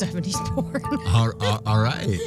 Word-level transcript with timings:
70s 0.00 0.34
porn. 0.54 0.82
all, 1.08 1.32
all- 1.42 1.62
all 1.66 1.80
right. 1.80 2.18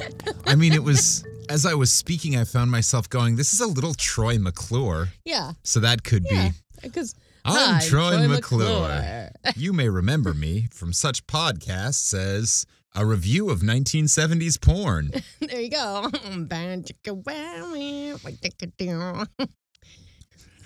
I 0.46 0.56
mean, 0.56 0.74
it 0.74 0.84
was, 0.84 1.24
as 1.50 1.66
I 1.66 1.74
was 1.76 1.92
speaking, 1.92 2.36
I 2.38 2.44
found 2.44 2.72
myself 2.72 3.10
going, 3.10 3.36
this 3.36 3.54
is 3.54 3.60
a 3.62 3.68
little 3.68 3.94
Troy 3.94 4.38
McClure. 4.40 5.10
yeah. 5.26 5.52
So 5.64 5.80
that 5.82 6.04
could 6.04 6.26
Yeah. 6.30 6.50
be. 6.50 6.56
Because 6.84 7.14
I'm 7.46 7.76
Hi, 7.76 7.80
Troy, 7.88 8.12
Troy 8.18 8.28
McClure. 8.28 8.88
McClure. 8.88 9.30
you 9.56 9.74
may 9.74 9.90
remember 9.90 10.34
me 10.34 10.68
from 10.72 10.94
such 10.94 11.26
podcasts 11.28 12.14
as 12.14 12.66
a 12.96 13.06
review 13.06 13.50
of 13.50 13.60
1970s 13.60 14.60
porn. 14.62 15.12
there 15.40 15.62
you 15.62 15.70
go. 15.70 16.08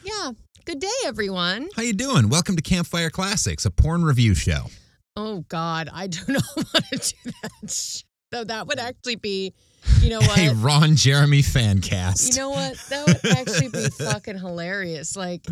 yeah. 0.03 0.31
Good 0.65 0.79
day, 0.79 0.87
everyone. 1.05 1.67
How 1.75 1.81
you 1.83 1.93
doing? 1.93 2.29
Welcome 2.29 2.55
to 2.55 2.61
Campfire 2.61 3.09
Classics, 3.09 3.65
a 3.65 3.71
porn 3.71 4.03
review 4.05 4.33
show. 4.33 4.67
Oh, 5.15 5.45
God. 5.47 5.89
I 5.93 6.07
don't 6.07 6.29
know 6.29 6.39
how 6.55 6.79
to 6.79 6.97
do 6.97 7.31
that. 7.41 8.03
So 8.33 8.43
that 8.45 8.65
would 8.65 8.79
actually 8.79 9.17
be, 9.17 9.53
you 10.01 10.09
know 10.09 10.19
what? 10.21 10.39
A 10.39 10.55
Ron 10.55 10.95
Jeremy 10.95 11.43
fan 11.43 11.81
cast. 11.81 12.33
You 12.33 12.39
know 12.39 12.49
what? 12.49 12.83
That 12.89 13.05
would 13.05 13.37
actually 13.37 13.67
be 13.67 13.89
fucking 13.89 14.39
hilarious. 14.39 15.15
Like, 15.15 15.45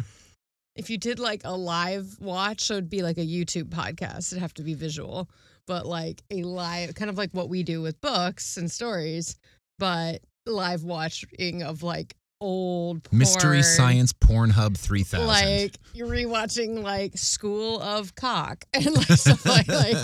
if 0.75 0.89
you 0.89 0.97
did 0.97 1.19
like 1.19 1.41
a 1.43 1.55
live 1.55 2.17
watch, 2.19 2.61
so 2.61 2.73
it'd 2.73 2.89
be 2.89 3.03
like 3.03 3.19
a 3.19 3.25
YouTube 3.25 3.65
podcast. 3.65 4.31
It'd 4.31 4.39
have 4.39 4.55
to 4.55 4.63
be 4.63 4.73
visual, 4.73 5.29
but 5.67 5.85
like 5.85 6.23
a 6.31 6.41
live, 6.41 6.95
kind 6.95 7.11
of 7.11 7.19
like 7.19 7.29
what 7.33 7.49
we 7.49 7.61
do 7.61 7.83
with 7.83 8.01
books 8.01 8.57
and 8.57 8.71
stories, 8.71 9.35
but 9.77 10.23
live 10.47 10.83
watching 10.83 11.61
of 11.61 11.83
like 11.83 12.15
old 12.42 13.03
porn. 13.03 13.20
Mystery 13.20 13.64
Science 13.64 14.11
Pornhub 14.11 14.75
3000. 14.78 15.25
Like 15.28 15.75
you're 15.94 16.08
rewatching 16.08 16.84
like 16.84 17.17
School 17.17 17.80
of 17.81 18.14
Cock 18.16 18.66
and 18.73 18.92
like 18.94 19.08
stuff 19.08 19.45
like 19.45 19.67
like, 19.70 19.95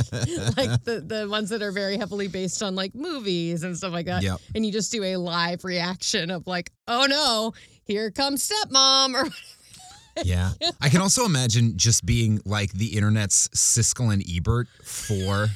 like 0.57 0.83
the, 0.85 1.03
the 1.05 1.27
ones 1.29 1.49
that 1.49 1.61
are 1.61 1.71
very 1.73 1.97
heavily 1.97 2.27
based 2.29 2.63
on 2.63 2.75
like 2.75 2.95
movies 2.95 3.63
and 3.63 3.75
stuff 3.75 3.91
like 3.91 4.05
that 4.05 4.23
Yep. 4.23 4.39
and 4.55 4.65
you 4.65 4.71
just 4.71 4.91
do 4.91 5.03
a 5.03 5.17
live 5.17 5.65
reaction 5.65 6.31
of 6.31 6.47
like, 6.47 6.71
oh 6.87 7.05
no, 7.09 7.53
here 7.83 8.11
comes 8.11 8.47
stepmom 8.49 9.13
or 9.15 9.29
Yeah. 10.23 10.51
I 10.81 10.89
can 10.89 11.01
also 11.01 11.25
imagine 11.25 11.77
just 11.77 12.05
being 12.05 12.39
like 12.45 12.71
the 12.71 12.95
internet's 12.97 13.49
Siskel 13.49 14.11
and 14.13 14.23
Ebert 14.27 14.67
for 14.83 15.47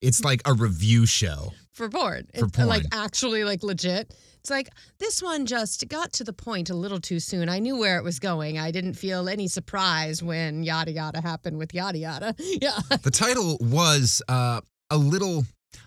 it's 0.00 0.22
like 0.22 0.40
a 0.44 0.52
review 0.54 1.04
show. 1.06 1.52
for 1.72 1.88
porn. 1.88 2.26
For 2.38 2.46
it's 2.46 2.58
uh, 2.58 2.66
like 2.66 2.84
actually 2.92 3.42
like 3.44 3.62
legit. 3.64 4.14
It's 4.40 4.50
like 4.50 4.70
this 4.98 5.22
one 5.22 5.46
just 5.46 5.88
got 5.88 6.12
to 6.14 6.24
the 6.24 6.32
point 6.32 6.70
a 6.70 6.74
little 6.74 7.00
too 7.00 7.20
soon. 7.20 7.48
I 7.48 7.58
knew 7.58 7.76
where 7.76 7.98
it 7.98 8.04
was 8.04 8.18
going. 8.18 8.58
I 8.58 8.70
didn't 8.70 8.94
feel 8.94 9.28
any 9.28 9.48
surprise 9.48 10.22
when 10.22 10.62
yada 10.62 10.92
yada 10.92 11.20
happened 11.20 11.58
with 11.58 11.74
yada 11.74 11.98
yada. 11.98 12.34
Yeah. 12.60 12.78
The 13.02 13.10
title 13.10 13.56
was 13.60 14.22
uh, 14.28 14.60
a 14.90 14.96
little 14.96 15.44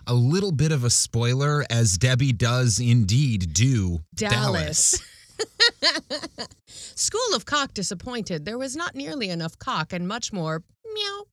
a 0.07 0.13
little 0.13 0.51
bit 0.51 0.71
of 0.71 0.83
a 0.83 0.89
spoiler 0.89 1.65
as 1.69 1.97
Debbie 1.97 2.33
does 2.33 2.79
indeed 2.79 3.53
do 3.53 3.99
Dallas. 4.15 5.01
School 6.67 7.35
of 7.35 7.45
Cock 7.45 7.73
disappointed. 7.73 8.45
There 8.45 8.57
was 8.57 8.75
not 8.75 8.95
nearly 8.95 9.29
enough 9.29 9.57
cock 9.57 9.91
and 9.91 10.07
much 10.07 10.31
more 10.31 10.61
meow. 10.93 11.23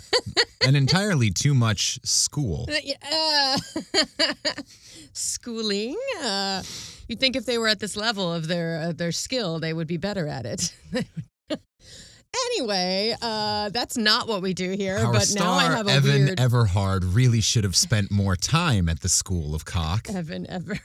and 0.66 0.76
entirely 0.76 1.30
too 1.30 1.54
much 1.54 1.98
school. 2.04 2.68
Uh, 2.68 3.58
schooling. 5.12 5.96
Uh, 6.22 6.62
you'd 7.08 7.20
think 7.20 7.36
if 7.36 7.46
they 7.46 7.58
were 7.58 7.68
at 7.68 7.80
this 7.80 7.96
level 7.96 8.32
of 8.32 8.48
their 8.48 8.80
uh, 8.80 8.92
their 8.92 9.12
skill, 9.12 9.58
they 9.58 9.72
would 9.72 9.86
be 9.86 9.96
better 9.96 10.26
at 10.28 10.46
it. 10.46 10.74
anyway, 12.56 13.14
uh, 13.20 13.68
that's 13.70 13.96
not 13.96 14.28
what 14.28 14.42
we 14.42 14.54
do 14.54 14.70
here. 14.72 14.98
Our 14.98 15.12
but 15.12 15.32
now 15.34 15.52
I 15.52 15.64
have 15.64 15.86
a 15.86 15.92
Evan 15.92 16.24
weird 16.24 16.40
Everhard 16.40 17.04
really 17.04 17.40
should 17.40 17.64
have 17.64 17.76
spent 17.76 18.10
more 18.10 18.36
time 18.36 18.88
at 18.88 19.00
the 19.00 19.08
School 19.08 19.54
of 19.54 19.64
Cock. 19.64 20.08
Evan 20.08 20.46
Everhard. 20.46 20.80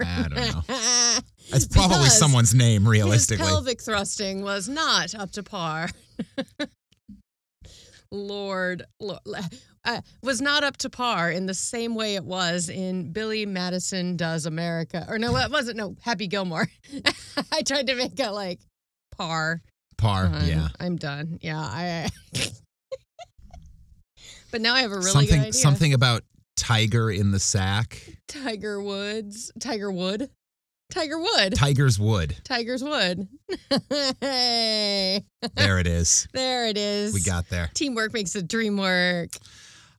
I 0.00 0.22
don't 0.28 0.34
know. 0.34 0.62
That's 1.50 1.66
probably 1.66 1.98
Because 1.98 2.18
someone's 2.18 2.54
name, 2.54 2.82
His 2.82 2.90
realistically. 2.90 3.46
pelvic 3.46 3.82
thrusting 3.82 4.42
was 4.42 4.68
not 4.68 5.14
up 5.14 5.30
to 5.32 5.42
par. 5.42 5.88
Lord, 8.10 8.84
Lord 9.00 9.20
uh, 9.84 10.00
was 10.22 10.40
not 10.40 10.62
up 10.64 10.76
to 10.78 10.90
par 10.90 11.30
in 11.30 11.46
the 11.46 11.54
same 11.54 11.94
way 11.94 12.14
it 12.14 12.24
was 12.24 12.68
in 12.68 13.12
Billy 13.12 13.46
Madison 13.46 14.16
Does 14.16 14.46
America. 14.46 15.04
Or 15.08 15.18
no, 15.18 15.36
it 15.36 15.50
wasn't. 15.50 15.76
No, 15.76 15.96
Happy 16.02 16.26
Gilmore. 16.28 16.68
I 17.52 17.62
tried 17.62 17.86
to 17.88 17.94
make 17.94 18.18
it 18.18 18.30
like 18.30 18.60
par. 19.16 19.60
Par, 19.98 20.26
I'm- 20.26 20.48
yeah. 20.48 20.68
I'm 20.80 20.96
done. 20.96 21.38
Yeah, 21.42 21.58
I. 21.60 22.08
but 24.50 24.60
now 24.60 24.74
I 24.74 24.82
have 24.82 24.92
a 24.92 24.96
really 24.96 25.10
something 25.10 25.28
good 25.38 25.48
idea. 25.48 25.52
something 25.52 25.94
about 25.94 26.22
tiger 26.56 27.10
in 27.10 27.30
the 27.30 27.40
sack. 27.40 28.02
Tiger 28.28 28.82
Woods. 28.82 29.52
Tiger 29.60 29.90
Wood. 29.90 30.30
Tiger 30.90 31.18
Wood. 31.18 31.54
Tiger's 31.54 31.98
wood. 31.98 32.36
Tiger's 32.44 32.84
Wood. 32.84 33.26
hey. 34.20 35.22
There 35.54 35.78
it 35.80 35.86
is. 35.86 36.28
There 36.32 36.66
it 36.68 36.76
is. 36.78 37.14
We 37.14 37.20
got 37.22 37.48
there. 37.48 37.70
Teamwork 37.74 38.12
makes 38.12 38.32
the 38.32 38.42
dream 38.42 38.76
work. 38.76 39.30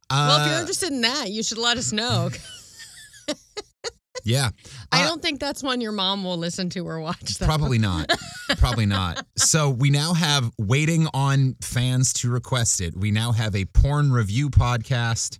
Well, 0.09 0.41
if 0.41 0.47
you're 0.47 0.55
Uh, 0.57 0.59
interested 0.61 0.91
in 0.91 1.01
that, 1.01 1.29
you 1.31 1.43
should 1.43 1.57
let 1.57 1.77
us 1.77 1.91
know. 1.91 2.29
yeah. 4.23 4.49
I 4.91 5.03
Uh, 5.03 5.07
don't 5.07 5.21
think 5.21 5.39
that's 5.39 5.63
one 5.63 5.81
your 5.81 5.91
mom 5.91 6.23
will 6.23 6.37
listen 6.37 6.69
to 6.71 6.87
or 6.87 6.99
watch. 6.99 7.35
Though. 7.35 7.45
Probably 7.45 7.77
not. 7.79 8.11
Probably 8.57 8.85
not. 8.85 9.25
So 9.37 9.69
we 9.69 9.89
now 9.89 10.13
have 10.13 10.51
waiting 10.57 11.07
on 11.13 11.55
fans 11.61 12.13
to 12.13 12.29
request 12.29 12.79
it. 12.81 12.95
We 12.95 13.11
now 13.11 13.31
have 13.33 13.55
a 13.55 13.65
porn 13.65 14.11
review 14.11 14.49
podcast 14.49 15.39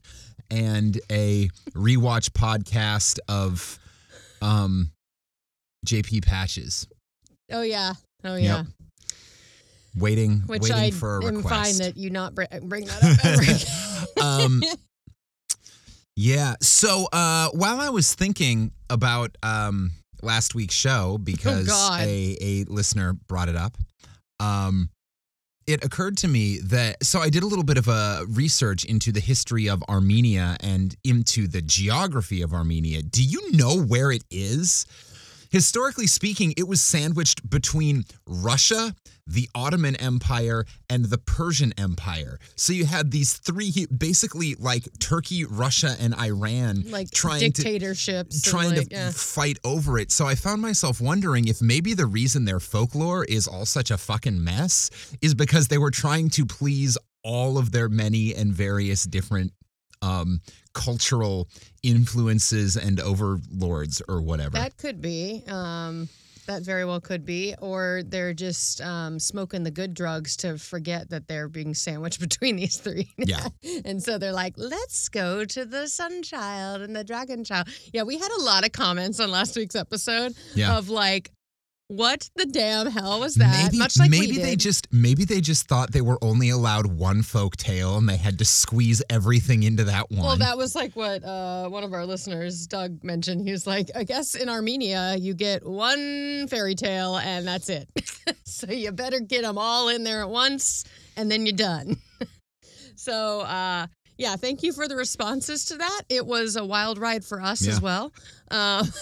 and 0.51 0.99
a 1.11 1.47
rewatch 1.73 2.29
podcast 2.31 3.19
of 3.29 3.79
um 4.41 4.91
JP 5.85 6.25
Patches. 6.25 6.87
Oh 7.51 7.61
yeah. 7.61 7.93
Oh 8.23 8.35
yeah. 8.35 8.57
Yep. 8.57 8.65
Waiting 9.95 10.41
Which 10.47 10.63
waiting 10.63 10.77
I 10.77 10.91
for 10.91 11.19
a 11.19 11.25
am 11.25 11.35
request. 11.37 11.49
fine 11.49 11.77
that 11.85 11.97
you 11.97 12.09
not 12.09 12.33
br- 12.35 12.43
bring 12.63 12.85
that 12.85 13.03
up 13.03 13.25
ever. 13.25 14.21
um 14.25 14.63
yeah 16.15 16.55
so 16.61 17.07
uh 17.11 17.49
while 17.53 17.79
i 17.79 17.89
was 17.89 18.13
thinking 18.13 18.71
about 18.89 19.35
um 19.43 19.91
last 20.21 20.53
week's 20.55 20.75
show 20.75 21.17
because 21.17 21.67
Oh, 21.71 21.97
a 21.99 22.37
a 22.39 22.63
listener 22.65 23.13
brought 23.27 23.49
it 23.49 23.55
up 23.55 23.77
um 24.39 24.89
it 25.65 25.83
occurred 25.83 26.17
to 26.17 26.27
me 26.27 26.57
that 26.59 27.01
so 27.05 27.19
I 27.19 27.29
did 27.29 27.41
a 27.41 27.45
little 27.45 27.63
bit 27.63 27.77
of 27.77 27.87
a 27.87 28.25
research 28.27 28.83
into 28.83 29.13
the 29.13 29.21
history 29.21 29.69
of 29.69 29.81
Armenia 29.87 30.57
and 30.59 30.93
into 31.05 31.47
the 31.47 31.61
geography 31.61 32.41
of 32.41 32.53
Armenia. 32.53 33.01
Do 33.01 33.23
you 33.23 33.49
know 33.53 33.81
where 33.81 34.11
it 34.11 34.25
is? 34.29 34.85
Historically 35.53 36.07
speaking, 36.07 36.51
it 36.57 36.67
was 36.67 36.81
sandwiched 36.81 37.47
between 37.47 38.05
Russia, 38.25 38.95
the 39.27 39.47
Ottoman 39.53 39.95
Empire, 39.97 40.65
and 40.89 41.05
the 41.05 41.19
Persian 41.19 41.71
Empire. 41.77 42.39
So 42.55 42.73
you 42.73 42.85
had 42.85 43.11
these 43.11 43.33
three, 43.33 43.85
basically 43.95 44.55
like 44.55 44.87
Turkey, 44.97 45.45
Russia, 45.45 45.95
and 45.99 46.15
Iran, 46.15 46.85
like 46.89 47.11
trying 47.11 47.51
to 47.51 47.61
dictatorships. 47.61 48.33
and, 48.37 48.43
trying 48.43 48.75
like, 48.75 48.89
to 48.89 48.95
yeah. 48.95 49.11
fight 49.11 49.59
over 49.63 49.99
it. 49.99 50.11
So 50.11 50.25
I 50.25 50.33
found 50.33 50.59
myself 50.59 50.99
wondering 50.99 51.47
if 51.47 51.61
maybe 51.61 51.93
the 51.93 52.07
reason 52.07 52.45
their 52.45 52.59
folklore 52.59 53.23
is 53.23 53.47
all 53.47 53.67
such 53.67 53.91
a 53.91 53.97
fucking 53.99 54.43
mess 54.43 54.89
is 55.21 55.35
because 55.35 55.67
they 55.67 55.77
were 55.77 55.91
trying 55.91 56.31
to 56.31 56.47
please 56.47 56.97
all 57.23 57.59
of 57.59 57.71
their 57.71 57.89
many 57.89 58.33
and 58.33 58.51
various 58.51 59.03
different 59.03 59.53
um, 60.01 60.41
cultural 60.73 61.47
influences 61.83 62.75
and 62.75 62.99
overlords 62.99 64.01
or 64.07 64.21
whatever. 64.21 64.51
That 64.57 64.77
could 64.77 65.01
be. 65.01 65.43
Um, 65.47 66.09
that 66.45 66.63
very 66.63 66.83
well 66.83 66.99
could 66.99 67.25
be, 67.25 67.55
or 67.61 68.01
they're 68.05 68.33
just 68.33 68.81
um, 68.81 69.17
smoking 69.17 69.63
the 69.63 69.71
good 69.71 69.93
drugs 69.93 70.35
to 70.37 70.57
forget 70.57 71.09
that 71.09 71.27
they're 71.29 71.47
being 71.47 71.73
sandwiched 71.73 72.19
between 72.27 72.57
these 72.57 72.75
three. 72.77 73.09
Yeah. 73.17 73.47
and 73.85 74.03
so 74.03 74.17
they're 74.17 74.33
like, 74.33 74.55
"Let's 74.57 75.07
go 75.07 75.45
to 75.45 75.63
the 75.63 75.87
Sun 75.87 76.23
Child 76.23 76.81
and 76.81 76.93
the 76.93 77.05
Dragon 77.05 77.45
Child." 77.45 77.69
Yeah, 77.93 78.03
we 78.03 78.17
had 78.17 78.29
a 78.37 78.41
lot 78.41 78.65
of 78.65 78.73
comments 78.73 79.21
on 79.21 79.31
last 79.31 79.55
week's 79.55 79.75
episode 79.75 80.33
Yeah. 80.53 80.77
of 80.77 80.89
like, 80.89 81.31
"What 81.95 82.29
the 82.35 82.45
damn 82.45 82.87
hell 82.87 83.19
was 83.19 83.35
that?" 83.35 83.65
Maybe, 83.65 83.77
Much 83.77 83.97
like 83.97 84.09
maybe 84.09 84.37
they 84.37 84.55
just 84.55 84.87
maybe 84.91 85.25
they 85.25 85.41
just 85.41 85.67
thought 85.67 85.91
they 85.91 86.01
were 86.01 86.17
only 86.21 86.49
allowed 86.49 86.87
one 86.87 87.21
folk 87.23 87.55
tale 87.57 87.97
and 87.97 88.07
they 88.09 88.17
had 88.17 88.37
to 88.39 88.45
squeeze 88.45 89.01
everything 89.09 89.63
into 89.63 89.83
that 89.85 90.09
one. 90.11 90.21
Well, 90.25 90.37
that 90.37 90.57
was 90.57 90.75
like 90.75 90.95
what 90.95 91.23
uh, 91.23 91.69
one 91.69 91.83
of 91.83 91.93
our 91.93 92.05
listeners, 92.05 92.67
Doug, 92.67 93.03
mentioned. 93.03 93.41
He 93.45 93.51
was 93.51 93.67
like, 93.67 93.89
I 93.95 94.03
guess 94.03 94.35
in 94.35 94.49
Armenia, 94.49 95.15
you 95.17 95.33
get 95.33 95.65
one 95.65 96.47
fairy 96.47 96.75
tale 96.75 97.17
and 97.17 97.47
that's 97.47 97.69
it. 97.69 97.87
so 98.43 98.71
you 98.71 98.91
better 98.91 99.19
get 99.19 99.43
them 99.43 99.57
all 99.57 99.89
in 99.89 100.03
there 100.03 100.21
at 100.21 100.29
once 100.29 100.85
and 101.17 101.29
then 101.31 101.45
you're 101.45 101.55
done. 101.55 101.97
so, 102.95 103.41
uh, 103.41 103.87
yeah, 104.17 104.35
thank 104.35 104.63
you 104.63 104.71
for 104.73 104.87
the 104.87 104.95
responses 104.95 105.65
to 105.65 105.77
that. 105.77 106.01
It 106.09 106.25
was 106.25 106.55
a 106.55 106.63
wild 106.65 106.97
ride 106.97 107.25
for 107.25 107.41
us 107.41 107.61
Yeah. 107.65 107.73
as 107.73 107.81
well. 107.81 108.13
Um, 108.51 108.87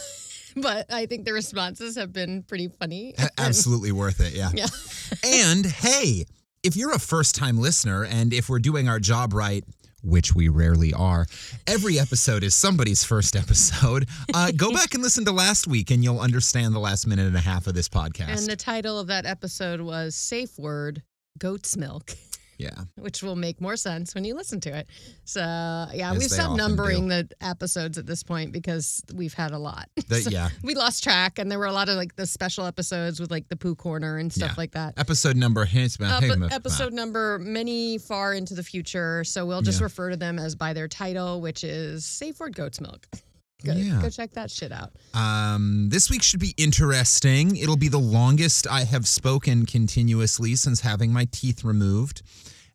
but 0.56 0.92
I 0.92 1.06
think 1.06 1.26
the 1.26 1.34
responses 1.34 1.96
have 1.96 2.14
been 2.14 2.44
pretty 2.44 2.70
funny. 2.80 3.16
Absolutely 3.38 3.92
worth 3.92 4.20
it. 4.20 4.34
Yeah. 4.34 4.50
Yeah. 4.54 4.68
and 5.26 5.66
hey, 5.66 6.26
if 6.64 6.76
you're 6.76 6.94
a 6.94 7.00
first 7.00 7.36
time 7.36 7.58
listener 7.58 8.06
and 8.06 8.34
if 8.34 8.50
we're 8.50 8.60
doing 8.60 8.88
our 8.88 9.00
job 9.00 9.34
right, 9.34 9.64
which 10.04 10.34
we 10.34 10.50
rarely 10.50 10.94
are, 10.94 11.26
every 11.68 12.00
episode 12.00 12.44
is 12.44 12.56
somebody's 12.56 13.04
first 13.04 13.36
episode. 13.36 14.08
Uh, 14.34 14.52
go 14.56 14.72
back 14.72 14.94
and 14.94 15.04
listen 15.04 15.26
to 15.26 15.32
last 15.32 15.68
week 15.68 15.92
and 15.92 16.04
you'll 16.04 16.20
understand 16.20 16.74
the 16.74 16.80
last 16.80 17.06
minute 17.06 17.28
and 17.28 17.36
a 17.36 17.42
half 17.42 17.68
of 17.68 17.74
this 17.74 17.88
podcast. 17.88 18.40
And 18.40 18.48
the 18.48 18.56
title 18.56 19.00
of 19.00 19.08
that 19.08 19.26
episode 19.26 19.82
was 19.82 20.16
Safe 20.16 20.58
Word 20.58 21.04
Goat's 21.38 21.78
Milk. 21.78 22.12
Yeah. 22.62 22.84
which 23.00 23.22
will 23.24 23.36
make 23.36 23.60
more 23.60 23.76
sense 23.76 24.14
when 24.16 24.24
you 24.24 24.36
listen 24.36 24.60
to 24.62 24.76
it. 24.78 24.88
So 25.26 25.40
yeah, 25.42 26.12
As 26.12 26.18
we've 26.20 26.30
stopped 26.30 26.58
numbering 26.58 27.08
the 27.08 27.28
episodes 27.42 27.98
at 27.98 28.06
this 28.06 28.24
point 28.24 28.52
because 28.52 29.02
we've 29.14 29.34
had 29.34 29.52
a 29.52 29.58
lot. 29.60 29.90
The- 30.08 30.22
So 30.22 30.30
yeah. 30.30 30.50
we 30.64 30.76
lost 30.76 31.04
track, 31.04 31.40
and 31.40 31.50
there 31.52 31.60
were 31.60 31.66
a 31.66 31.74
lot 31.74 31.90
of 31.90 31.96
like 31.96 32.16
the 32.16 32.26
special 32.28 32.66
episodes 32.66 33.20
with 33.20 33.32
like 33.32 33.48
the 33.50 33.56
poo 33.56 33.76
corner 33.76 34.18
and 34.18 34.32
stuff 34.32 34.52
Yeah. 34.52 34.56
like 34.58 34.72
that. 34.72 34.94
Episode 34.98 35.36
number 35.38 35.62
Uh, 35.62 36.22
but 36.40 36.52
episode 36.54 36.94
number 36.94 37.40
many 37.40 37.98
far 37.98 38.34
into 38.34 38.54
the 38.54 38.64
future, 38.64 39.24
so 39.24 39.46
we'll 39.46 39.62
just 39.62 39.80
Yeah. 39.80 39.86
refer 39.86 40.10
to 40.12 40.18
them 40.18 40.38
as 40.40 40.56
by 40.56 40.74
their 40.74 40.88
title, 40.88 41.42
which 41.42 41.64
is 41.64 42.06
Safe 42.06 42.40
Word 42.40 42.56
Goat's 42.56 42.80
Milk. 42.82 43.08
Go, 43.64 43.74
Yeah. 43.74 44.02
go 44.02 44.10
check 44.10 44.32
that 44.34 44.50
shit 44.50 44.72
out. 44.72 44.92
Um, 45.14 45.90
this 45.90 46.10
week 46.10 46.24
should 46.24 46.40
be 46.40 46.56
interesting. 46.58 47.56
It'll 47.56 47.78
be 47.78 47.90
the 47.90 48.00
longest 48.00 48.66
I 48.68 48.86
have 48.86 49.08
spoken 49.08 49.68
continuously 49.68 50.56
since 50.56 50.80
having 50.82 51.14
my 51.14 51.28
teeth 51.32 51.64
removed. 51.64 52.24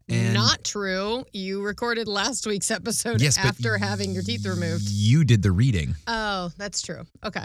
And 0.08 0.34
Not 0.34 0.62
true. 0.62 1.24
You 1.32 1.62
recorded 1.62 2.06
last 2.06 2.46
week's 2.46 2.70
episode 2.70 3.20
yes, 3.20 3.36
after 3.38 3.76
having 3.76 4.12
your 4.12 4.22
teeth 4.22 4.46
removed. 4.46 4.84
You 4.88 5.24
did 5.24 5.42
the 5.42 5.50
reading. 5.50 5.96
Oh, 6.06 6.50
that's 6.56 6.80
true. 6.80 7.02
Okay. 7.24 7.44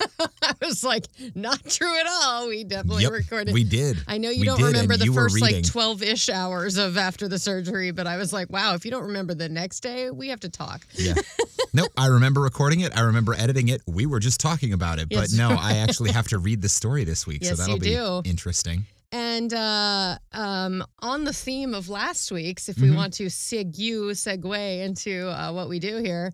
I 0.20 0.52
was 0.60 0.84
like, 0.84 1.06
not 1.34 1.64
true 1.64 1.98
at 1.98 2.06
all. 2.06 2.48
We 2.48 2.64
definitely 2.64 3.04
Yep, 3.04 3.12
recorded. 3.12 3.54
We 3.54 3.64
did. 3.64 3.98
I 4.06 4.18
know 4.18 4.30
you 4.30 4.40
we 4.40 4.46
don't 4.46 4.58
did, 4.58 4.66
remember 4.66 4.96
the 4.96 5.06
first 5.06 5.40
like 5.40 5.64
12 5.64 6.02
ish 6.02 6.28
hours 6.28 6.76
of 6.76 6.98
after 6.98 7.28
the 7.28 7.38
surgery, 7.38 7.92
but 7.92 8.06
I 8.06 8.18
was 8.18 8.32
like, 8.32 8.50
wow, 8.50 8.74
if 8.74 8.84
you 8.84 8.90
don't 8.90 9.04
remember 9.04 9.32
the 9.32 9.48
next 9.48 9.80
day, 9.80 10.10
we 10.10 10.28
have 10.28 10.40
to 10.40 10.50
talk. 10.50 10.86
Yeah. 10.94 11.14
nope. 11.72 11.90
I 11.96 12.08
remember 12.08 12.40
recording 12.42 12.80
it. 12.80 12.94
I 12.96 13.02
remember 13.02 13.32
editing 13.34 13.68
it. 13.68 13.80
We 13.86 14.04
were 14.04 14.20
just 14.20 14.38
talking 14.40 14.72
about 14.72 14.98
it. 14.98 15.06
Yes. 15.10 15.30
But 15.30 15.38
no, 15.38 15.56
I 15.58 15.76
actually 15.78 16.12
have 16.12 16.28
to 16.28 16.38
read 16.38 16.60
the 16.60 16.68
story 16.68 17.04
this 17.04 17.26
week. 17.26 17.42
Yes, 17.42 17.56
so 17.56 17.62
that'll 17.62 17.78
be 17.78 17.90
do. 17.90 18.22
interesting. 18.24 18.84
And 19.12 19.52
uh, 19.52 20.16
um, 20.32 20.82
on 21.00 21.24
the 21.24 21.34
theme 21.34 21.74
of 21.74 21.90
last 21.90 22.32
week's, 22.32 22.68
if 22.70 22.78
we 22.78 22.88
Mhm. 22.88 22.96
want 22.96 23.12
to 23.14 23.26
segue, 23.26 24.10
segue 24.12 24.80
into 24.84 25.28
uh, 25.28 25.52
what 25.52 25.68
we 25.68 25.78
do 25.78 25.98
here, 25.98 26.32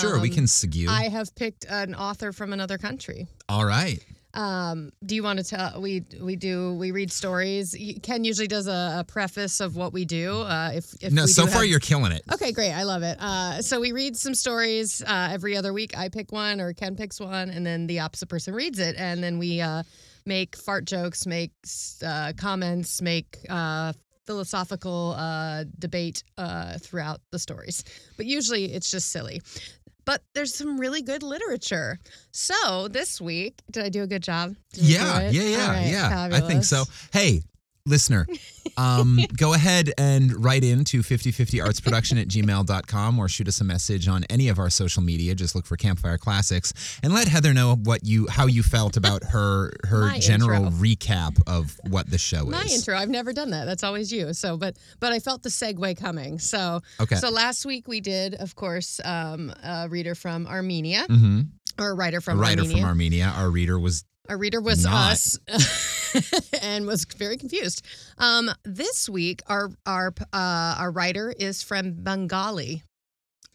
sure, 0.00 0.20
we 0.20 0.28
um, 0.28 0.34
can 0.34 0.44
segue. 0.44 0.86
I 0.86 1.04
have 1.08 1.34
picked 1.34 1.64
an 1.64 1.94
author 1.94 2.32
from 2.32 2.52
another 2.52 2.76
country. 2.76 3.26
All 3.48 3.64
right. 3.64 3.98
Um, 4.34 4.92
do 5.04 5.16
you 5.16 5.24
want 5.24 5.38
to 5.40 5.44
tell? 5.44 5.80
We 5.80 6.04
we 6.20 6.36
do 6.36 6.74
we 6.74 6.92
read 6.92 7.10
stories. 7.10 7.74
Ken 8.02 8.22
usually 8.22 8.46
does 8.46 8.68
a, 8.68 8.98
a 9.00 9.04
preface 9.04 9.58
of 9.58 9.74
what 9.74 9.92
we 9.92 10.04
do. 10.04 10.42
Uh, 10.42 10.70
if 10.74 10.94
if 11.00 11.12
no, 11.12 11.26
so 11.26 11.46
far 11.48 11.62
have- 11.62 11.68
you're 11.70 11.80
killing 11.80 12.12
it. 12.12 12.22
Okay, 12.32 12.52
great. 12.52 12.70
I 12.72 12.84
love 12.84 13.02
it. 13.02 13.16
Uh, 13.18 13.60
so 13.60 13.80
we 13.80 13.90
read 13.90 14.16
some 14.16 14.34
stories 14.36 15.02
uh, 15.02 15.30
every 15.32 15.56
other 15.56 15.72
week. 15.72 15.98
I 15.98 16.10
pick 16.10 16.30
one, 16.30 16.60
or 16.60 16.72
Ken 16.74 16.94
picks 16.94 17.18
one, 17.18 17.50
and 17.50 17.66
then 17.66 17.88
the 17.88 17.98
opposite 18.00 18.28
person 18.28 18.54
reads 18.54 18.78
it, 18.78 18.94
and 18.96 19.20
then 19.20 19.38
we 19.40 19.60
uh, 19.62 19.82
make 20.26 20.56
fart 20.56 20.84
jokes, 20.84 21.26
make 21.26 21.52
uh, 22.04 22.32
comments, 22.36 23.00
make 23.02 23.38
uh, 23.48 23.92
philosophical 24.26 25.14
uh, 25.16 25.64
debate 25.78 26.22
uh, 26.38 26.78
throughout 26.78 27.20
the 27.30 27.38
stories. 27.38 27.84
But 28.16 28.26
usually 28.26 28.72
it's 28.72 28.90
just 28.90 29.10
silly. 29.10 29.40
But 30.04 30.22
there's 30.34 30.54
some 30.54 30.78
really 30.80 31.02
good 31.02 31.22
literature. 31.22 31.98
So 32.32 32.88
this 32.88 33.20
week, 33.20 33.60
did 33.70 33.84
I 33.84 33.88
do 33.88 34.02
a 34.02 34.06
good 34.06 34.22
job? 34.22 34.54
Did 34.72 34.84
Yeah, 34.84 35.30
yeah, 35.30 35.42
yeah, 35.42 35.70
right, 35.70 35.86
yeah. 35.86 36.28
I 36.32 36.40
think 36.40 36.64
so. 36.64 36.84
Hey, 37.12 37.42
listener, 37.86 38.26
um, 38.76 39.18
go 39.36 39.54
ahead 39.54 39.92
and 39.98 40.42
write 40.44 40.64
in 40.64 40.84
to 40.84 41.00
5050artsproduction 41.00 42.20
at 42.20 42.28
gmail.com 42.28 43.18
or 43.18 43.28
shoot 43.28 43.48
us 43.48 43.60
a 43.60 43.64
message 43.64 44.08
on 44.08 44.24
any 44.30 44.48
of 44.48 44.58
our 44.58 44.70
social 44.70 45.02
media. 45.02 45.34
Just 45.34 45.54
look 45.54 45.66
for 45.66 45.76
Campfire 45.76 46.18
Classics 46.18 46.72
and 47.02 47.12
let 47.12 47.28
Heather 47.28 47.52
know 47.54 47.76
what 47.76 48.04
you 48.04 48.26
how 48.28 48.46
you 48.46 48.62
felt 48.62 48.96
about 48.96 49.24
her 49.24 49.72
her 49.84 50.06
My 50.06 50.18
general 50.18 50.66
intro. 50.66 50.78
recap 50.78 51.40
of 51.46 51.78
what 51.88 52.10
the 52.10 52.18
show 52.18 52.44
My 52.46 52.60
is. 52.60 52.70
My 52.70 52.74
intro. 52.74 52.96
I've 52.96 53.08
never 53.08 53.32
done 53.32 53.50
that. 53.50 53.64
That's 53.64 53.82
always 53.84 54.12
you. 54.12 54.32
So, 54.34 54.56
but 54.56 54.76
but 55.00 55.12
I 55.12 55.18
felt 55.18 55.42
the 55.42 55.48
segue 55.48 55.96
coming. 55.98 56.38
So 56.38 56.80
Okay. 57.00 57.16
So 57.16 57.30
last 57.30 57.64
week 57.66 57.88
we 57.88 58.00
did, 58.00 58.34
of 58.34 58.54
course, 58.54 59.00
um, 59.04 59.52
a 59.62 59.88
reader 59.88 60.14
from 60.14 60.46
Armenia 60.46 61.06
mm-hmm. 61.08 61.40
or 61.78 61.90
a 61.90 61.94
writer 61.94 62.20
from 62.20 62.38
A 62.38 62.40
writer 62.42 62.62
Armenia. 62.62 62.82
from 62.82 62.88
Armenia. 62.88 63.32
Our 63.36 63.50
reader 63.50 63.78
was 63.78 64.04
Our 64.30 64.38
reader 64.38 64.60
was 64.60 64.84
Not. 64.84 65.10
us, 65.10 65.38
and 66.62 66.86
was 66.86 67.04
very 67.04 67.36
confused. 67.36 67.84
Um, 68.16 68.48
this 68.64 69.08
week, 69.08 69.42
our 69.48 69.70
our 69.84 70.14
uh, 70.32 70.76
our 70.78 70.92
writer 70.92 71.34
is 71.36 71.64
from 71.64 71.94
Bengali. 72.04 72.84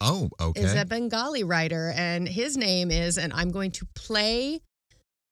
oh 0.01 0.29
okay. 0.37 0.63
Is 0.63 0.75
a 0.75 0.83
Bengali 0.83 1.45
writer, 1.45 1.93
and 1.95 2.27
his 2.27 2.57
name 2.57 2.91
is. 2.91 3.17
And 3.17 3.31
I'm 3.31 3.51
going 3.51 3.71
to 3.71 3.85
play 3.95 4.59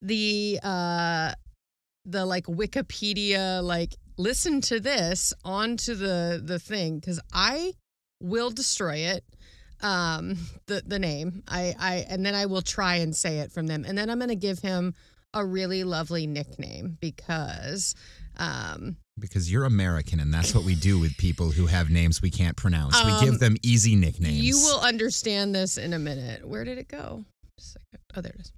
the 0.01 0.62
uh, 0.63 1.34
the 2.06 2.25
like 2.25 2.45
Wikipedia 2.45 3.62
like 3.62 3.95
listen 4.18 4.62
to 4.62 4.80
this 4.80 5.34
onto 5.44 5.94
the 5.94 6.42
the 6.42 6.57
thing 6.57 7.00
because 7.00 7.19
I 7.34 7.74
will 8.22 8.50
destroy 8.50 8.95
it. 8.95 9.25
Um, 9.81 10.38
the 10.68 10.83
the 10.88 11.00
name 11.00 11.44
I 11.50 11.76
I 11.78 12.06
and 12.07 12.26
then 12.26 12.33
I 12.33 12.45
will 12.45 12.62
try 12.62 12.95
and 12.95 13.14
say 13.14 13.40
it 13.40 13.52
from 13.52 13.68
them, 13.68 13.83
and 13.85 13.97
then 13.97 14.09
I'm 14.09 14.19
going 14.19 14.30
to 14.30 14.38
give 14.38 14.59
him 14.59 14.94
a 15.33 15.45
really 15.45 15.83
lovely 15.83 16.28
nickname 16.28 16.97
because 17.02 17.95
um 18.37 18.97
because 19.19 19.52
you're 19.52 19.66
American 19.66 20.19
and 20.19 20.33
that's 20.33 20.56
what 20.56 20.63
we 20.63 20.73
do 20.75 20.99
with 20.99 21.16
people 21.18 21.52
who 21.52 21.68
have 21.68 21.90
names 21.92 22.21
we 22.21 22.31
can't 22.31 22.57
pronounce. 22.57 22.95
we 23.06 23.11
Um, 23.11 23.23
give 23.25 23.40
them 23.40 23.56
easy 23.61 23.95
nicknames. 23.95 24.42
you 24.44 24.57
will 24.57 24.80
understand 24.81 25.54
this 25.54 25.78
in 25.78 25.94
a 25.94 25.99
minute. 25.99 26.47
Where 26.47 26.63
did 26.63 26.78
it 26.80 26.87
go? 26.87 27.23
Just. 27.59 27.78
Oh, 28.16 28.21
there 28.21 28.31
it 28.33 28.42
is. 28.42 28.52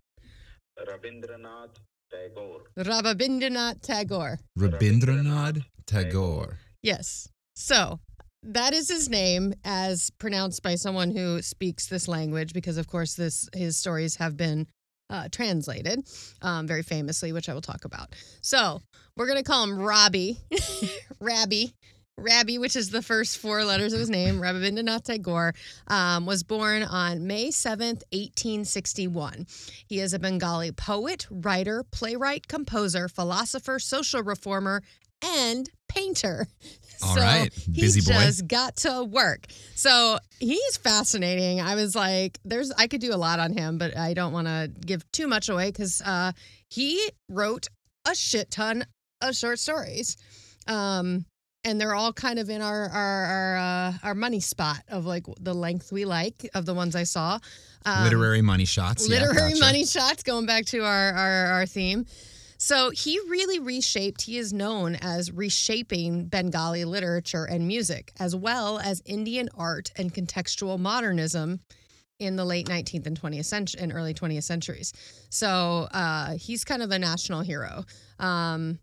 Rabindranath 0.80 1.76
Tagore. 2.12 2.62
Rabindranath 2.78 3.82
Tagore. 3.82 4.40
Rabindranath 4.58 5.64
Tagore. 5.86 6.58
Yes. 6.84 7.30
So 7.56 8.00
that 8.44 8.74
is 8.74 8.90
his 8.90 9.10
name 9.10 9.54
as 9.64 10.12
pronounced 10.20 10.62
by 10.64 10.76
someone 10.76 11.12
who 11.12 11.42
speaks 11.42 11.88
this 11.88 12.08
language 12.08 12.54
because 12.54 12.78
of 12.78 12.88
course 12.88 13.16
this 13.16 13.50
his 13.54 13.76
stories 13.78 14.18
have 14.18 14.38
been 14.38 14.68
uh, 15.10 15.28
translated 15.32 16.08
um, 16.42 16.68
very 16.68 16.84
famously, 16.84 17.32
which 17.32 17.50
I 17.50 17.54
will 17.54 17.62
talk 17.62 17.86
about. 17.86 18.10
So 18.42 18.82
we're 19.16 19.28
gonna 19.28 19.44
call 19.44 19.64
him 19.64 19.78
Robbie, 19.80 20.38
Rabbi, 21.20 21.66
Rabbi, 22.18 22.58
which 22.58 22.76
is 22.78 22.92
the 22.92 23.02
first 23.02 23.38
four 23.38 23.66
letters 23.66 23.92
of 23.92 24.00
his 24.00 24.10
name. 24.10 24.40
Rabindranath 24.40 25.04
Tagore 25.04 25.54
um, 25.88 26.26
was 26.26 26.44
born 26.44 26.84
on 26.84 27.28
May 27.28 27.52
seventh, 27.52 28.04
eighteen 28.12 28.64
sixty-one. 28.64 29.48
He 29.86 30.00
is 30.00 30.14
a 30.14 30.20
Bengali 30.20 30.72
poet, 30.72 31.28
writer, 31.30 31.84
playwright, 31.84 32.48
composer, 32.48 33.08
philosopher, 33.10 33.80
social 33.80 34.24
reformer, 34.24 34.82
and 35.26 35.70
painter. 35.88 36.48
All 37.04 37.16
so 37.16 37.22
right, 37.22 37.50
busy 37.72 38.00
he 38.00 38.06
boy. 38.06 38.22
just 38.22 38.48
got 38.48 38.78
to 38.78 39.04
work. 39.04 39.48
So 39.76 40.18
he's 40.40 40.78
fascinating. 40.78 41.60
I 41.60 41.76
was 41.76 41.94
like, 41.96 42.40
there's 42.46 42.72
I 42.72 42.88
could 42.88 43.02
do 43.02 43.14
a 43.14 43.18
lot 43.18 43.40
on 43.40 43.52
him, 43.52 43.78
but 43.78 43.98
I 43.98 44.14
don't 44.14 44.32
want 44.32 44.48
to 44.48 44.72
give 44.86 45.10
too 45.12 45.28
much 45.28 45.50
away 45.50 45.72
because 45.72 46.02
uh, 46.02 46.32
he 46.70 47.10
wrote 47.30 47.68
a 48.10 48.16
shit 48.16 48.50
ton 48.50 48.86
of 49.22 49.36
short 49.36 49.60
stories. 49.60 50.18
Um, 50.68 51.26
and 51.66 51.82
they're 51.82 51.96
all 51.96 52.14
kind 52.14 52.40
of 52.40 52.50
in 52.50 52.62
our 52.62 52.88
our 52.90 53.26
our, 53.26 53.58
uh, 53.58 53.94
our 54.04 54.16
money 54.16 54.40
spot 54.40 54.82
of 54.88 55.06
like 55.06 55.26
the 55.40 55.54
length 55.54 55.92
we 55.92 56.06
like 56.06 56.50
of 56.54 56.66
the 56.66 56.74
ones 56.74 56.96
I 56.96 57.04
saw. 57.04 57.40
Um, 57.86 58.04
literary 58.04 58.42
money 58.42 58.66
shots. 58.66 59.10
yeah, 59.10 59.20
literary 59.20 59.52
gotcha. 59.52 59.62
money 59.62 59.86
shots 59.86 60.24
going 60.24 60.46
back 60.46 60.66
to 60.68 60.84
our, 60.86 61.14
our 61.14 61.46
our 61.48 61.66
theme 61.66 62.06
so 62.58 62.90
he 62.90 63.20
really 63.30 63.60
reshaped 63.60 64.22
he 64.24 64.38
is 64.38 64.54
known 64.54 64.96
as 64.96 65.32
reshaping 65.32 66.26
bengali 66.26 66.86
literature 66.86 67.46
and 67.46 67.68
music 67.68 68.12
as 68.20 68.36
well 68.36 68.80
as 68.80 69.02
indian 69.06 69.50
art 69.58 69.92
and 69.98 70.14
contextual 70.14 70.80
modernism 70.80 71.60
in 72.20 72.36
the 72.36 72.46
late 72.46 72.68
19th 72.68 73.06
and 73.08 73.20
20th 73.20 73.46
century 73.46 73.82
and 73.82 73.94
early 73.94 74.14
20th 74.14 74.44
centuries. 74.44 74.94
So 75.30 75.88
uh, 75.92 76.36
he's 76.38 76.64
kind 76.64 76.82
of 76.82 76.92
a 76.92 77.00
national 77.00 77.42
hero. 77.42 77.84
Um, 78.20 78.80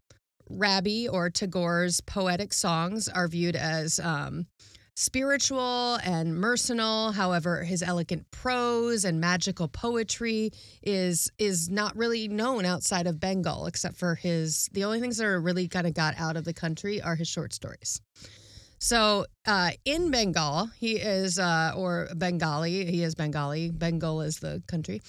Rabi 0.50 1.09
or 1.09 1.31
Tagore's 1.31 2.00
poetic 2.00 2.52
songs 2.52 3.09
are 3.09 3.29
viewed 3.29 3.57
as 3.57 3.99
um, 4.00 4.47
spiritual 4.96 5.96
and 6.04 6.34
mercenal. 6.34 7.14
However, 7.14 7.64
his 7.64 7.82
elegant 7.82 8.30
prose 8.30 9.04
and 9.04 9.20
magical 9.20 9.68
poetry 9.68 10.50
is 10.82 11.30
is 11.38 11.68
not 11.68 11.96
really 11.96 12.28
known 12.28 12.64
outside 12.64 13.06
of 13.06 13.20
Bengal, 13.20 13.66
except 13.66 13.96
for 13.96 14.14
his. 14.14 14.68
The 14.72 14.84
only 14.84 15.00
things 15.00 15.16
that 15.18 15.26
are 15.26 15.40
really 15.40 15.68
kind 15.68 15.87
of 15.87 15.94
got 15.94 16.14
out 16.18 16.37
of 16.37 16.44
the 16.44 16.54
country 16.54 17.00
are 17.00 17.16
his 17.16 17.28
short 17.28 17.52
stories. 17.52 18.00
So 18.78 19.26
uh, 19.46 19.70
in 19.84 20.11
Bengal, 20.11 20.68
he 20.76 20.96
is, 20.96 21.38
uh, 21.38 21.72
or 21.76 22.08
Bengali, 22.16 22.84
he 22.84 23.04
is 23.04 23.14
Bengali. 23.14 23.70
Bengal 23.70 24.22
is 24.22 24.40
the 24.40 24.61
country. 24.66 25.00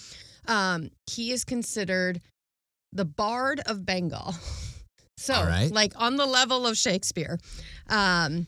Um, 0.48 0.92
he 1.10 1.32
is 1.32 1.44
considered 1.44 2.22
the 2.92 3.06
Bard 3.06 3.62
of 3.66 3.86
Bengal. 3.86 4.36
So, 5.16 5.36
right. 5.36 5.72
like 5.72 5.94
on 5.96 6.18
the 6.18 6.26
level 6.26 6.66
of 6.68 6.76
Shakespeare. 6.76 7.38
Um, 7.88 8.48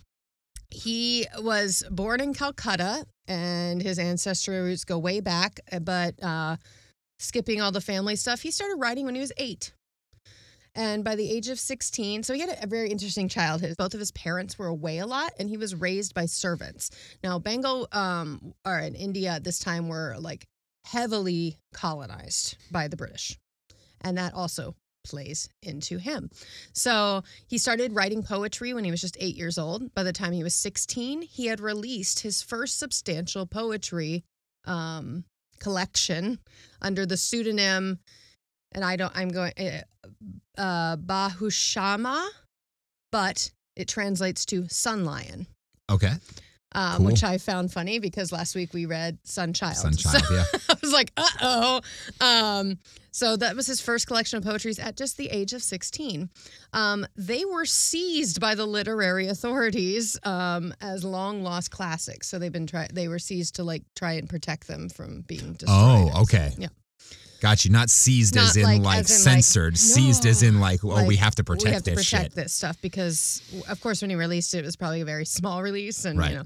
he 0.75 1.25
was 1.39 1.83
born 1.89 2.19
in 2.19 2.33
Calcutta, 2.33 3.05
and 3.27 3.81
his 3.81 3.97
ancestry 3.97 4.59
roots 4.59 4.83
go 4.83 4.97
way 4.97 5.19
back. 5.19 5.59
But 5.81 6.21
uh, 6.21 6.57
skipping 7.19 7.61
all 7.61 7.71
the 7.71 7.81
family 7.81 8.15
stuff, 8.15 8.41
he 8.41 8.51
started 8.51 8.75
writing 8.77 9.05
when 9.05 9.15
he 9.15 9.21
was 9.21 9.31
eight. 9.37 9.73
And 10.77 11.05
by 11.05 11.15
the 11.15 11.31
age 11.31 11.47
of 11.47 11.57
16, 11.57 12.23
so 12.23 12.33
he 12.33 12.41
had 12.41 12.57
a 12.61 12.67
very 12.67 12.89
interesting 12.89 13.29
childhood. 13.29 13.75
Both 13.77 13.93
of 13.93 13.99
his 14.01 14.11
parents 14.11 14.59
were 14.59 14.67
away 14.67 14.97
a 14.97 15.07
lot, 15.07 15.31
and 15.39 15.49
he 15.49 15.55
was 15.55 15.73
raised 15.73 16.13
by 16.13 16.25
servants. 16.25 16.91
Now, 17.23 17.39
Bengal 17.39 17.87
um, 17.93 18.53
or 18.65 18.77
in 18.79 18.93
India 18.93 19.29
at 19.29 19.45
this 19.45 19.59
time 19.59 19.87
were 19.87 20.15
like 20.19 20.45
heavily 20.85 21.57
colonized 21.73 22.57
by 22.69 22.89
the 22.89 22.97
British. 22.97 23.37
And 24.01 24.17
that 24.17 24.33
also 24.33 24.75
plays 25.05 25.49
into 25.61 25.97
him. 25.97 26.29
So 26.73 27.23
he 27.47 27.57
started 27.57 27.95
writing 27.95 28.23
poetry 28.23 28.73
when 28.73 28.83
he 28.83 28.91
was 28.91 29.01
just 29.01 29.17
eight 29.19 29.35
years 29.35 29.57
old. 29.57 29.93
By 29.93 30.03
the 30.03 30.13
time 30.13 30.33
he 30.33 30.43
was 30.43 30.55
16, 30.55 31.21
he 31.21 31.45
had 31.45 31.59
released 31.59 32.19
his 32.21 32.41
first 32.41 32.77
substantial 32.79 33.45
poetry 33.45 34.23
um, 34.65 35.23
collection 35.59 36.39
under 36.81 37.05
the 37.05 37.17
pseudonym, 37.17 37.99
and 38.73 38.83
I 38.83 38.95
don't, 38.95 39.15
I'm 39.15 39.29
going, 39.29 39.53
uh, 39.57 40.59
uh, 40.59 40.97
Bahushama, 40.97 42.27
but 43.11 43.51
it 43.75 43.87
translates 43.87 44.45
to 44.47 44.67
Sun 44.67 45.05
Lion. 45.05 45.47
Okay. 45.89 46.13
Um, 46.75 46.97
Cool. 46.97 47.05
Which 47.07 47.23
I 47.23 47.37
found 47.37 47.71
funny 47.71 47.99
because 47.99 48.31
last 48.31 48.53
week 48.53 48.73
we 48.73 48.85
read 48.85 49.17
Sunchild. 49.23 49.75
Sunchild, 49.85 50.21
So 50.21 50.33
yeah. 50.35 50.43
I 50.69 50.75
was 50.81 50.91
like, 50.91 51.11
uh 51.15 51.29
oh. 51.41 51.81
Um, 52.19 52.77
so 53.11 53.37
that 53.37 53.55
was 53.55 53.65
his 53.65 53.79
first 53.79 54.07
collection 54.07 54.37
of 54.37 54.43
poetries 54.43 54.77
at 54.77 54.97
just 54.97 55.15
the 55.15 55.29
age 55.29 55.53
of 55.53 55.63
16. 55.63 56.29
Um, 56.73 57.07
they 57.15 57.45
were 57.45 57.65
seized 57.65 58.41
by 58.41 58.55
the 58.55 58.65
literary 58.65 59.27
authorities 59.27 60.19
um, 60.23 60.73
as 60.81 61.05
long 61.05 61.41
lost 61.41 61.71
classics. 61.71 62.27
So 62.27 62.39
they've 62.39 62.51
been 62.51 62.67
try 62.67 62.89
they 62.93 63.07
were 63.07 63.19
seized 63.19 63.55
to 63.55 63.63
like 63.63 63.83
try 63.95 64.13
and 64.13 64.27
protect 64.29 64.67
them 64.67 64.89
from 64.89 65.21
being 65.21 65.53
destroyed. 65.53 66.11
Oh, 66.13 66.21
okay. 66.23 66.51
Yeah. 66.57 66.67
Got 67.41 67.65
you. 67.65 67.71
Not 67.71 67.89
seized 67.89 68.37
as 68.37 68.55
in 68.57 68.63
like- 68.63 68.81
like, 68.81 68.99
as 68.99 69.09
in, 69.09 69.15
like, 69.15 69.43
censored. 69.43 69.77
seized 69.77 70.25
as 70.25 70.41
in 70.43 70.59
like, 70.59 70.83
oh, 70.83 70.87
Like, 70.89 71.07
we 71.07 71.15
have 71.17 71.35
to 71.35 71.43
protect 71.43 71.65
we 71.65 71.71
have 71.73 71.83
to 71.83 71.91
this 71.91 72.03
protect 72.09 72.23
shit. 72.31 72.35
this 72.35 72.53
stuff 72.53 72.77
because, 72.81 73.41
of 73.67 73.79
course, 73.81 74.01
when 74.01 74.09
he 74.09 74.15
released 74.15 74.53
it, 74.53 74.59
it 74.59 74.65
was 74.65 74.75
probably 74.75 75.01
a 75.01 75.05
very 75.05 75.25
small 75.37 75.61
release, 75.61 76.05
and 76.05 76.17
Right. 76.19 76.31
you 76.31 76.37
know, 76.37 76.43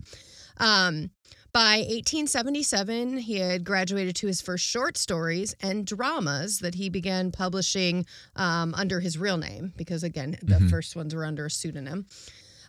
um, 0.57 1.09
by 1.51 1.77
1877, 1.87 3.17
he 3.17 3.37
had 3.39 3.63
graduated 3.63 4.15
to 4.17 4.27
his 4.27 4.39
first 4.41 4.63
short 4.65 4.97
stories 4.97 5.55
and 5.61 5.85
dramas 5.85 6.59
that 6.59 6.75
he 6.75 6.89
began 6.89 7.31
publishing 7.31 8.05
um, 8.35 8.73
under 8.75 8.99
his 8.99 9.17
real 9.17 9.37
name 9.37 9.73
because, 9.77 10.03
again, 10.03 10.37
the 10.43 10.55
Mhm. 10.59 10.69
first 10.69 10.95
ones 10.95 11.15
were 11.15 11.25
under 11.25 11.45
a 11.47 11.49
pseudonym. 11.51 12.05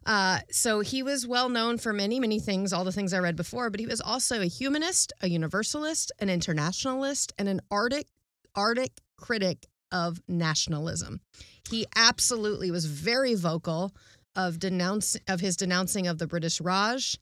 Uh, 0.06 0.38
so 0.50 0.80
he 0.80 1.02
was 1.02 1.26
well 1.26 1.48
known 1.48 1.78
for 1.78 1.92
many, 1.92 2.18
many 2.18 2.40
things, 2.40 2.72
all 2.72 2.84
the 2.84 2.92
things 2.92 3.12
I 3.12 3.18
read 3.18 3.36
before, 3.36 3.70
but 3.70 3.80
he 3.80 3.86
was 3.86 4.00
also 4.00 4.40
a 4.40 4.46
humanist, 4.46 5.12
a 5.20 5.28
universalist, 5.28 6.10
an 6.18 6.30
internationalist, 6.30 7.32
and 7.38 7.48
an 7.48 7.60
Arctic, 7.70 8.06
Arctic 8.54 8.92
critic 9.16 9.66
of 9.92 10.20
nationalism. 10.26 11.20
He 11.68 11.86
absolutely 11.94 12.70
was 12.70 12.86
very 12.86 13.34
vocal 13.34 13.92
of 14.36 14.58
denounce 14.58 15.16
of 15.28 15.40
his 15.40 15.56
denouncing 15.56 16.06
of 16.06 16.18
the 16.18 16.26
British 16.26 16.60
Raj 16.60 17.18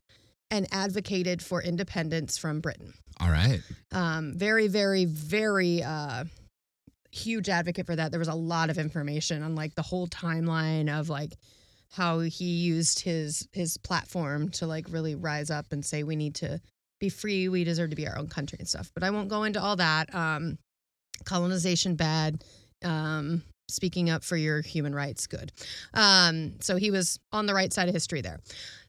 and 0.51 0.67
advocated 0.73 1.43
for 1.43 1.63
independence 1.63 2.39
from 2.39 2.61
Britain. 2.61 2.95
All 3.21 3.31
right. 3.31 3.61
Um, 3.93 4.35
very, 4.37 4.69
very, 4.69 5.05
very 5.05 5.83
uh, 5.83 6.25
huge 7.11 7.49
advocate 7.49 7.87
for 7.87 7.97
that. 7.97 8.11
There 8.11 8.21
was 8.21 8.29
a 8.29 8.35
lot 8.35 8.71
of 8.71 8.79
information 8.79 9.43
on 9.43 9.55
like 9.55 9.75
the 9.75 9.83
whole 9.83 10.07
timeline 10.07 10.89
of 10.89 11.09
like 11.09 11.37
how 11.93 12.21
he 12.21 12.45
used 12.45 13.01
his 13.01 13.49
his 13.53 13.79
platform 13.79 14.51
to 14.51 14.67
like 14.67 14.87
really 14.91 15.15
rise 15.15 15.51
up 15.51 15.73
and 15.73 15.85
say 15.85 16.03
we 16.03 16.17
need 16.17 16.35
to 16.37 16.61
be 17.01 17.09
free, 17.09 17.49
we 17.49 17.65
deserve 17.65 17.91
to 17.91 17.97
be 17.97 18.09
our 18.09 18.19
own 18.19 18.29
country 18.29 18.59
and 18.59 18.69
stuff. 18.69 18.91
But 18.95 19.05
I 19.05 19.11
won't 19.11 19.29
go 19.29 19.45
into 19.45 19.63
all 19.63 19.77
that. 19.77 20.15
Um, 20.15 20.59
colonization 21.25 21.95
bad. 21.95 22.45
Um, 22.85 23.43
speaking 23.69 24.09
up 24.09 24.25
for 24.25 24.37
your 24.37 24.63
human 24.63 24.95
rights 24.95 25.27
good. 25.27 25.53
Um, 25.95 26.55
so 26.61 26.77
he 26.77 26.91
was 26.91 27.19
on 27.33 27.47
the 27.47 27.55
right 27.55 27.73
side 27.73 27.89
of 27.89 27.95
history 27.95 28.23
there. 28.23 28.41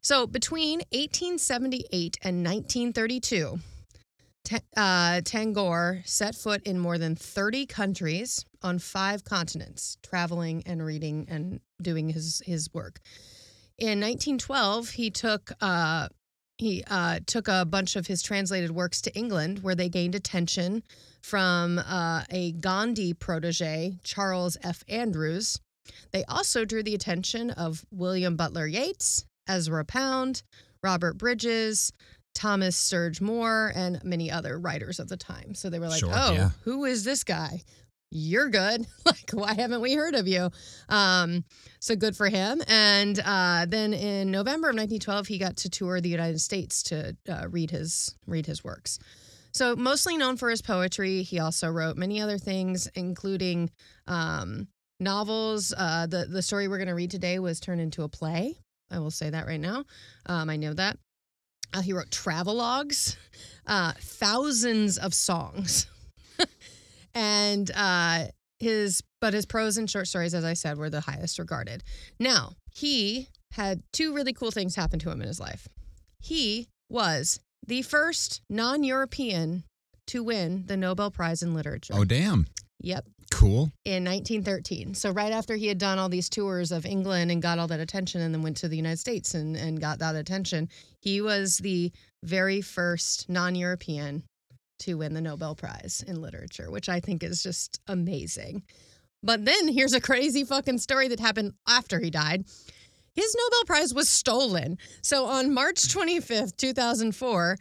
So 0.02 0.26
between 0.26 0.80
1878 0.92 2.18
and 2.24 2.46
1932, 2.46 3.60
Ta- 4.46 4.60
uh, 4.78 5.22
Tagore 5.22 6.02
set 6.06 6.34
foot 6.34 6.64
in 6.64 6.80
more 6.80 6.98
than 6.98 7.16
30 7.16 7.66
countries 7.66 8.46
on 8.62 8.80
five 8.80 9.24
continents, 9.24 9.98
traveling 10.04 10.64
and 10.66 10.84
reading 10.84 11.28
and 11.30 11.60
doing 11.82 12.10
his 12.10 12.42
his 12.46 12.74
work. 12.74 13.00
In 13.78 14.00
1912, 14.02 14.90
he 14.90 15.10
took 15.10 15.52
uh, 15.62 16.10
he 16.58 16.84
uh, 16.90 17.20
took 17.26 17.48
a 17.48 17.66
bunch 17.66 17.96
of 17.96 18.08
his 18.08 18.22
translated 18.22 18.72
works 18.72 19.02
to 19.02 19.16
England, 19.16 19.60
where 19.60 19.76
they 19.76 19.88
gained 19.88 20.14
attention 20.14 20.84
from 21.22 21.80
uh, 21.80 22.24
a 22.30 22.52
Gandhi 22.52 23.14
protege, 23.14 23.98
Charles 24.04 24.58
F. 24.62 24.84
Andrews. 24.90 25.60
They 26.12 26.24
also 26.26 26.66
drew 26.66 26.84
the 26.84 26.96
attention 26.96 27.50
of 27.52 27.86
William 27.92 28.36
Butler 28.36 28.68
Yeats, 28.68 29.26
Ezra 29.48 29.86
Pound, 29.86 30.44
Robert 30.84 31.18
Bridges, 31.18 31.94
Thomas 32.36 32.76
Sturge 32.76 33.22
Moore, 33.22 33.72
and 33.74 34.04
many 34.04 34.30
other 34.30 34.60
writers 34.60 35.00
of 35.00 35.08
the 35.08 35.18
time. 35.18 35.56
So 35.56 35.70
they 35.70 35.80
were 35.80 35.88
like, 35.88 36.00
Sure, 36.00 36.12
oh, 36.14 36.32
yeah. 36.34 36.50
who 36.64 36.86
is 36.86 37.06
this 37.06 37.24
guy? 37.24 37.64
You're 38.12 38.50
good. 38.50 38.86
like, 39.06 39.32
why 39.32 39.54
haven't 39.54 39.82
we 39.82 39.94
heard 39.94 40.16
of 40.16 40.28
you? 40.28 40.50
Um, 40.88 41.44
so 41.80 41.96
good 41.96 42.16
for 42.16 42.28
him. 42.28 42.62
And 42.68 43.20
uh, 43.24 43.66
then 43.68 43.94
in 43.94 44.32
November 44.32 44.70
of 44.70 44.76
1912, 44.76 45.28
he 45.28 45.38
got 45.38 45.58
to 45.58 45.70
tour 45.70 46.02
the 46.02 46.10
United 46.10 46.42
States 46.42 46.84
to 46.84 47.16
uh, 47.30 47.48
read 47.50 47.72
his 47.72 48.16
read 48.26 48.46
his 48.46 48.64
works. 48.64 49.00
So 49.52 49.76
mostly 49.76 50.18
known 50.18 50.38
for 50.38 50.50
his 50.50 50.62
poetry, 50.62 51.24
he 51.24 51.40
also 51.40 51.70
wrote 51.70 51.98
many 51.98 52.22
other 52.22 52.38
things, 52.38 52.88
including 52.96 53.72
um, 54.08 54.68
novels. 55.00 55.74
Uh, 55.76 56.08
the 56.08 56.26
the 56.26 56.42
story 56.42 56.68
we're 56.68 56.78
going 56.78 56.88
to 56.88 56.94
read 56.94 57.12
today 57.12 57.40
was 57.40 57.60
turned 57.60 57.82
into 57.82 58.04
a 58.04 58.10
play. 58.10 58.58
I 58.92 59.00
will 59.00 59.12
say 59.12 59.30
that 59.30 59.46
right 59.46 59.60
now. 59.60 59.86
Um, 60.26 60.50
I 60.50 60.58
know 60.58 60.74
that. 60.74 60.98
Uh, 61.72 61.82
he 61.82 61.94
wrote 61.94 62.10
travelogues, 62.10 63.16
uh, 63.68 63.94
thousands 64.00 64.98
of 64.98 65.14
songs, 65.14 65.86
and 67.20 67.70
uh, 67.76 68.28
his 68.60 69.04
but 69.20 69.34
his 69.34 69.46
prose 69.46 69.78
and 69.78 69.90
short 69.90 70.08
stories, 70.08 70.34
as 70.34 70.46
I 70.46 70.54
said, 70.54 70.78
were 70.78 70.90
the 70.90 71.02
highest 71.02 71.38
regarded. 71.38 71.84
Now 72.20 72.54
he 72.72 73.28
had 73.52 73.82
two 73.92 74.14
really 74.14 74.32
cool 74.32 74.52
things 74.52 74.76
happen 74.76 75.00
to 75.00 75.12
him 75.12 75.22
in 75.22 75.28
his 75.28 75.40
life. 75.40 75.68
He 76.22 76.68
was 76.90 77.40
the 77.68 77.82
first 77.82 78.42
non-European 78.50 79.64
to 80.08 80.24
win 80.24 80.64
the 80.68 80.78
Nobel 80.78 81.12
Prize 81.12 81.44
in 81.44 81.54
Literature. 81.54 81.94
Oh, 81.96 82.06
damn. 82.06 82.48
Yep 82.82 83.06
Cool. 83.32 83.72
in 83.86 84.06
1913. 84.06 84.94
So 84.94 85.12
right 85.12 85.32
after 85.34 85.56
he 85.56 85.68
had 85.68 85.78
done 85.78 86.00
all 86.00 86.10
these 86.10 86.30
tours 86.30 86.72
of 86.72 86.86
England 86.86 87.32
and 87.32 87.42
got 87.42 87.60
all 87.60 87.68
that 87.68 87.80
attention 87.80 88.22
and 88.22 88.34
then 88.34 88.42
went 88.42 88.58
to 88.58 88.68
the 88.70 88.78
United 88.78 88.98
States 89.00 89.34
and, 89.34 89.56
and 89.56 89.80
got 89.82 90.00
that 90.00 90.16
attention, 90.16 90.70
he 91.02 91.22
was 91.22 91.58
the 91.58 91.92
very 92.24 92.62
first 92.62 93.30
non-European 93.30 94.24
to 94.80 94.96
win 94.96 95.14
the 95.14 95.22
Nobel 95.22 95.56
Prize 95.56 96.04
in 96.08 96.22
literature, 96.22 96.72
which 96.72 96.90
I 96.90 97.00
think 97.00 97.24
is 97.24 97.44
just 97.44 97.80
amazing. 97.88 98.64
But 99.22 99.46
then 99.46 99.68
here's 99.68 99.94
a 99.94 100.02
crazy 100.02 100.44
fucking 100.44 100.78
story 100.78 101.08
that 101.10 101.20
happened 101.20 101.54
after 101.68 102.00
he 102.00 102.10
died. 102.10 102.46
his 103.16 103.36
Nobel 103.36 103.66
Prize 103.66 103.94
was 103.94 104.08
stolen. 104.08 104.78
So 105.02 105.26
on 105.26 105.54
March 105.54 105.82
25th, 105.82 106.56
2004, 106.58 107.58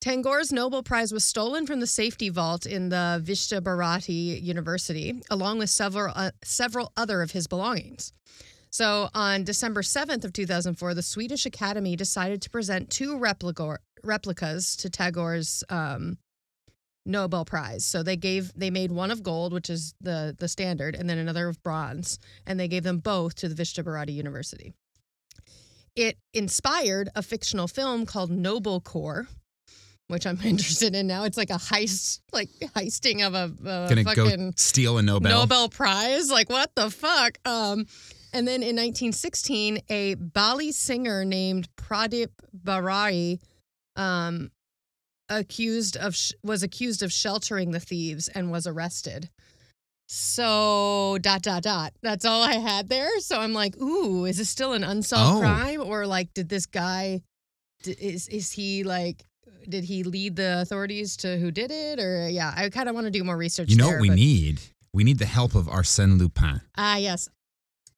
Tagore's 0.00 0.50
Nobel 0.52 0.82
Prize 0.82 1.12
was 1.12 1.24
stolen 1.24 1.66
from 1.66 1.80
the 1.80 1.86
safety 1.86 2.30
vault 2.30 2.64
in 2.64 2.88
the 2.88 3.22
Vishta 3.24 3.62
Bharati 3.62 4.12
University, 4.12 5.22
along 5.30 5.58
with 5.58 5.68
several 5.68 6.12
uh, 6.16 6.30
several 6.42 6.92
other 6.96 7.20
of 7.20 7.32
his 7.32 7.46
belongings. 7.46 8.12
So 8.70 9.10
on 9.14 9.44
December 9.44 9.82
7th 9.82 10.24
of 10.24 10.32
2004, 10.32 10.94
the 10.94 11.02
Swedish 11.02 11.44
Academy 11.44 11.96
decided 11.96 12.40
to 12.42 12.50
present 12.50 12.88
two 12.88 13.18
replica, 13.18 13.78
replicas 14.04 14.76
to 14.76 14.88
Tagore's 14.88 15.64
um, 15.68 16.18
Nobel 17.06 17.44
Prize. 17.44 17.84
So 17.84 18.02
they 18.02 18.16
gave 18.16 18.52
they 18.54 18.70
made 18.70 18.92
one 18.92 19.10
of 19.10 19.22
gold, 19.22 19.52
which 19.52 19.70
is 19.70 19.94
the 20.00 20.36
the 20.38 20.48
standard, 20.48 20.94
and 20.94 21.08
then 21.08 21.18
another 21.18 21.48
of 21.48 21.62
bronze, 21.62 22.18
and 22.46 22.58
they 22.58 22.68
gave 22.68 22.82
them 22.82 22.98
both 22.98 23.34
to 23.36 23.48
the 23.48 23.60
Vishta 23.60 23.84
Bharati 23.84 24.12
University. 24.12 24.74
It 25.96 26.18
inspired 26.32 27.10
a 27.14 27.22
fictional 27.22 27.66
film 27.66 28.06
called 28.06 28.30
Noble 28.30 28.80
Corps, 28.80 29.26
which 30.08 30.26
I'm 30.26 30.38
interested 30.44 30.94
in 30.94 31.06
now. 31.06 31.24
It's 31.24 31.36
like 31.36 31.50
a 31.50 31.54
heist, 31.54 32.20
like 32.32 32.48
heisting 32.76 33.26
of 33.26 33.34
a, 33.34 33.52
a 33.68 33.88
Gonna 33.88 34.04
fucking 34.04 34.50
go 34.50 34.52
steal 34.56 34.98
a 34.98 35.02
Nobel. 35.02 35.30
Nobel 35.32 35.68
Prize. 35.68 36.30
Like 36.30 36.48
what 36.50 36.74
the 36.74 36.90
fuck? 36.90 37.38
Um, 37.44 37.86
and 38.32 38.46
then 38.46 38.62
in 38.62 38.76
1916, 38.76 39.80
a 39.88 40.14
Bali 40.14 40.70
singer 40.70 41.24
named 41.24 41.68
Pradip 41.76 42.30
Barai 42.56 43.40
um, 43.96 44.50
accused 45.30 45.96
of 45.96 46.14
sh- 46.14 46.32
was 46.42 46.62
accused 46.62 47.02
of 47.02 47.10
sheltering 47.12 47.70
the 47.70 47.80
thieves 47.80 48.28
and 48.28 48.50
was 48.50 48.66
arrested. 48.66 49.30
So 50.08 51.18
dot 51.20 51.42
dot 51.42 51.62
dot. 51.62 51.92
That's 52.02 52.24
all 52.24 52.42
I 52.42 52.54
had 52.54 52.88
there. 52.88 53.20
So 53.20 53.38
I'm 53.38 53.52
like, 53.52 53.76
ooh, 53.80 54.24
is 54.24 54.38
this 54.38 54.50
still 54.50 54.72
an 54.72 54.82
unsolved 54.82 55.36
Oh. 55.38 55.40
crime, 55.40 55.80
or 55.82 56.04
like, 56.06 56.34
did 56.34 56.48
this 56.48 56.66
guy, 56.66 57.20
is 57.86 58.26
is 58.28 58.50
he 58.50 58.82
like, 58.82 59.24
did 59.68 59.84
he 59.84 60.02
lead 60.02 60.34
the 60.34 60.60
authorities 60.62 61.16
to 61.18 61.38
who 61.38 61.52
did 61.52 61.70
it, 61.70 62.00
or 62.00 62.28
yeah, 62.28 62.52
I 62.56 62.68
kind 62.70 62.88
of 62.88 62.94
want 62.96 63.06
to 63.06 63.10
do 63.12 63.22
more 63.22 63.36
research. 63.36 63.70
You 63.70 63.76
know 63.76 63.86
there, 63.86 63.94
what 63.98 64.02
we 64.02 64.08
but- 64.08 64.16
need? 64.16 64.60
We 64.92 65.04
need 65.04 65.20
the 65.20 65.26
help 65.26 65.54
of 65.54 65.66
Arsène 65.66 66.18
Lupin. 66.18 66.60
Ah, 66.76 66.96
yes. 66.96 67.28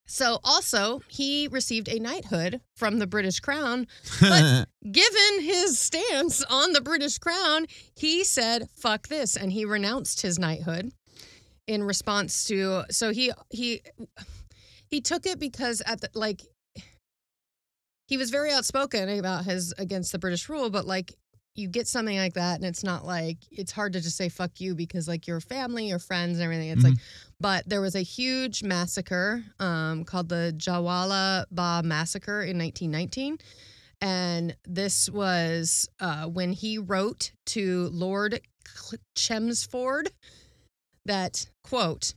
So 0.07 0.41
also, 0.45 1.01
he 1.09 1.49
received 1.49 1.89
a 1.89 1.99
knighthood 1.99 2.61
from 2.77 2.99
the 2.99 3.07
British 3.07 3.41
Crown. 3.41 3.87
But 4.21 4.69
given 4.91 5.41
his 5.41 5.79
stance 5.79 6.43
on 6.45 6.73
the 6.73 6.81
British 6.81 7.19
Crown, 7.19 7.67
he 7.95 8.25
said, 8.25 8.69
"Fuck 8.75 9.09
this," 9.09 9.37
and 9.37 9.53
he 9.53 9.65
renounced 9.65 10.21
his 10.23 10.39
knighthood 10.39 10.93
in 11.67 11.85
response 11.85 12.45
to. 12.45 12.85
So 12.91 13.13
he 13.13 13.33
he 13.51 13.83
he 14.87 15.01
took 15.01 15.25
it 15.27 15.39
because 15.39 15.83
at 15.87 16.01
the 16.01 16.11
like 16.15 16.43
he 18.07 18.17
was 18.17 18.31
very 18.31 18.53
outspoken 18.53 19.09
about 19.09 19.45
his 19.45 19.73
against 19.79 20.13
the 20.13 20.19
British 20.19 20.49
rule, 20.49 20.69
but 20.69 20.87
like 20.87 21.15
you 21.55 21.69
get 21.69 21.87
something 21.87 22.17
like 22.17 22.35
that 22.35 22.57
and 22.57 22.65
it's 22.65 22.83
not 22.83 23.05
like 23.05 23.37
it's 23.51 23.73
hard 23.73 23.93
to 23.93 24.01
just 24.01 24.17
say 24.17 24.29
fuck 24.29 24.61
you 24.61 24.75
because 24.75 25.07
like 25.07 25.27
your 25.27 25.41
family 25.41 25.89
your 25.89 25.99
friends 25.99 26.39
and 26.39 26.45
everything 26.45 26.71
it's 26.71 26.83
like 26.83 26.95
but 27.41 27.69
there 27.69 27.81
was 27.81 27.95
a 27.95 28.01
huge 28.01 28.63
massacre 28.63 29.43
um, 29.59 30.05
called 30.05 30.29
the 30.29 30.55
Jawala 30.57 31.45
Ba 31.51 31.83
massacre 31.85 32.43
in 32.43 32.59
1919 32.59 33.39
and 34.01 34.57
this 34.65 35.09
was 35.11 35.89
uh, 36.01 36.25
when 36.25 36.53
he 36.53 36.79
wrote 36.79 37.33
to 37.47 37.89
Lord 37.93 38.41
Chelmsford 39.15 40.11
that 41.05 41.47
quote 41.63 42.15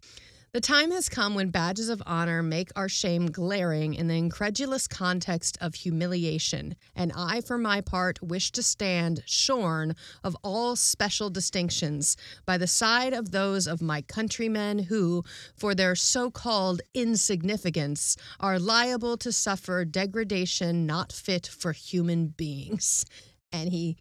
the 0.55 0.61
time 0.61 0.91
has 0.91 1.09
come 1.09 1.35
when 1.35 1.49
badges 1.49 1.89
of 1.89 2.01
honor 2.05 2.41
make 2.41 2.71
our 2.77 2.87
shame 2.87 3.25
glaring 3.25 3.93
in 3.93 4.07
the 4.07 4.15
incredulous 4.15 4.87
context 4.87 5.57
of 5.59 5.75
humiliation, 5.75 6.77
and 6.95 7.11
I, 7.13 7.41
for 7.41 7.57
my 7.57 7.81
part, 7.81 8.23
wish 8.23 8.53
to 8.53 8.63
stand 8.63 9.21
shorn 9.25 9.97
of 10.23 10.37
all 10.43 10.77
special 10.77 11.29
distinctions 11.29 12.15
by 12.45 12.57
the 12.57 12.67
side 12.67 13.11
of 13.11 13.31
those 13.31 13.67
of 13.67 13.81
my 13.81 14.01
countrymen 14.01 14.79
who, 14.79 15.25
for 15.57 15.75
their 15.75 15.93
so 15.93 16.31
called 16.31 16.81
insignificance, 16.93 18.15
are 18.39 18.57
liable 18.57 19.17
to 19.17 19.33
suffer 19.33 19.83
degradation 19.83 20.85
not 20.85 21.11
fit 21.11 21.45
for 21.45 21.73
human 21.73 22.27
beings. 22.27 23.05
And 23.51 23.73
he 23.73 23.97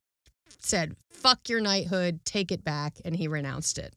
said, 0.60 0.94
Fuck 1.10 1.48
your 1.48 1.60
knighthood, 1.60 2.24
take 2.24 2.52
it 2.52 2.62
back, 2.62 3.00
and 3.04 3.16
he 3.16 3.26
renounced 3.26 3.76
it. 3.76 3.92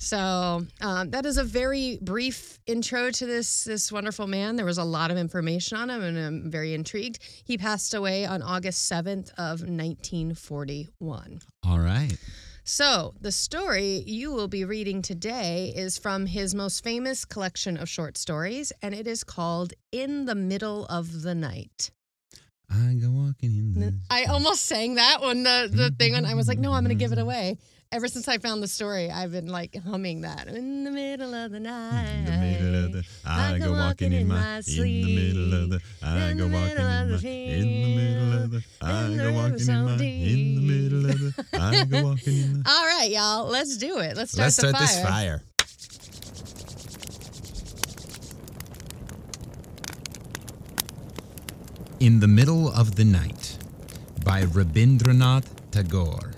So 0.00 0.66
um, 0.80 1.10
that 1.10 1.26
is 1.26 1.36
a 1.36 1.44
very 1.44 1.98
brief 2.00 2.58
intro 2.66 3.10
to 3.10 3.26
this 3.26 3.64
this 3.64 3.92
wonderful 3.92 4.26
man. 4.26 4.56
There 4.56 4.64
was 4.64 4.78
a 4.78 4.84
lot 4.84 5.10
of 5.10 5.18
information 5.18 5.76
on 5.76 5.90
him, 5.90 6.02
and 6.02 6.18
I'm 6.18 6.50
very 6.50 6.72
intrigued. 6.72 7.18
He 7.44 7.58
passed 7.58 7.92
away 7.92 8.24
on 8.24 8.40
August 8.40 8.86
seventh 8.86 9.28
of 9.36 9.60
1941. 9.60 11.40
All 11.66 11.78
right. 11.78 12.16
So 12.64 13.14
the 13.20 13.30
story 13.30 14.02
you 14.06 14.32
will 14.32 14.48
be 14.48 14.64
reading 14.64 15.02
today 15.02 15.70
is 15.76 15.98
from 15.98 16.24
his 16.24 16.54
most 16.54 16.82
famous 16.82 17.26
collection 17.26 17.76
of 17.76 17.86
short 17.86 18.16
stories, 18.16 18.72
and 18.80 18.94
it 18.94 19.06
is 19.06 19.22
called 19.22 19.74
"In 19.92 20.24
the 20.24 20.34
Middle 20.34 20.86
of 20.86 21.20
the 21.20 21.34
Night." 21.34 21.90
I 22.70 22.94
go 22.94 23.10
walking 23.10 23.50
in 23.50 23.74
the. 23.74 23.94
I 24.08 24.24
almost 24.24 24.64
sang 24.64 24.94
that 24.94 25.20
when 25.20 25.42
the 25.42 25.68
the 25.70 25.90
thing 25.90 26.12
when 26.12 26.24
I 26.24 26.34
was 26.34 26.48
like, 26.48 26.58
no, 26.58 26.72
I'm 26.72 26.84
gonna 26.84 26.94
give 26.94 27.12
it 27.12 27.18
away. 27.18 27.58
Ever 27.92 28.06
since 28.06 28.28
I 28.28 28.38
found 28.38 28.62
the 28.62 28.68
story, 28.68 29.10
I've 29.10 29.32
been 29.32 29.48
like 29.48 29.74
humming 29.82 30.20
that 30.20 30.46
in 30.46 30.84
the 30.84 30.92
middle 30.92 31.34
of 31.34 31.50
the 31.50 31.58
night. 31.58 32.08
In 32.08 32.24
the 32.24 32.30
middle 32.30 32.84
of 32.84 32.92
the, 32.92 33.04
I 33.26 33.58
go 33.58 33.72
walking 33.72 34.12
in 34.12 34.28
my, 34.28 34.60
sleep. 34.60 35.08
in 35.08 35.16
the 35.16 35.16
middle 35.16 35.54
of 35.64 35.70
the, 35.70 35.80
I 36.00 36.30
in 36.30 36.38
go 36.38 36.46
the 36.46 36.54
walking 36.54 36.76
middle 36.76 36.86
of 36.86 37.02
in 37.02 37.10
my, 37.10 37.16
the 37.16 37.50
in 37.50 37.82
the 37.82 37.96
middle 37.96 38.42
of 38.44 38.50
the, 38.52 38.62
I 38.80 39.16
go 39.16 39.32
walking 39.32 39.68
in 39.68 39.84
my, 39.84 39.92
in 40.04 40.54
the 40.54 40.60
middle 40.60 41.10
of 41.10 41.18
the, 41.18 41.44
I 41.52 41.84
go 41.84 42.02
walking 42.04 42.36
in 42.38 42.62
the. 42.62 42.70
All 42.70 42.84
right, 42.86 43.10
y'all, 43.10 43.48
let's 43.48 43.76
do 43.76 43.98
it. 43.98 44.16
Let's 44.16 44.30
start 44.30 44.44
Let's 44.44 44.56
the 44.56 44.68
start 44.68 44.76
fire. 44.76 44.86
this 44.86 45.02
fire. 45.02 45.42
In 51.98 52.20
the 52.20 52.28
Middle 52.28 52.68
of 52.72 52.94
the 52.94 53.04
Night 53.04 53.58
by 54.24 54.42
Rabindranath 54.44 55.46
Tagore. 55.72 56.34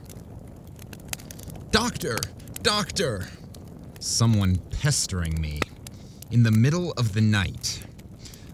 Doctor! 1.72 2.18
Doctor! 2.62 3.28
Someone 3.98 4.56
pestering 4.56 5.40
me. 5.40 5.58
In 6.30 6.42
the 6.42 6.50
middle 6.50 6.92
of 6.98 7.14
the 7.14 7.22
night, 7.22 7.82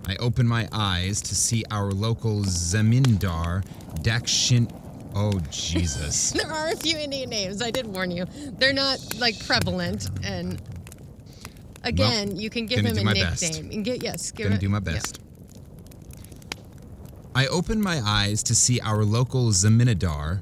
I 0.07 0.15
open 0.21 0.47
my 0.47 0.69
eyes 0.71 1.21
to 1.23 1.35
see 1.35 1.65
our 1.73 1.91
local 1.91 2.43
Zamindar 2.45 3.65
Dakshin. 4.03 4.73
Oh, 5.17 5.33
Jesus. 5.51 6.31
There 6.37 6.49
are 6.49 6.69
a 6.69 6.77
few 6.77 6.97
Indian 6.97 7.29
names. 7.29 7.61
I 7.61 7.73
did 7.73 7.89
warn 7.89 8.13
you. 8.13 8.25
They're 8.57 8.73
not 8.73 9.01
like 9.19 9.45
prevalent, 9.45 10.09
and 10.23 10.63
again, 11.83 12.37
you 12.37 12.51
can 12.51 12.67
give 12.67 12.85
him 12.85 12.95
do 12.95 13.01
a 13.01 13.15
nickname. 13.15 13.73
And 13.73 13.85
get 13.85 14.01
yes, 14.01 14.31
give 14.31 14.45
Gonna 14.45 14.55
it, 14.55 14.61
do 14.61 14.69
my 14.69 14.79
yeah. 14.79 14.93
best. 14.93 15.21
I 17.35 17.49
open 17.49 17.81
my 17.81 18.01
eyes 18.05 18.45
to 18.45 18.55
see 18.55 18.81
our 18.81 19.05
local 19.05 19.51
Zamindar. 19.51 20.41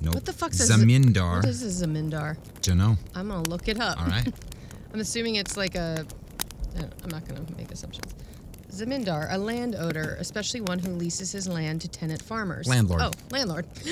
Nope. 0.00 0.14
What 0.14 0.24
the 0.24 0.32
fuck's 0.32 0.60
a 0.60 0.72
Zamindar? 0.72 1.36
What 1.36 1.44
is 1.46 1.62
a 1.62 1.86
zamindar? 1.86 2.36
Dunno. 2.62 2.96
I'm 3.14 3.28
gonna 3.28 3.48
look 3.48 3.68
it 3.68 3.80
up. 3.80 4.00
All 4.00 4.06
right. 4.06 4.32
I'm 4.94 5.00
assuming 5.00 5.34
it's 5.36 5.56
like 5.56 5.74
a. 5.74 6.06
uh, 6.78 6.82
I'm 7.02 7.10
not 7.10 7.26
gonna 7.26 7.44
make 7.56 7.70
assumptions. 7.72 8.14
Zamindar, 8.70 9.26
a 9.32 9.38
landowner, 9.38 10.16
especially 10.20 10.60
one 10.60 10.78
who 10.78 10.92
leases 10.92 11.32
his 11.32 11.48
land 11.48 11.80
to 11.80 11.88
tenant 11.88 12.22
farmers. 12.22 12.68
Landlord. 12.68 13.00
Oh, 13.02 13.10
landlord. 13.30 13.66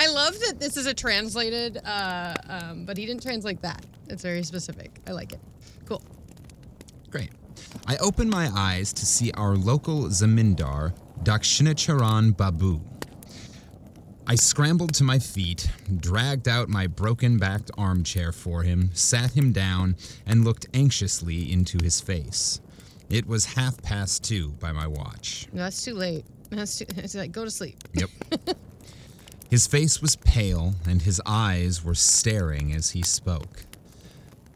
I 0.00 0.08
love 0.08 0.38
that 0.40 0.56
this 0.58 0.76
is 0.76 0.86
a 0.86 0.94
translated, 0.94 1.78
uh, 1.84 2.34
um, 2.48 2.84
but 2.84 2.96
he 2.96 3.04
didn't 3.06 3.22
translate 3.22 3.60
that. 3.62 3.84
It's 4.08 4.22
very 4.22 4.42
specific. 4.42 5.00
I 5.06 5.12
like 5.12 5.32
it. 5.32 5.40
Cool. 5.86 6.02
Great. 7.10 7.30
I 7.86 7.96
open 7.98 8.28
my 8.30 8.48
eyes 8.54 8.92
to 8.94 9.06
see 9.06 9.32
our 9.32 9.54
local 9.56 10.04
Zamindar, 10.04 10.94
Dakshinacharan 11.22 12.36
Babu. 12.36 12.80
I 14.26 14.36
scrambled 14.36 14.94
to 14.94 15.04
my 15.04 15.18
feet, 15.18 15.68
dragged 15.98 16.46
out 16.46 16.68
my 16.68 16.86
broken 16.86 17.38
backed 17.38 17.70
armchair 17.76 18.30
for 18.32 18.62
him, 18.62 18.90
sat 18.94 19.32
him 19.32 19.52
down, 19.52 19.96
and 20.26 20.44
looked 20.44 20.66
anxiously 20.72 21.50
into 21.52 21.78
his 21.82 22.00
face. 22.00 22.60
It 23.10 23.26
was 23.26 23.44
half 23.44 23.82
past 23.82 24.22
two 24.22 24.50
by 24.52 24.72
my 24.72 24.86
watch. 24.86 25.48
That's 25.52 25.84
too 25.84 25.94
late. 25.94 26.24
That's 26.50 26.78
too. 26.78 26.86
It's 26.96 27.14
like 27.14 27.32
go 27.32 27.44
to 27.44 27.50
sleep. 27.50 27.76
Yep. 27.94 28.10
his 29.50 29.66
face 29.66 30.00
was 30.00 30.16
pale, 30.16 30.74
and 30.86 31.02
his 31.02 31.20
eyes 31.26 31.84
were 31.84 31.94
staring 31.94 32.72
as 32.72 32.90
he 32.90 33.02
spoke. 33.02 33.64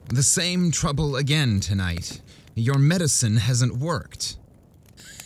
The 0.08 0.22
same 0.22 0.70
trouble 0.70 1.16
again 1.16 1.58
tonight. 1.60 2.20
Your 2.54 2.78
medicine 2.78 3.36
hasn't 3.36 3.76
worked. 3.76 4.36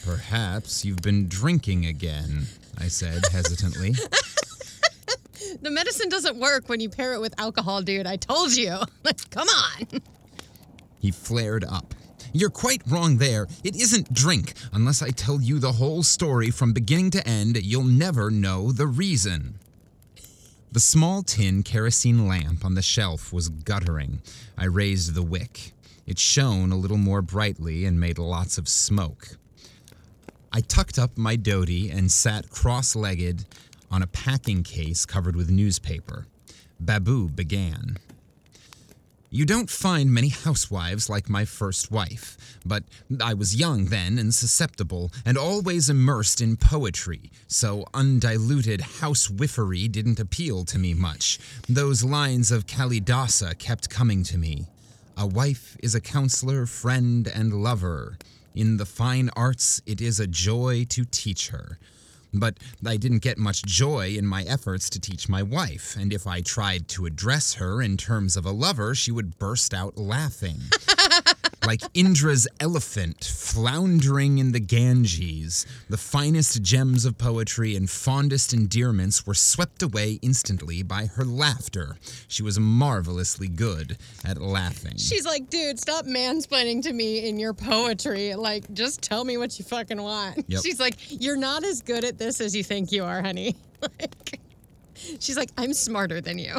Perhaps 0.05 0.85
you've 0.85 1.03
been 1.03 1.29
drinking 1.29 1.85
again, 1.85 2.47
I 2.81 2.89
said 2.89 3.23
hesitantly. 3.33 3.95
The 5.63 5.71
medicine 5.71 6.09
doesn't 6.09 6.39
work 6.39 6.69
when 6.69 6.81
you 6.81 6.89
pair 6.89 7.15
it 7.15 7.21
with 7.21 7.39
alcohol, 7.39 7.83
dude. 7.83 8.07
I 8.07 8.17
told 8.17 8.55
you. 8.55 8.79
Come 9.31 9.49
on. 9.49 10.01
He 10.99 11.11
flared 11.11 11.65
up. 11.65 11.95
You're 12.33 12.51
quite 12.51 12.83
wrong 12.87 13.19
there. 13.19 13.47
It 13.65 13.75
isn't 13.75 14.13
drink. 14.15 14.55
Unless 14.73 15.03
I 15.03 15.11
tell 15.11 15.41
you 15.41 15.59
the 15.59 15.73
whole 15.73 16.03
story 16.03 16.51
from 16.51 16.73
beginning 16.73 17.11
to 17.13 17.27
end, 17.27 17.57
you'll 17.63 17.85
never 17.85 18.31
know 18.31 18.71
the 18.71 18.87
reason. 18.87 19.59
The 20.73 20.81
small 20.81 21.23
tin 21.23 21.63
kerosene 21.63 22.29
lamp 22.29 22.65
on 22.65 22.75
the 22.75 22.83
shelf 22.83 23.33
was 23.33 23.49
guttering. 23.49 24.23
I 24.57 24.67
raised 24.67 25.15
the 25.15 25.23
wick. 25.23 25.73
It 26.07 26.19
shone 26.19 26.71
a 26.71 26.77
little 26.77 26.97
more 26.97 27.23
brightly 27.23 27.85
and 27.85 27.99
made 27.99 28.19
lots 28.19 28.57
of 28.57 28.69
smoke. 28.69 29.37
I 30.53 30.61
tucked 30.63 30.99
up 30.99 31.17
my 31.17 31.37
dhoti 31.37 31.97
and 31.97 32.11
sat 32.11 32.51
cross 32.51 32.97
legged 32.97 33.45
on 33.91 34.03
a 34.03 34.09
packing 34.09 34.63
case 34.65 35.07
covered 35.07 35.37
with 35.37 35.49
newspaper. 35.51 36.27
Babu 36.81 37.29
began. 37.29 37.99
You 39.33 39.47
don't 39.47 39.71
find 39.71 40.13
many 40.13 40.31
housewives 40.31 41.09
like 41.09 41.29
my 41.29 41.45
first 41.45 41.93
wife, 41.93 42.59
but 42.67 42.83
I 43.23 43.33
was 43.33 43.55
young 43.55 43.85
then 43.85 44.19
and 44.19 44.35
susceptible 44.35 45.13
and 45.25 45.39
always 45.39 45.89
immersed 45.89 46.41
in 46.41 46.57
poetry, 46.57 47.31
so 47.47 47.85
undiluted 47.95 48.81
housewiffery 48.81 49.91
didn't 49.93 50.19
appeal 50.19 50.65
to 50.65 50.81
me 50.81 50.95
much. 50.95 51.39
Those 51.69 52.03
lines 52.03 52.51
of 52.51 52.67
Kalidasa 52.67 53.57
kept 53.57 53.89
coming 53.89 54.25
to 54.25 54.37
me. 54.37 54.67
A 55.17 55.29
wife 55.29 55.77
is 55.81 55.95
a 55.95 56.01
counselor, 56.01 56.67
friend, 56.67 57.29
and 57.29 57.63
lover. 57.63 58.19
In 58.55 58.79
the 58.79 58.87
fine 58.87 59.31
arts, 59.37 59.81
it 59.87 60.01
is 60.01 60.19
a 60.19 60.27
joy 60.27 60.85
to 60.91 61.05
teach 61.05 61.49
her. 61.49 61.79
But 62.33 62.59
I 62.87 62.97
didn't 62.97 63.23
get 63.23 63.39
much 63.39 63.65
joy 63.65 64.15
in 64.17 64.27
my 64.27 64.43
efforts 64.43 64.89
to 64.91 65.01
teach 65.01 65.29
my 65.29 65.43
wife, 65.43 65.97
and 65.99 66.13
if 66.13 66.27
I 66.27 66.41
tried 66.41 66.89
to 66.89 67.07
address 67.07 67.55
her 67.55 67.83
in 67.83 67.97
terms 67.97 68.37
of 68.37 68.47
a 68.47 68.53
lover, 68.53 68.95
she 68.95 69.11
would 69.11 69.39
burst 69.39 69.75
out 69.75 69.99
laughing. 69.99 70.61
like 71.67 71.81
Indra's 71.95 72.49
elephant 72.59 73.25
floundering 73.25 74.39
in 74.39 74.53
the 74.53 74.61
Ganges, 74.61 75.67
the 75.89 75.97
finest 75.97 76.63
gems 76.63 77.05
of 77.05 77.19
poetry 77.19 77.77
and 77.77 77.89
fondest 77.89 78.53
endearments 78.53 79.27
were 79.27 79.35
swept 79.35 79.83
away 79.83 80.19
instantly 80.23 80.83
by 80.83 81.07
her 81.07 81.25
laughter. 81.25 81.97
She 82.29 82.43
was 82.43 82.59
marvelously 82.59 83.49
good 83.49 83.99
at 84.25 84.41
laughing. 84.41 84.97
She's 84.97 85.27
like, 85.27 85.51
dude, 85.51 85.79
stop 85.79 86.07
mansplaining 86.07 86.83
to 86.83 86.93
me 86.93 87.29
in 87.29 87.39
your 87.39 87.55
poetry. 87.55 88.35
Like, 88.35 88.73
just 88.73 89.03
tell 89.03 89.25
me 89.25 89.37
what 89.37 89.59
you 89.59 89.65
fucking 89.65 90.01
want. 90.01 90.45
Yep. 90.49 90.63
She's 90.63 90.81
like, 90.81 90.97
you're 91.09 91.37
not 91.37 91.65
as 91.65 91.83
good 91.83 92.05
at 92.05 92.19
this 92.19 92.41
as 92.41 92.57
you 92.57 92.65
think 92.65 92.93
you 92.93 93.05
are, 93.05 93.23
honey. 93.23 93.57
like, 93.83 94.41
she's 95.19 95.37
like, 95.37 95.51
I'm 95.57 95.73
smarter 95.73 96.21
than 96.21 96.39
you. 96.39 96.57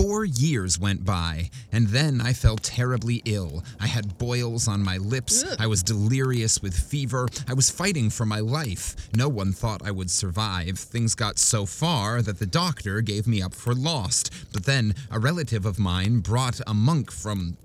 Four 0.00 0.24
years 0.24 0.78
went 0.78 1.04
by, 1.04 1.50
and 1.70 1.88
then 1.88 2.22
I 2.22 2.32
fell 2.32 2.56
terribly 2.56 3.20
ill. 3.26 3.62
I 3.78 3.86
had 3.86 4.16
boils 4.16 4.66
on 4.66 4.82
my 4.82 4.96
lips. 4.96 5.44
Ugh. 5.44 5.56
I 5.60 5.66
was 5.66 5.82
delirious 5.82 6.62
with 6.62 6.74
fever. 6.74 7.28
I 7.46 7.52
was 7.52 7.68
fighting 7.68 8.08
for 8.08 8.24
my 8.24 8.40
life. 8.40 8.96
No 9.14 9.28
one 9.28 9.52
thought 9.52 9.82
I 9.84 9.90
would 9.90 10.10
survive. 10.10 10.78
Things 10.78 11.14
got 11.14 11.38
so 11.38 11.66
far 11.66 12.22
that 12.22 12.38
the 12.38 12.46
doctor 12.46 13.02
gave 13.02 13.26
me 13.26 13.42
up 13.42 13.52
for 13.52 13.74
lost. 13.74 14.32
But 14.54 14.64
then 14.64 14.94
a 15.10 15.18
relative 15.18 15.66
of 15.66 15.78
mine 15.78 16.20
brought 16.20 16.62
a 16.66 16.72
monk 16.72 17.10
from 17.10 17.58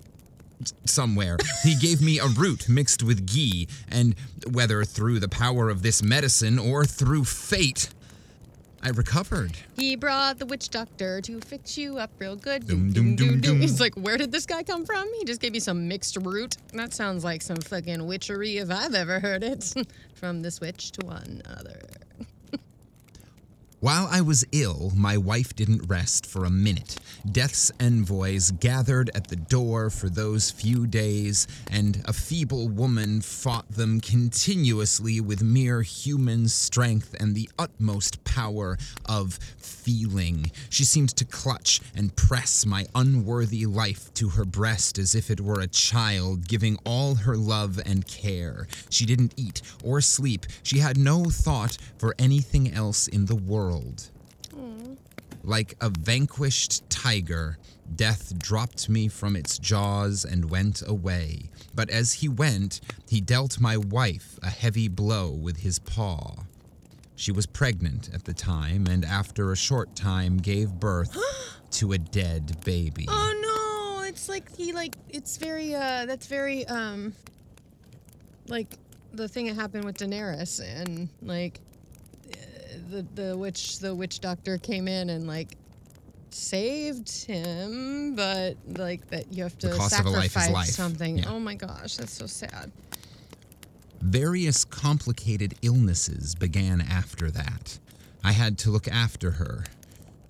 somewhere. 0.84 1.38
He 1.62 1.74
gave 1.74 2.02
me 2.02 2.18
a 2.18 2.26
root 2.26 2.68
mixed 2.68 3.02
with 3.02 3.26
ghee, 3.26 3.66
and 3.88 4.14
whether 4.52 4.84
through 4.84 5.20
the 5.20 5.28
power 5.28 5.70
of 5.70 5.82
this 5.82 6.02
medicine 6.02 6.58
or 6.58 6.84
through 6.84 7.24
fate, 7.24 7.88
I 8.86 8.90
recovered. 8.90 9.50
He 9.74 9.96
brought 9.96 10.38
the 10.38 10.46
witch 10.46 10.68
doctor 10.68 11.20
to 11.22 11.40
fix 11.40 11.76
you 11.76 11.98
up 11.98 12.08
real 12.20 12.36
good. 12.36 12.68
Dum, 12.68 12.92
dum, 12.92 13.16
dum, 13.16 13.40
dum. 13.40 13.60
He's 13.60 13.80
like, 13.80 13.96
where 13.96 14.16
did 14.16 14.30
this 14.30 14.46
guy 14.46 14.62
come 14.62 14.86
from? 14.86 15.12
He 15.18 15.24
just 15.24 15.40
gave 15.40 15.50
me 15.50 15.58
some 15.58 15.88
mixed 15.88 16.16
root. 16.18 16.56
That 16.72 16.94
sounds 16.94 17.24
like 17.24 17.42
some 17.42 17.56
fucking 17.56 18.06
witchery 18.06 18.58
if 18.58 18.70
I've 18.70 18.94
ever 18.94 19.18
heard 19.18 19.42
it. 19.42 19.74
From 20.14 20.40
this 20.40 20.60
witch 20.60 20.92
to 20.92 21.04
one 21.04 21.42
another. 21.44 21.80
While 23.80 24.08
I 24.10 24.22
was 24.22 24.42
ill, 24.52 24.90
my 24.96 25.18
wife 25.18 25.54
didn't 25.54 25.86
rest 25.86 26.24
for 26.24 26.46
a 26.46 26.50
minute. 26.50 26.96
Death's 27.30 27.70
envoys 27.78 28.50
gathered 28.52 29.10
at 29.14 29.28
the 29.28 29.36
door 29.36 29.90
for 29.90 30.08
those 30.08 30.50
few 30.50 30.86
days, 30.86 31.46
and 31.70 32.02
a 32.06 32.14
feeble 32.14 32.68
woman 32.68 33.20
fought 33.20 33.70
them 33.70 34.00
continuously 34.00 35.20
with 35.20 35.42
mere 35.42 35.82
human 35.82 36.48
strength 36.48 37.14
and 37.20 37.34
the 37.34 37.50
utmost 37.58 38.24
power 38.24 38.78
of 39.04 39.34
feeling. 39.58 40.50
She 40.70 40.84
seemed 40.84 41.10
to 41.10 41.26
clutch 41.26 41.82
and 41.94 42.16
press 42.16 42.64
my 42.64 42.86
unworthy 42.94 43.66
life 43.66 44.12
to 44.14 44.30
her 44.30 44.46
breast 44.46 44.96
as 44.96 45.14
if 45.14 45.30
it 45.30 45.40
were 45.40 45.60
a 45.60 45.66
child, 45.66 46.48
giving 46.48 46.78
all 46.86 47.14
her 47.14 47.36
love 47.36 47.78
and 47.84 48.06
care. 48.06 48.68
She 48.88 49.04
didn't 49.04 49.34
eat 49.36 49.60
or 49.84 50.00
sleep. 50.00 50.46
She 50.62 50.78
had 50.78 50.96
no 50.96 51.26
thought 51.26 51.76
for 51.98 52.14
anything 52.18 52.72
else 52.72 53.06
in 53.06 53.26
the 53.26 53.36
world. 53.36 53.65
Like 55.42 55.76
a 55.80 55.90
vanquished 55.90 56.88
tiger, 56.90 57.56
death 57.94 58.36
dropped 58.36 58.88
me 58.88 59.06
from 59.06 59.36
its 59.36 59.58
jaws 59.58 60.24
and 60.24 60.50
went 60.50 60.82
away. 60.86 61.50
But 61.72 61.88
as 61.88 62.14
he 62.14 62.28
went, 62.28 62.80
he 63.08 63.20
dealt 63.20 63.60
my 63.60 63.76
wife 63.76 64.38
a 64.42 64.50
heavy 64.50 64.88
blow 64.88 65.30
with 65.30 65.58
his 65.58 65.78
paw. 65.78 66.46
She 67.14 67.30
was 67.30 67.46
pregnant 67.46 68.10
at 68.12 68.24
the 68.24 68.34
time, 68.34 68.86
and 68.88 69.04
after 69.04 69.52
a 69.52 69.56
short 69.56 69.94
time 69.94 70.36
gave 70.36 70.72
birth 70.72 71.16
to 71.72 71.92
a 71.92 71.98
dead 71.98 72.62
baby. 72.64 73.06
Oh 73.08 74.00
no! 74.00 74.02
It's 74.02 74.28
like 74.28 74.54
he 74.56 74.72
like 74.72 74.96
it's 75.08 75.36
very 75.36 75.74
uh 75.74 76.06
that's 76.06 76.26
very 76.26 76.66
um 76.66 77.14
like 78.48 78.78
the 79.12 79.28
thing 79.28 79.46
that 79.46 79.54
happened 79.54 79.84
with 79.84 79.98
Daenerys 79.98 80.60
and 80.60 81.08
like 81.22 81.60
the 82.90 83.06
the 83.14 83.36
witch 83.36 83.78
the 83.78 83.94
witch 83.94 84.20
doctor 84.20 84.58
came 84.58 84.88
in 84.88 85.10
and 85.10 85.26
like 85.26 85.56
saved 86.30 87.24
him, 87.24 88.14
but 88.14 88.56
like 88.66 89.08
that 89.08 89.32
you 89.32 89.42
have 89.42 89.58
to 89.58 89.68
The 89.68 89.76
cost 89.76 89.98
of 89.98 90.06
a 90.06 90.10
life 90.10 90.32
sacrifice 90.32 90.52
life. 90.54 90.68
something. 90.68 91.18
Yeah. 91.18 91.30
Oh 91.30 91.40
my 91.40 91.54
gosh, 91.54 91.96
that's 91.96 92.12
so 92.12 92.26
sad. 92.26 92.70
Various 94.00 94.64
complicated 94.64 95.54
illnesses 95.62 96.34
began 96.34 96.80
after 96.80 97.30
that. 97.30 97.78
I 98.22 98.32
had 98.32 98.58
to 98.58 98.70
look 98.70 98.88
after 98.88 99.32
her. 99.32 99.64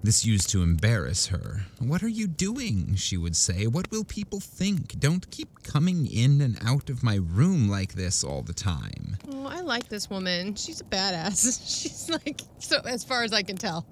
This 0.07 0.25
used 0.25 0.51
to 0.51 0.63
embarrass 0.63 1.27
her. 1.27 1.63
What 1.81 2.01
are 2.05 2.09
you 2.09 2.29
doing? 2.29 2.95
She 2.95 3.17
would 3.17 3.35
say. 3.35 3.67
What 3.67 3.91
will 3.91 4.05
people 4.05 4.39
think? 4.39 5.01
Don't 5.01 5.29
keep 5.33 5.65
coming 5.65 6.07
in 6.07 6.41
and 6.43 6.57
out 6.65 6.89
of 6.91 7.03
my 7.03 7.17
room 7.17 7.69
like 7.69 7.95
this 7.95 8.23
all 8.23 8.43
the 8.43 8.53
time. 8.53 9.17
Oh, 9.33 9.47
I 9.47 9.63
like 9.63 9.89
this 9.89 10.09
woman. 10.09 10.55
She's 10.55 10.81
a 10.81 10.85
badass. 10.85 11.61
She's 11.67 12.09
like 12.09 12.43
so 12.61 12.79
as 12.85 13.03
far 13.03 13.25
as 13.25 13.33
I 13.33 13.43
can 13.43 13.57
tell. 13.57 13.85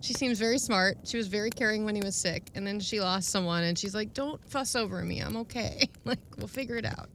She 0.00 0.12
seems 0.12 0.40
very 0.40 0.58
smart. 0.58 0.98
She 1.04 1.16
was 1.16 1.28
very 1.28 1.50
caring 1.50 1.84
when 1.84 1.94
he 1.94 2.02
was 2.02 2.16
sick, 2.16 2.50
and 2.56 2.66
then 2.66 2.80
she 2.80 3.00
lost 3.00 3.28
someone, 3.28 3.62
and 3.62 3.78
she's 3.78 3.94
like, 3.94 4.12
"Don't 4.12 4.44
fuss 4.50 4.74
over 4.74 5.04
me. 5.04 5.20
I'm 5.20 5.36
okay. 5.36 5.88
Like 6.04 6.18
we'll 6.36 6.48
figure 6.48 6.78
it 6.78 6.84
out." 6.84 7.08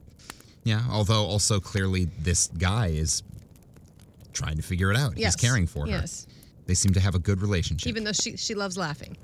Yeah, 0.63 0.81
although 0.89 1.25
also 1.25 1.59
clearly 1.59 2.05
this 2.19 2.47
guy 2.57 2.87
is 2.87 3.21
trying 4.31 4.55
to 4.55 4.63
figure 4.63 4.91
it 4.91 4.97
out. 4.97 5.17
Yes. 5.17 5.33
He's 5.35 5.49
caring 5.49 5.67
for 5.67 5.81
her. 5.81 5.91
Yes. 5.91 6.25
They 6.65 6.73
seem 6.73 6.93
to 6.93 6.99
have 6.99 7.15
a 7.15 7.19
good 7.19 7.41
relationship. 7.41 7.87
Even 7.87 8.03
though 8.03 8.11
she 8.11 8.37
she 8.37 8.55
loves 8.55 8.77
laughing. 8.77 9.17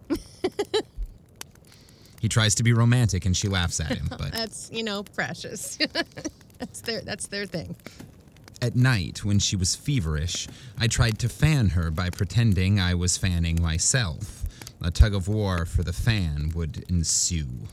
he 2.20 2.30
tries 2.30 2.56
to 2.56 2.64
be 2.64 2.74
romantic 2.74 3.26
and 3.26 3.36
she 3.36 3.48
laughs 3.48 3.80
at 3.80 3.98
him, 3.98 4.08
but 4.18 4.32
That's 4.32 4.70
you 4.72 4.84
know 4.84 5.04
precious. 5.04 5.78
that's 6.60 6.82
their 6.82 7.02
that's 7.02 7.28
their 7.28 7.46
thing. 7.46 7.76
At 8.62 8.76
night, 8.76 9.26
when 9.26 9.40
she 9.40 9.56
was 9.56 9.76
feverish, 9.76 10.48
I 10.80 10.86
tried 10.86 11.18
to 11.20 11.30
fan 11.30 11.70
her 11.70 11.90
by 11.90 12.12
pretending 12.12 12.80
I 12.80 12.94
was 12.94 13.18
fanning 13.18 13.60
myself. 13.60 14.41
A 14.84 14.90
tug 14.90 15.14
of 15.14 15.28
war 15.28 15.66
for 15.66 15.84
the 15.84 15.94
fan 15.94 16.52
would 16.56 16.84
ensue. 16.90 17.68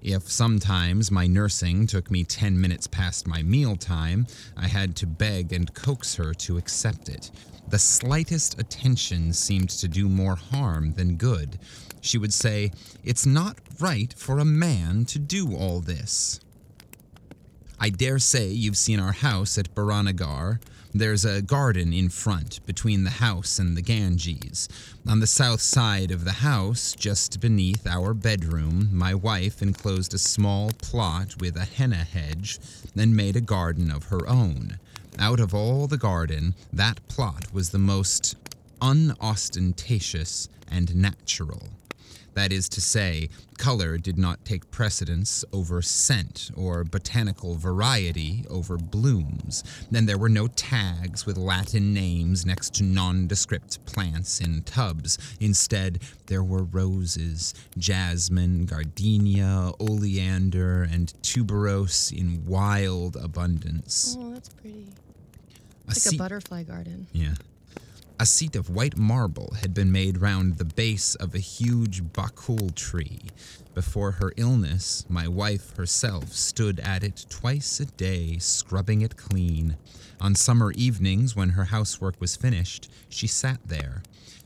If 0.00 0.30
sometimes 0.30 1.10
my 1.10 1.26
nursing 1.26 1.86
took 1.86 2.10
me 2.10 2.22
10 2.22 2.60
minutes 2.60 2.86
past 2.86 3.26
my 3.26 3.42
meal 3.42 3.74
time, 3.76 4.26
I 4.56 4.68
had 4.68 4.94
to 4.96 5.06
beg 5.06 5.52
and 5.52 5.74
coax 5.74 6.14
her 6.16 6.32
to 6.34 6.58
accept 6.58 7.08
it. 7.08 7.30
The 7.68 7.78
slightest 7.78 8.60
attention 8.60 9.32
seemed 9.32 9.70
to 9.70 9.88
do 9.88 10.08
more 10.08 10.36
harm 10.36 10.94
than 10.94 11.16
good. 11.16 11.58
She 12.00 12.18
would 12.18 12.32
say, 12.32 12.70
It's 13.02 13.26
not 13.26 13.58
right 13.80 14.12
for 14.16 14.38
a 14.38 14.44
man 14.44 15.04
to 15.06 15.18
do 15.18 15.56
all 15.56 15.80
this. 15.80 16.40
I 17.80 17.90
dare 17.90 18.20
say 18.20 18.48
you've 18.48 18.76
seen 18.76 19.00
our 19.00 19.12
house 19.12 19.58
at 19.58 19.74
Baranagar. 19.74 20.60
There's 20.94 21.24
a 21.24 21.40
garden 21.40 21.94
in 21.94 22.10
front, 22.10 22.64
between 22.66 23.04
the 23.04 23.10
house 23.10 23.58
and 23.58 23.74
the 23.74 23.80
Ganges. 23.80 24.68
On 25.08 25.20
the 25.20 25.26
south 25.26 25.62
side 25.62 26.10
of 26.10 26.24
the 26.26 26.32
house, 26.32 26.94
just 26.94 27.40
beneath 27.40 27.86
our 27.86 28.12
bedroom, 28.12 28.90
my 28.92 29.14
wife 29.14 29.62
enclosed 29.62 30.12
a 30.12 30.18
small 30.18 30.70
plot 30.82 31.40
with 31.40 31.56
a 31.56 31.64
henna 31.64 32.04
hedge 32.04 32.58
and 32.94 33.16
made 33.16 33.36
a 33.36 33.40
garden 33.40 33.90
of 33.90 34.04
her 34.04 34.28
own. 34.28 34.78
Out 35.18 35.40
of 35.40 35.54
all 35.54 35.86
the 35.86 35.96
garden, 35.96 36.54
that 36.70 37.00
plot 37.08 37.54
was 37.54 37.70
the 37.70 37.78
most 37.78 38.36
unostentatious 38.82 40.50
and 40.70 40.94
natural. 40.94 41.70
That 42.34 42.52
is 42.52 42.68
to 42.70 42.80
say, 42.80 43.28
color 43.58 43.98
did 43.98 44.18
not 44.18 44.44
take 44.44 44.70
precedence 44.70 45.44
over 45.52 45.82
scent 45.82 46.50
or 46.56 46.82
botanical 46.84 47.56
variety 47.56 48.44
over 48.48 48.76
blooms. 48.76 49.62
Then 49.90 50.06
there 50.06 50.18
were 50.18 50.28
no 50.28 50.46
tags 50.48 51.26
with 51.26 51.36
Latin 51.36 51.92
names 51.92 52.46
next 52.46 52.74
to 52.74 52.84
nondescript 52.84 53.84
plants 53.86 54.40
in 54.40 54.62
tubs. 54.62 55.18
Instead, 55.40 56.02
there 56.26 56.42
were 56.42 56.64
roses, 56.64 57.54
jasmine, 57.76 58.64
gardenia, 58.66 59.72
oleander, 59.78 60.82
and 60.82 61.12
tuberose 61.22 62.10
in 62.12 62.44
wild 62.46 63.16
abundance. 63.16 64.16
Oh, 64.18 64.32
that's 64.32 64.48
pretty. 64.48 64.86
A 65.88 65.90
It's 65.90 66.06
like 66.06 66.14
a 66.14 66.18
butterfly 66.18 66.62
garden. 66.62 67.06
yeah. 67.12 67.34
A 68.20 68.26
seat 68.26 68.54
of 68.54 68.70
white 68.70 68.96
marble 68.96 69.54
had 69.60 69.74
been 69.74 69.90
made 69.90 70.20
round 70.20 70.58
the 70.58 70.64
base 70.64 71.14
of 71.16 71.34
a 71.34 71.40
huge 71.40 72.04
bakul 72.04 72.72
tree. 72.74 73.20
Before 73.74 74.12
her 74.12 74.32
illness, 74.36 75.04
my 75.08 75.26
wife 75.26 75.76
herself 75.76 76.32
stood 76.32 76.78
at 76.80 77.02
it 77.02 77.26
twice 77.28 77.80
a 77.80 77.86
day, 77.86 78.38
scrubbing 78.38 79.00
it 79.00 79.16
clean. 79.16 79.76
On 80.20 80.34
summer 80.34 80.72
evenings, 80.72 81.34
when 81.34 81.50
her 81.50 81.64
housework 81.64 82.20
was 82.20 82.36
finished, 82.36 82.90
she 83.08 83.26
sat 83.26 83.58
there. 83.66 84.02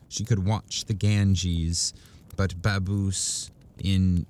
She 0.09 0.25
could 0.25 0.47
watch 0.47 0.85
the 0.87 0.95
Ganges, 0.95 1.93
but 2.37 2.63
baboos 2.63 3.51
in. 3.79 4.27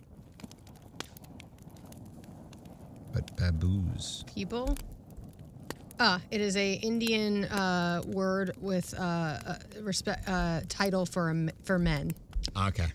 But 3.13 3.37
baboos. 3.37 4.25
People. 4.35 4.77
Ah, 5.99 6.21
it 6.31 6.41
is 6.41 6.57
a 6.57 6.75
Indian 6.75 7.45
uh, 7.47 8.03
word 8.07 8.53
with 8.61 8.93
uh, 8.99 9.03
uh, 9.03 9.55
respect 9.81 10.29
uh, 10.29 10.61
title 10.69 11.07
for 11.07 11.31
a 11.31 11.49
for 11.65 11.79
men 11.79 12.13
Okay. 12.57 12.87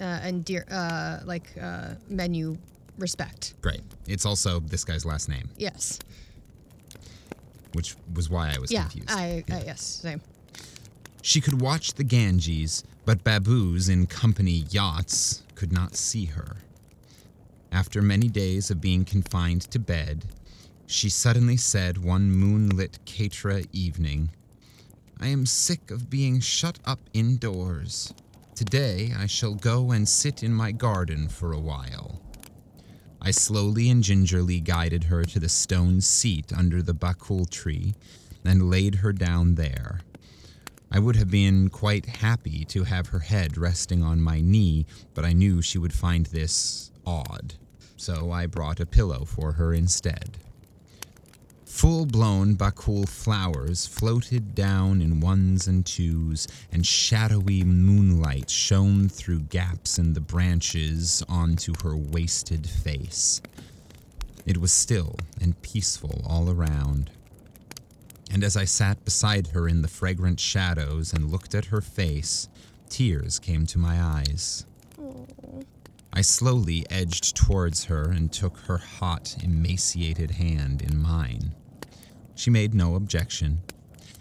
uh, 0.00 0.04
and 0.04 0.44
dear 0.44 0.64
uh, 0.70 1.18
like 1.24 1.50
uh, 1.60 1.94
menu 2.08 2.56
respect. 2.98 3.54
Great. 3.60 3.82
It's 4.06 4.24
also 4.24 4.60
this 4.60 4.84
guy's 4.84 5.04
last 5.04 5.28
name, 5.28 5.48
Yes. 5.56 5.98
which 7.72 7.96
was 8.14 8.30
why 8.30 8.52
I 8.54 8.58
was 8.58 8.70
Yeah. 8.70 8.82
confused. 8.82 9.10
I, 9.10 9.44
I 9.50 9.62
yes 9.66 9.82
same. 9.82 10.20
She 11.22 11.40
could 11.40 11.60
watch 11.60 11.94
the 11.94 12.04
Ganges, 12.04 12.84
but 13.04 13.24
baboos 13.24 13.88
in 13.88 14.06
company 14.06 14.64
yachts 14.70 15.42
could 15.56 15.72
not 15.72 15.96
see 15.96 16.26
her. 16.26 16.58
After 17.72 18.00
many 18.00 18.28
days 18.28 18.70
of 18.70 18.80
being 18.80 19.04
confined 19.04 19.62
to 19.72 19.78
bed, 19.78 20.24
she 20.90 21.10
suddenly 21.10 21.56
said 21.56 21.98
one 21.98 22.30
moonlit 22.30 22.98
Katra 23.04 23.66
evening, 23.72 24.30
I 25.20 25.28
am 25.28 25.44
sick 25.44 25.90
of 25.90 26.08
being 26.08 26.40
shut 26.40 26.78
up 26.86 26.98
indoors. 27.12 28.14
Today 28.54 29.12
I 29.16 29.26
shall 29.26 29.54
go 29.54 29.90
and 29.90 30.08
sit 30.08 30.42
in 30.42 30.54
my 30.54 30.72
garden 30.72 31.28
for 31.28 31.52
a 31.52 31.60
while. 31.60 32.22
I 33.20 33.32
slowly 33.32 33.90
and 33.90 34.02
gingerly 34.02 34.60
guided 34.60 35.04
her 35.04 35.24
to 35.24 35.38
the 35.38 35.50
stone 35.50 36.00
seat 36.00 36.54
under 36.56 36.80
the 36.80 36.94
bakul 36.94 37.50
tree 37.50 37.94
and 38.42 38.70
laid 38.70 38.96
her 38.96 39.12
down 39.12 39.56
there. 39.56 40.00
I 40.90 41.00
would 41.00 41.16
have 41.16 41.30
been 41.30 41.68
quite 41.68 42.06
happy 42.06 42.64
to 42.64 42.84
have 42.84 43.08
her 43.08 43.18
head 43.18 43.58
resting 43.58 44.02
on 44.02 44.22
my 44.22 44.40
knee, 44.40 44.86
but 45.12 45.26
I 45.26 45.34
knew 45.34 45.60
she 45.60 45.76
would 45.76 45.92
find 45.92 46.24
this 46.26 46.90
odd, 47.04 47.54
so 47.98 48.30
I 48.30 48.46
brought 48.46 48.80
a 48.80 48.86
pillow 48.86 49.26
for 49.26 49.52
her 49.52 49.74
instead. 49.74 50.38
Full 51.78 52.06
blown 52.06 52.56
bakul 52.56 53.08
flowers 53.08 53.86
floated 53.86 54.56
down 54.56 55.00
in 55.00 55.20
ones 55.20 55.68
and 55.68 55.86
twos, 55.86 56.48
and 56.72 56.84
shadowy 56.84 57.62
moonlight 57.62 58.50
shone 58.50 59.08
through 59.08 59.42
gaps 59.42 59.96
in 59.96 60.12
the 60.12 60.20
branches 60.20 61.22
onto 61.28 61.72
her 61.84 61.96
wasted 61.96 62.68
face. 62.68 63.40
It 64.44 64.56
was 64.56 64.72
still 64.72 65.14
and 65.40 65.62
peaceful 65.62 66.20
all 66.26 66.50
around. 66.50 67.12
And 68.28 68.42
as 68.42 68.56
I 68.56 68.64
sat 68.64 69.04
beside 69.04 69.46
her 69.54 69.68
in 69.68 69.82
the 69.82 69.86
fragrant 69.86 70.40
shadows 70.40 71.12
and 71.12 71.30
looked 71.30 71.54
at 71.54 71.66
her 71.66 71.80
face, 71.80 72.48
tears 72.88 73.38
came 73.38 73.66
to 73.66 73.78
my 73.78 74.02
eyes. 74.02 74.66
I 76.12 76.22
slowly 76.22 76.84
edged 76.90 77.36
towards 77.36 77.84
her 77.84 78.10
and 78.10 78.32
took 78.32 78.58
her 78.62 78.78
hot, 78.78 79.36
emaciated 79.44 80.32
hand 80.32 80.82
in 80.82 81.00
mine. 81.00 81.54
She 82.38 82.50
made 82.50 82.72
no 82.72 82.94
objection. 82.94 83.62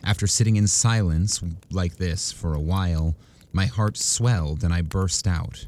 After 0.04 0.26
sitting 0.26 0.56
in 0.56 0.66
silence 0.66 1.40
like 1.70 1.98
this 1.98 2.32
for 2.32 2.56
a 2.56 2.60
while, 2.60 3.16
my 3.54 3.68
heart 3.68 3.96
swelled 3.96 4.64
and 4.64 4.74
I 4.74 4.82
burst 4.82 5.28
out. 5.28 5.68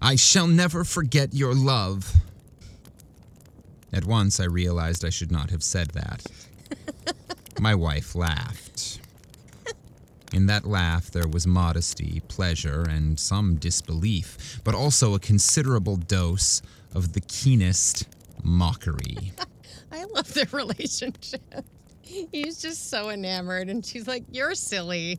I 0.00 0.16
shall 0.16 0.48
never 0.48 0.82
forget 0.82 1.34
your 1.34 1.54
love. 1.54 2.14
At 3.92 4.04
once 4.04 4.40
I 4.40 4.44
realized 4.46 5.04
I 5.04 5.10
should 5.10 5.30
not 5.30 5.50
have 5.50 5.62
said 5.62 5.90
that. 5.90 6.26
My 7.60 7.76
wife 7.76 8.16
laughed. 8.16 8.98
In 10.32 10.46
that 10.46 10.66
laugh, 10.66 11.12
there 11.12 11.28
was 11.28 11.46
modesty, 11.46 12.22
pleasure, 12.26 12.82
and 12.82 13.20
some 13.20 13.54
disbelief, 13.54 14.58
but 14.64 14.74
also 14.74 15.14
a 15.14 15.20
considerable 15.20 15.96
dose 15.96 16.60
of 16.92 17.12
the 17.12 17.20
keenest 17.20 18.08
mockery. 18.42 19.32
I 19.92 20.04
love 20.04 20.32
their 20.34 20.46
relationship. 20.52 21.42
He's 22.02 22.60
just 22.60 22.90
so 22.90 23.10
enamored, 23.10 23.68
and 23.68 23.84
she's 23.84 24.08
like, 24.08 24.24
"You're 24.30 24.54
silly," 24.54 25.18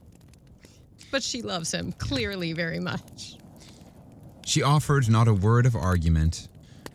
but 1.10 1.22
she 1.22 1.42
loves 1.42 1.72
him 1.72 1.92
clearly 1.92 2.52
very 2.52 2.80
much. 2.80 3.36
She 4.44 4.62
offered 4.62 5.10
not 5.10 5.28
a 5.28 5.34
word 5.34 5.66
of 5.66 5.76
argument, 5.76 6.48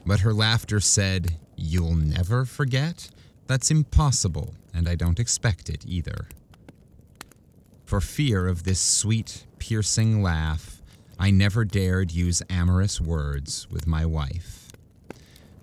but 0.06 0.22
her 0.22 0.34
laughter 0.34 0.80
said, 0.80 1.38
You'll 1.56 1.96
never 1.96 2.46
forget? 2.46 3.10
That's 3.46 3.70
impossible, 3.70 4.56
and 4.74 4.90
I 4.90 4.96
don't 4.96 5.20
expect 5.20 5.70
it 5.70 5.86
either. 5.86 6.28
For 7.86 8.02
fear 8.02 8.48
of 8.48 8.64
this 8.64 8.80
sweet, 8.80 9.46
piercing 9.60 10.24
laugh, 10.24 10.82
I 11.20 11.30
never 11.30 11.64
dared 11.64 12.12
use 12.12 12.42
amorous 12.50 13.00
words 13.00 13.68
with 13.70 13.86
my 13.86 14.06
wife. 14.06 14.63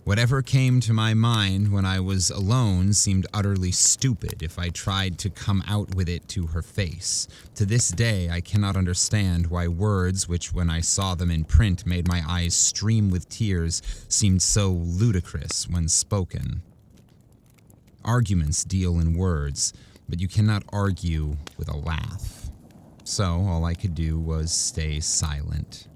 Whatever 0.05 0.41
came 0.41 0.81
to 0.81 0.95
my 0.95 1.13
mind 1.13 1.71
when 1.71 1.85
I 1.85 2.01
was 2.01 2.31
alone 2.31 2.95
seemed 2.95 3.27
utterly 3.35 3.71
stupid 3.71 4.43
if 4.43 4.59
I 4.59 4.71
tried 4.71 5.19
to 5.19 5.31
come 5.31 5.63
out 5.69 5.95
with 5.95 6.09
it 6.09 6.27
to 6.29 6.49
her 6.49 6.63
face. 6.63 7.29
To 7.57 7.67
this 7.67 7.91
day, 7.91 8.31
I 8.31 8.41
cannot 8.41 8.77
understand 8.77 9.49
why 9.49 9.69
words 9.69 10.27
which, 10.27 10.55
when 10.55 10.71
I 10.71 10.81
saw 10.81 11.15
them 11.15 11.31
in 11.31 11.45
print, 11.45 11.87
made 11.87 12.09
my 12.09 12.23
eyes 12.27 12.55
stream 12.55 13.11
with 13.11 13.29
tears, 13.29 13.83
seemed 14.09 14.41
so 14.41 14.71
ludicrous 14.71 15.69
when 15.69 15.87
spoken. 15.87 16.63
Arguments 18.03 18.65
deal 18.65 18.99
in 18.99 19.15
words, 19.15 19.75
but 20.09 20.19
you 20.19 20.29
cannot 20.29 20.65
argue 20.71 21.37
with 21.59 21.69
a 21.69 21.77
laugh. 21.77 22.51
So 23.05 23.45
all 23.47 23.67
I 23.67 23.75
could 23.75 23.95
do 23.95 24.19
was 24.19 24.51
stay 24.51 25.01
silent. 25.01 25.89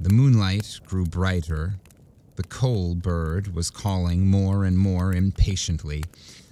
The 0.00 0.10
moonlight 0.10 0.80
grew 0.86 1.04
brighter. 1.04 1.74
The 2.36 2.44
koel 2.44 2.94
bird 2.94 3.54
was 3.54 3.70
calling 3.70 4.26
more 4.26 4.64
and 4.64 4.78
more 4.78 5.14
impatiently. 5.14 6.04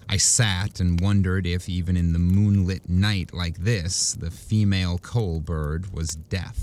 I 0.08 0.16
sat 0.16 0.80
and 0.80 1.00
wondered 1.00 1.46
if, 1.46 1.68
even 1.68 1.96
in 1.96 2.14
the 2.14 2.18
moonlit 2.18 2.88
night 2.88 3.34
like 3.34 3.58
this, 3.58 4.14
the 4.14 4.30
female 4.30 4.98
koel 4.98 5.44
bird 5.44 5.92
was 5.92 6.16
deaf. 6.16 6.58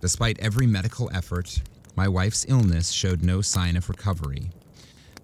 Despite 0.00 0.38
every 0.40 0.66
medical 0.66 1.10
effort, 1.14 1.62
my 1.96 2.06
wife's 2.06 2.44
illness 2.48 2.90
showed 2.90 3.22
no 3.22 3.40
sign 3.40 3.76
of 3.76 3.88
recovery. 3.88 4.50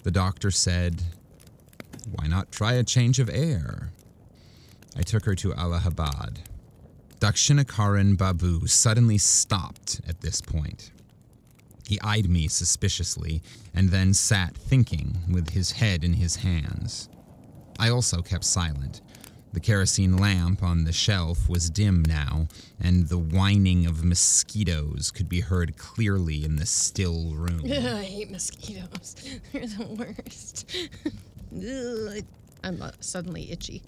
The 0.02 0.10
doctor 0.10 0.50
said, 0.50 1.02
Why 2.10 2.26
not 2.26 2.52
try 2.52 2.72
a 2.74 2.84
change 2.84 3.18
of 3.18 3.28
air? 3.28 3.92
I 4.96 5.02
took 5.02 5.26
her 5.26 5.34
to 5.36 5.54
Allahabad. 5.54 6.40
Dakshinacharan 7.20 8.16
Babu 8.16 8.66
suddenly 8.66 9.18
stopped 9.18 10.00
at 10.08 10.20
this 10.22 10.40
point. 10.40 10.90
He 11.86 12.00
eyed 12.00 12.28
me 12.28 12.48
suspiciously 12.48 13.42
and 13.74 13.90
then 13.90 14.12
sat 14.12 14.56
thinking 14.56 15.18
with 15.30 15.50
his 15.50 15.72
head 15.72 16.02
in 16.02 16.14
his 16.14 16.36
hands. 16.36 17.08
I 17.78 17.90
also 17.90 18.22
kept 18.22 18.44
silent. 18.44 19.02
The 19.52 19.60
kerosene 19.60 20.16
lamp 20.16 20.62
on 20.62 20.84
the 20.84 20.92
shelf 20.92 21.48
was 21.48 21.70
dim 21.70 22.02
now, 22.06 22.48
and 22.78 23.08
the 23.08 23.18
whining 23.18 23.86
of 23.86 24.04
mosquitoes 24.04 25.10
could 25.10 25.28
be 25.28 25.40
heard 25.40 25.78
clearly 25.78 26.44
in 26.44 26.56
the 26.56 26.66
still 26.66 27.34
room. 27.34 27.62
I 27.64 28.02
hate 28.02 28.30
mosquitoes. 28.30 29.16
They're 29.52 29.66
the 29.66 29.86
worst. 29.86 30.70
I'm 32.64 32.82
uh, 32.82 32.90
suddenly 33.00 33.50
itchy. 33.50 33.82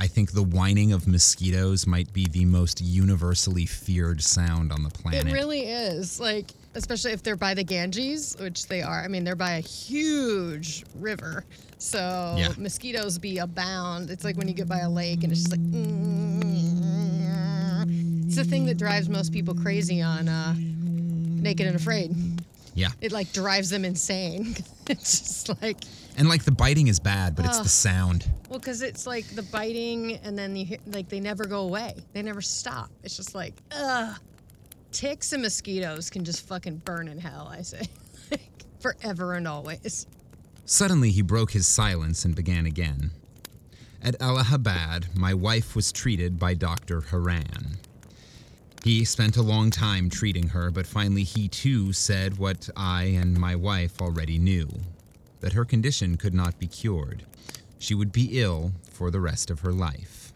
I 0.00 0.06
think 0.06 0.30
the 0.32 0.44
whining 0.44 0.92
of 0.92 1.08
mosquitoes 1.08 1.86
might 1.86 2.12
be 2.12 2.26
the 2.28 2.44
most 2.44 2.80
universally 2.80 3.66
feared 3.66 4.22
sound 4.22 4.70
on 4.72 4.84
the 4.84 4.90
planet. 4.90 5.26
It 5.26 5.32
really 5.32 5.62
is. 5.62 6.20
Like, 6.20 6.52
especially 6.76 7.10
if 7.12 7.22
they're 7.24 7.34
by 7.36 7.54
the 7.54 7.64
Ganges, 7.64 8.36
which 8.38 8.66
they 8.68 8.80
are. 8.80 9.02
I 9.02 9.08
mean, 9.08 9.24
they're 9.24 9.34
by 9.34 9.54
a 9.54 9.60
huge 9.60 10.84
river. 10.94 11.44
So 11.78 12.36
Yeah. 12.38 12.52
mosquitoes 12.58 13.18
be 13.18 13.38
abound. 13.38 14.10
It's 14.10 14.22
like 14.24 14.36
when 14.36 14.46
you 14.46 14.54
get 14.54 14.68
by 14.68 14.80
a 14.80 14.90
lake 14.90 15.24
and 15.24 15.32
it's 15.32 15.42
just 15.42 15.50
like. 15.52 15.60
It's 18.26 18.36
the 18.36 18.44
thing 18.44 18.66
that 18.66 18.76
drives 18.76 19.08
most 19.08 19.32
people 19.32 19.54
crazy 19.54 20.00
on 20.02 20.28
uh, 20.28 20.54
Naked 20.56 21.66
and 21.66 21.74
Afraid. 21.76 22.14
Yeah. 22.78 22.90
It 23.00 23.10
like 23.10 23.32
drives 23.32 23.70
them 23.70 23.84
insane. 23.84 24.56
it's 24.88 25.18
just 25.18 25.62
like, 25.62 25.78
And 26.16 26.28
like 26.28 26.44
the 26.44 26.52
biting 26.52 26.86
is 26.86 27.00
bad, 27.00 27.34
but 27.34 27.44
it's 27.44 27.58
the 27.58 27.68
sound. 27.68 28.30
well, 28.48 28.60
because 28.60 28.82
it's 28.82 29.04
like 29.04 29.26
the 29.34 29.42
biting, 29.42 30.12
and 30.22 30.38
then 30.38 30.54
you 30.54 30.64
hear, 30.64 30.78
like 30.86 31.08
they 31.08 31.18
never 31.18 31.44
go 31.44 31.62
away. 31.62 31.94
They 32.12 32.22
never 32.22 32.40
stop. 32.40 32.90
It's 33.02 33.16
just 33.16 33.34
like, 33.34 33.54
ugh. 33.72 34.16
Ticks 34.92 35.32
and 35.32 35.42
mosquitoes 35.42 36.08
can 36.08 36.24
just 36.24 36.46
fucking 36.46 36.76
burn 36.78 37.08
in 37.08 37.18
hell. 37.18 37.48
I 37.50 37.62
say, 37.62 37.82
like, 38.30 38.48
forever 38.80 39.34
and 39.34 39.48
always. 39.48 40.06
Suddenly, 40.64 41.10
he 41.10 41.20
broke 41.22 41.50
his 41.50 41.66
silence 41.66 42.24
and 42.24 42.34
began 42.36 42.64
again. 42.64 43.10
At 44.00 44.14
Allahabad, 44.22 45.08
my 45.16 45.34
wife 45.34 45.74
was 45.74 45.90
treated 45.90 46.38
by 46.38 46.54
Dr. 46.54 47.00
Haran. 47.00 47.78
He 48.84 49.04
spent 49.04 49.36
a 49.36 49.42
long 49.42 49.70
time 49.70 50.08
treating 50.08 50.48
her, 50.48 50.70
but 50.70 50.86
finally 50.86 51.24
he 51.24 51.48
too 51.48 51.92
said 51.92 52.38
what 52.38 52.68
I 52.76 53.04
and 53.04 53.38
my 53.38 53.54
wife 53.54 54.00
already 54.00 54.38
knew 54.38 54.68
that 55.40 55.52
her 55.52 55.64
condition 55.64 56.16
could 56.16 56.34
not 56.34 56.58
be 56.58 56.66
cured. 56.66 57.24
She 57.78 57.94
would 57.94 58.12
be 58.12 58.40
ill 58.40 58.72
for 58.90 59.10
the 59.10 59.20
rest 59.20 59.50
of 59.50 59.60
her 59.60 59.72
life. 59.72 60.32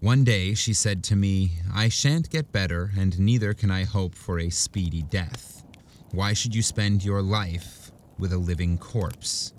One 0.00 0.24
day 0.24 0.54
she 0.54 0.74
said 0.74 1.04
to 1.04 1.16
me, 1.16 1.52
I 1.72 1.88
shan't 1.88 2.30
get 2.30 2.52
better, 2.52 2.90
and 2.96 3.18
neither 3.18 3.54
can 3.54 3.70
I 3.70 3.84
hope 3.84 4.14
for 4.14 4.38
a 4.38 4.50
speedy 4.50 5.02
death. 5.02 5.64
Why 6.10 6.32
should 6.32 6.54
you 6.54 6.62
spend 6.62 7.04
your 7.04 7.22
life 7.22 7.92
with 8.18 8.32
a 8.32 8.38
living 8.38 8.78
corpse? 8.78 9.52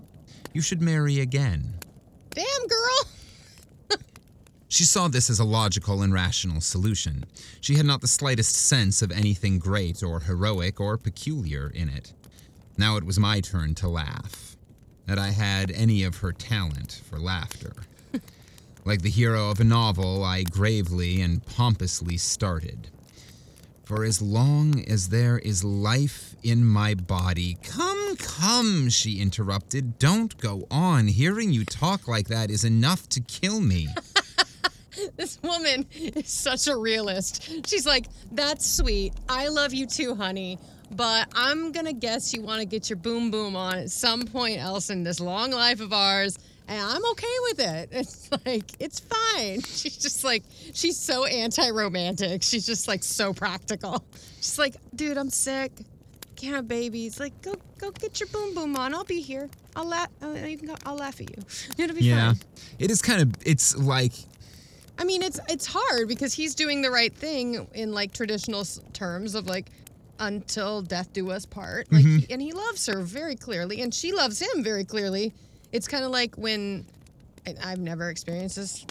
You 0.53 0.61
should 0.61 0.81
marry 0.81 1.19
again. 1.19 1.75
She 4.73 4.85
saw 4.85 5.07
this 5.07 5.29
as 5.29 5.37
a 5.37 5.43
logical 5.43 6.01
and 6.01 6.11
rational 6.11 6.59
solution. 6.59 7.25
She 7.61 7.75
had 7.75 7.85
not 7.85 8.01
the 8.01 8.07
slightest 8.07 8.55
sense 8.55 9.03
of 9.03 9.11
anything 9.11 9.59
great 9.59 10.01
or 10.01 10.21
heroic 10.21 10.79
or 10.79 10.97
peculiar 10.97 11.71
in 11.75 11.89
it. 11.89 12.11
Now 12.75 12.97
it 12.97 13.03
was 13.03 13.19
my 13.19 13.39
turn 13.39 13.75
to 13.75 13.87
laugh. 13.87 14.57
That 15.05 15.19
I 15.19 15.29
had 15.29 15.69
any 15.69 16.03
of 16.03 16.17
her 16.17 16.31
talent 16.31 17.03
for 17.07 17.19
laughter. 17.19 17.73
like 18.83 19.03
the 19.03 19.11
hero 19.11 19.51
of 19.51 19.59
a 19.59 19.63
novel, 19.63 20.23
I 20.23 20.41
gravely 20.41 21.21
and 21.21 21.45
pompously 21.45 22.17
started. 22.17 22.89
For 23.83 24.03
as 24.03 24.23
long 24.23 24.83
as 24.85 25.09
there 25.09 25.37
is 25.37 25.63
life 25.63 26.35
in 26.41 26.65
my 26.65 26.95
body. 26.95 27.59
Come, 27.61 28.15
come, 28.15 28.89
she 28.89 29.21
interrupted. 29.21 29.99
Don't 29.99 30.35
go 30.39 30.65
on. 30.71 31.09
Hearing 31.09 31.51
you 31.51 31.63
talk 31.63 32.07
like 32.07 32.27
that 32.29 32.49
is 32.49 32.63
enough 32.63 33.07
to 33.09 33.21
kill 33.21 33.61
me. 33.61 33.89
This 35.17 35.39
woman 35.41 35.85
is 35.93 36.29
such 36.29 36.67
a 36.67 36.75
realist. 36.75 37.49
She's 37.67 37.85
like, 37.85 38.05
that's 38.31 38.65
sweet. 38.65 39.13
I 39.29 39.47
love 39.47 39.73
you 39.73 39.85
too, 39.85 40.15
honey. 40.15 40.57
But 40.91 41.27
I'm 41.33 41.71
going 41.71 41.85
to 41.87 41.93
guess 41.93 42.33
you 42.33 42.41
want 42.43 42.59
to 42.59 42.65
get 42.65 42.89
your 42.89 42.97
boom 42.97 43.31
boom 43.31 43.55
on 43.55 43.75
at 43.79 43.89
some 43.91 44.23
point 44.27 44.59
else 44.59 44.89
in 44.89 45.03
this 45.03 45.19
long 45.19 45.51
life 45.51 45.79
of 45.81 45.91
ours. 45.93 46.37
And 46.67 46.79
I'm 46.79 47.03
okay 47.11 47.35
with 47.49 47.59
it. 47.59 47.89
It's 47.93 48.29
like, 48.45 48.71
it's 48.79 48.99
fine. 48.99 49.61
She's 49.67 49.97
just 49.97 50.23
like, 50.23 50.43
she's 50.73 50.97
so 50.97 51.25
anti 51.25 51.69
romantic. 51.71 52.43
She's 52.43 52.65
just 52.65 52.87
like 52.87 53.03
so 53.03 53.33
practical. 53.33 54.03
She's 54.37 54.57
like, 54.59 54.75
dude, 54.95 55.17
I'm 55.17 55.29
sick. 55.29 55.71
Can't 56.35 56.55
have 56.55 56.67
babies. 56.67 57.19
Like, 57.19 57.39
go 57.41 57.55
go 57.79 57.91
get 57.91 58.19
your 58.19 58.27
boom 58.29 58.53
boom 58.55 58.75
on. 58.75 58.93
I'll 58.93 59.03
be 59.03 59.21
here. 59.21 59.49
I'll 59.75 59.87
laugh. 59.87 60.09
You 60.21 60.57
can 60.57 60.67
go, 60.67 60.75
I'll 60.85 60.95
laugh 60.95 61.19
at 61.21 61.29
you. 61.29 61.43
It'll 61.77 61.95
be 61.95 62.03
Yeah. 62.05 62.33
fine. 62.33 62.41
It 62.79 62.91
is 62.91 63.01
kind 63.01 63.21
of 63.21 63.33
it's 63.45 63.75
like 63.77 64.13
I 64.97 65.05
mean, 65.05 65.21
it's 65.23 65.39
it's 65.49 65.65
hard 65.65 66.07
because 66.07 66.33
he's 66.33 66.55
doing 66.55 66.81
the 66.81 66.91
right 66.91 67.13
thing 67.13 67.67
in 67.73 67.91
like 67.93 68.13
traditional 68.13 68.63
terms 68.93 69.35
of 69.35 69.47
like 69.47 69.71
until 70.19 70.81
death 70.81 71.11
do 71.13 71.31
us 71.31 71.45
part. 71.45 71.91
Like, 71.91 72.03
mm-hmm. 72.03 72.17
he, 72.19 72.33
and 72.33 72.41
he 72.41 72.53
loves 72.53 72.85
her 72.85 73.01
very 73.01 73.35
clearly, 73.35 73.81
and 73.81 73.93
she 73.93 74.11
loves 74.11 74.39
him 74.39 74.63
very 74.63 74.85
clearly. 74.85 75.33
It's 75.71 75.87
kind 75.87 76.03
of 76.03 76.11
like 76.11 76.35
when 76.35 76.85
I've 77.63 77.79
never 77.79 78.09
experienced 78.09 78.55
this, 78.55 78.85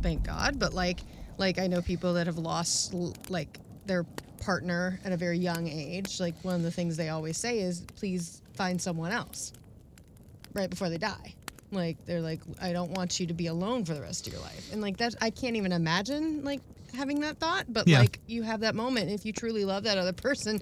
thank 0.00 0.24
God, 0.24 0.58
but 0.58 0.72
like 0.72 1.00
like 1.38 1.58
I 1.58 1.66
know 1.66 1.82
people 1.82 2.14
that 2.14 2.26
have 2.26 2.38
lost 2.38 2.94
like 3.28 3.58
their 3.86 4.04
partner 4.40 4.98
at 5.04 5.12
a 5.12 5.16
very 5.16 5.38
young 5.38 5.68
age. 5.68 6.18
Like 6.18 6.34
one 6.42 6.54
of 6.54 6.62
the 6.62 6.70
things 6.70 6.96
they 6.96 7.10
always 7.10 7.36
say 7.36 7.60
is, 7.60 7.82
"Please 7.96 8.42
find 8.54 8.80
someone 8.80 9.12
else." 9.12 9.52
Right 10.54 10.68
before 10.68 10.90
they 10.90 10.98
die. 10.98 11.34
Like 11.72 11.96
they're 12.06 12.20
like, 12.20 12.40
I 12.60 12.72
don't 12.72 12.90
want 12.90 13.18
you 13.18 13.26
to 13.26 13.34
be 13.34 13.46
alone 13.46 13.84
for 13.84 13.94
the 13.94 14.00
rest 14.02 14.26
of 14.26 14.32
your 14.32 14.42
life. 14.42 14.70
And 14.72 14.80
like 14.82 14.98
that 14.98 15.14
I 15.20 15.30
can't 15.30 15.56
even 15.56 15.72
imagine 15.72 16.44
like 16.44 16.60
having 16.94 17.20
that 17.20 17.38
thought, 17.38 17.64
but 17.68 17.88
Yeah. 17.88 18.00
like 18.00 18.20
you 18.26 18.42
have 18.42 18.60
that 18.60 18.74
moment 18.74 19.10
if 19.10 19.24
you 19.24 19.32
truly 19.32 19.64
love 19.64 19.84
that 19.84 19.96
other 19.98 20.12
person, 20.12 20.60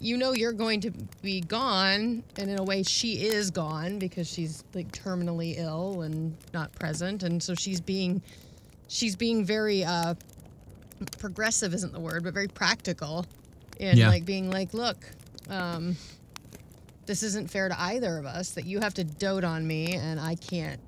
you 0.00 0.16
know 0.16 0.32
you're 0.32 0.52
going 0.52 0.80
to 0.80 0.90
be 1.22 1.40
gone 1.42 2.22
and 2.38 2.50
in 2.50 2.58
a 2.58 2.64
way 2.64 2.82
she 2.82 3.22
is 3.26 3.50
gone 3.50 3.98
because 3.98 4.28
she's 4.28 4.64
like 4.74 4.90
terminally 4.92 5.54
ill 5.58 6.02
and 6.02 6.36
not 6.52 6.72
present 6.72 7.22
and 7.22 7.42
so 7.42 7.54
she's 7.54 7.80
being 7.80 8.20
she's 8.88 9.14
being 9.16 9.44
very 9.44 9.84
uh 9.84 10.14
progressive 11.18 11.74
isn't 11.74 11.92
the 11.92 12.00
word, 12.00 12.24
but 12.24 12.32
very 12.34 12.48
practical 12.48 13.26
in 13.78 13.98
Yeah. 13.98 14.08
like 14.08 14.24
being 14.24 14.50
like, 14.50 14.72
look, 14.72 14.96
um 15.50 15.96
this 17.06 17.22
isn't 17.22 17.50
fair 17.50 17.68
to 17.68 17.80
either 17.80 18.18
of 18.18 18.26
us 18.26 18.50
that 18.52 18.66
you 18.66 18.80
have 18.80 18.94
to 18.94 19.04
dote 19.04 19.44
on 19.44 19.66
me 19.66 19.94
and 19.94 20.18
I 20.20 20.34
can't 20.36 20.80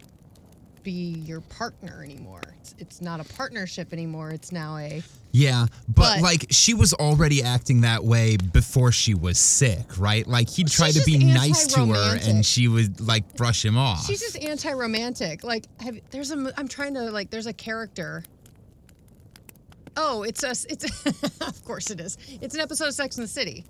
be 0.83 0.93
your 1.27 1.41
partner 1.41 2.03
anymore. 2.05 2.43
It's, 2.61 2.75
it's 2.79 3.01
not 3.03 3.19
a 3.21 3.25
partnership 3.35 3.93
anymore. 3.93 4.31
It's 4.31 4.53
now 4.53 4.77
a 4.79 5.03
yeah, 5.33 5.67
but, 5.89 6.15
But- 6.15 6.21
like 6.23 6.47
she 6.51 6.73
was 6.73 6.95
already 6.95 7.43
acting 7.43 7.83
that 7.83 8.03
way 8.03 8.37
before 8.39 8.91
she 8.93 9.13
was 9.13 9.39
sick, 9.39 9.99
right? 9.99 10.27
Like 10.27 10.49
he'd 10.49 10.69
try 10.69 10.91
to 10.93 11.03
be 11.05 11.19
nice 11.19 11.67
to 11.75 11.85
her 11.87 12.17
and 12.23 12.47
she 12.47 12.69
would 12.69 13.01
like 13.01 13.37
brush 13.37 13.63
him 13.65 13.77
off. 13.77 14.07
She's 14.07 14.21
just 14.21 14.39
anti-romantic. 14.43 15.45
Like, 15.45 15.67
have 15.81 15.99
there's 16.11 16.31
a. 16.31 16.53
I'm 16.57 16.69
trying 16.69 16.95
to 16.95 17.11
like. 17.11 17.29
There's 17.31 17.47
a 17.47 17.53
character. 17.53 18.23
Oh, 19.97 20.23
it's 20.23 20.45
us. 20.45 20.65
It's 20.71 20.85
of 21.41 21.65
course 21.65 21.91
it 21.91 22.01
is. 22.01 22.17
It's 22.41 22.55
an 22.55 22.61
episode 22.61 22.87
of 22.89 22.95
Sex 22.95 23.17
in 23.19 23.23
the 23.23 23.29
City, 23.29 23.65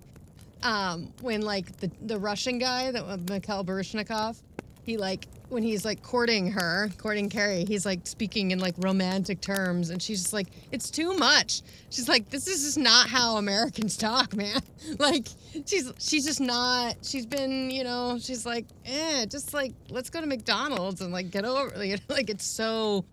um, 0.62 1.12
when 1.20 1.42
like 1.42 1.76
the 1.78 1.90
the 2.02 2.18
Russian 2.18 2.58
guy 2.58 2.90
that 2.90 3.02
uh, 3.02 3.18
Mikhail 3.28 3.64
Baryshnikov, 3.64 4.40
he 4.82 4.96
like 4.96 5.26
when 5.48 5.62
he's 5.62 5.84
like 5.84 6.02
courting 6.02 6.50
her, 6.52 6.90
courting 6.98 7.28
Carrie, 7.28 7.64
he's 7.64 7.86
like 7.86 8.06
speaking 8.06 8.50
in 8.50 8.58
like 8.58 8.74
romantic 8.78 9.40
terms, 9.40 9.90
and 9.90 10.02
she's 10.02 10.22
just 10.22 10.32
like, 10.32 10.48
it's 10.72 10.90
too 10.90 11.14
much. 11.14 11.62
She's 11.90 12.08
like, 12.08 12.30
this 12.30 12.48
is 12.48 12.64
just 12.64 12.78
not 12.78 13.08
how 13.08 13.36
Americans 13.36 13.96
talk, 13.96 14.34
man. 14.34 14.60
Like, 14.98 15.26
she's 15.66 15.92
she's 15.98 16.24
just 16.24 16.40
not. 16.40 16.96
She's 17.02 17.26
been, 17.26 17.70
you 17.70 17.82
know, 17.82 18.18
she's 18.20 18.46
like, 18.46 18.66
eh, 18.84 19.26
just 19.26 19.52
like 19.52 19.72
let's 19.90 20.10
go 20.10 20.20
to 20.20 20.26
McDonald's 20.26 21.00
and 21.00 21.12
like 21.12 21.30
get 21.30 21.44
over. 21.44 21.72
You 21.84 21.96
know, 21.96 22.02
like 22.08 22.30
it's 22.30 22.44
so 22.46 23.04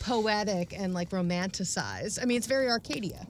poetic 0.00 0.76
and 0.76 0.94
like 0.94 1.10
romanticized. 1.10 2.20
I 2.20 2.24
mean, 2.24 2.36
it's 2.38 2.46
very 2.46 2.68
Arcadia, 2.68 3.26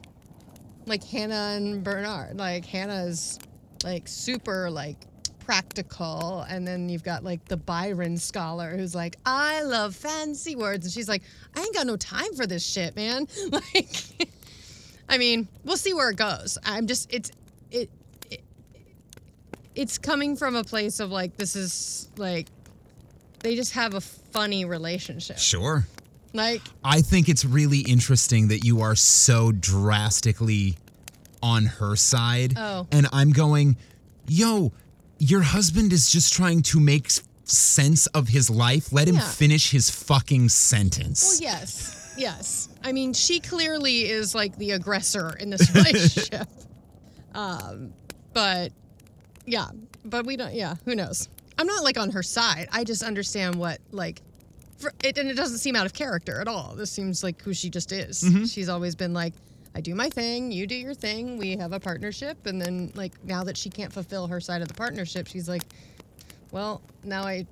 like 0.87 1.03
Hannah 1.03 1.53
and 1.55 1.83
Bernard. 1.83 2.37
Like 2.37 2.65
Hannah's 2.65 3.39
like 3.83 4.07
super 4.07 4.69
like 4.69 4.97
practical. 5.39 6.41
And 6.49 6.67
then 6.67 6.89
you've 6.89 7.03
got 7.03 7.23
like 7.23 7.45
the 7.45 7.57
Byron 7.57 8.17
scholar 8.17 8.71
who's 8.71 8.95
like 8.95 9.17
I 9.25 9.63
love 9.63 9.95
fancy 9.95 10.55
words. 10.55 10.85
And 10.85 10.93
she's 10.93 11.09
like 11.09 11.21
I 11.55 11.61
ain't 11.61 11.75
got 11.75 11.87
no 11.87 11.97
time 11.97 12.33
for 12.35 12.47
this 12.47 12.65
shit 12.65 12.95
man. 12.95 13.27
Like 13.51 13.95
I 15.09 15.17
mean 15.17 15.47
we'll 15.63 15.77
see 15.77 15.93
where 15.93 16.09
it 16.09 16.17
goes. 16.17 16.57
I'm 16.65 16.87
just 16.87 17.13
it's 17.13 17.31
it, 17.71 17.89
it 18.29 18.41
it's 19.75 19.97
coming 19.97 20.35
from 20.35 20.55
a 20.55 20.63
place 20.63 20.99
of 20.99 21.11
like 21.11 21.37
this 21.37 21.55
is 21.55 22.09
like 22.17 22.47
they 23.39 23.55
just 23.55 23.73
have 23.73 23.93
a 23.93 24.01
funny 24.01 24.65
relationship. 24.65 25.37
Sure. 25.37 25.85
Like 26.37 26.61
I 26.83 27.01
think 27.01 27.27
it's 27.27 27.43
really 27.43 27.79
interesting 27.79 28.47
that 28.47 28.63
you 28.63 28.81
are 28.81 28.95
so 28.95 29.51
drastically 29.51 30.77
on 31.43 31.65
her 31.65 31.95
side. 31.95 32.53
Oh. 32.57 32.87
And 32.91 33.07
I'm 33.11 33.31
going, 33.31 33.75
yo, 34.27 34.71
your 35.19 35.41
husband 35.41 35.91
is 35.93 36.09
just 36.11 36.33
trying 36.33 36.61
to 36.63 36.79
make 36.79 37.09
sense 37.43 38.07
of 38.07 38.27
his 38.29 38.49
life. 38.49 38.91
Let 38.93 39.07
him 39.07 39.15
Yeah. 39.15 39.21
finish 39.21 39.71
his 39.71 39.89
fucking 39.89 40.49
sentence. 40.49 41.23
Well, 41.23 41.51
yes, 41.51 42.13
yes. 42.17 42.69
I 42.83 42.91
mean, 42.91 43.13
she 43.13 43.39
clearly 43.39 44.09
is 44.09 44.33
like 44.35 44.55
the 44.57 44.71
aggressor 44.71 45.35
in 45.39 45.49
this 45.49 45.69
relationship. 45.75 46.47
um, 47.35 47.93
but 48.33 48.71
yeah, 49.45 49.67
but 50.05 50.25
we 50.25 50.37
don't. 50.37 50.53
Yeah, 50.53 50.75
who 50.85 50.95
knows? 50.95 51.29
I'm 51.57 51.67
not 51.67 51.83
like 51.83 51.97
on 51.97 52.11
her 52.11 52.23
side. 52.23 52.67
I 52.71 52.83
just 52.83 53.03
understand 53.03 53.55
what 53.55 53.79
like. 53.91 54.21
For, 54.77 54.93
it, 55.03 55.17
and 55.17 55.29
it 55.29 55.35
doesn't 55.35 55.57
seem 55.57 55.75
out 55.75 55.85
of 55.85 55.93
character 55.93 56.39
at 56.39 56.47
all. 56.47 56.75
This 56.75 56.91
seems 56.91 57.23
like 57.23 57.41
who 57.41 57.53
she 57.53 57.69
just 57.69 57.91
is. 57.91 58.23
She's 58.51 58.69
always 58.69 58.95
been 58.95 59.13
like, 59.13 59.33
I 59.75 59.81
do 59.81 59.93
my 59.95 60.09
thing, 60.09 60.51
you 60.51 60.65
do 60.65 60.75
your 60.75 60.93
thing, 60.93 61.37
we 61.37 61.55
have 61.57 61.71
a 61.71 61.79
partnership. 61.79 62.45
And 62.45 62.61
then, 62.61 62.91
like, 62.95 63.23
now 63.23 63.43
that 63.43 63.57
she 63.57 63.69
can't 63.69 63.93
fulfill 63.93 64.27
her 64.27 64.39
side 64.39 64.61
of 64.61 64.67
the 64.67 64.73
partnership, 64.73 65.27
she's 65.27 65.47
like, 65.47 65.63
well, 66.51 66.81
now 67.03 67.23
I 67.23 67.45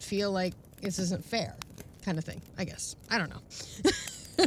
feel 0.00 0.32
like 0.32 0.54
this 0.80 0.98
isn't 0.98 1.24
fair, 1.24 1.56
kind 2.04 2.18
of 2.18 2.24
thing, 2.24 2.40
I 2.58 2.64
guess. 2.64 2.96
I 3.10 3.18
don't 3.18 3.30
know. 3.30 4.46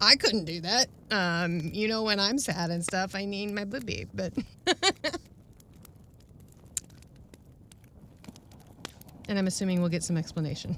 I 0.00 0.16
couldn't 0.16 0.44
do 0.44 0.60
that. 0.62 0.86
Um, 1.10 1.70
you 1.72 1.88
know, 1.88 2.02
when 2.02 2.20
I'm 2.20 2.38
sad 2.38 2.70
and 2.70 2.82
stuff, 2.82 3.14
I 3.14 3.24
need 3.24 3.52
my 3.52 3.64
booby, 3.64 4.06
but. 4.12 4.32
and 9.28 9.38
I'm 9.38 9.46
assuming 9.46 9.80
we'll 9.80 9.90
get 9.90 10.02
some 10.02 10.16
explanation. 10.16 10.76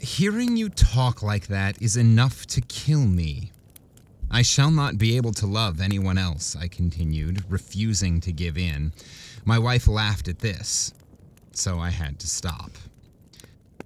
Hearing 0.00 0.56
you 0.56 0.68
talk 0.68 1.22
like 1.22 1.46
that 1.48 1.80
is 1.80 1.96
enough 1.96 2.46
to 2.48 2.60
kill 2.60 3.06
me. 3.06 3.52
I 4.30 4.42
shall 4.42 4.70
not 4.70 4.96
be 4.96 5.16
able 5.16 5.32
to 5.34 5.46
love 5.46 5.80
anyone 5.80 6.16
else, 6.16 6.54
I 6.54 6.68
continued, 6.68 7.44
refusing 7.50 8.20
to 8.20 8.32
give 8.32 8.56
in. 8.56 8.92
My 9.44 9.58
wife 9.58 9.88
laughed 9.88 10.28
at 10.28 10.38
this, 10.38 10.94
so 11.52 11.78
I 11.78 11.90
had 11.90 12.18
to 12.20 12.26
stop. 12.26 12.70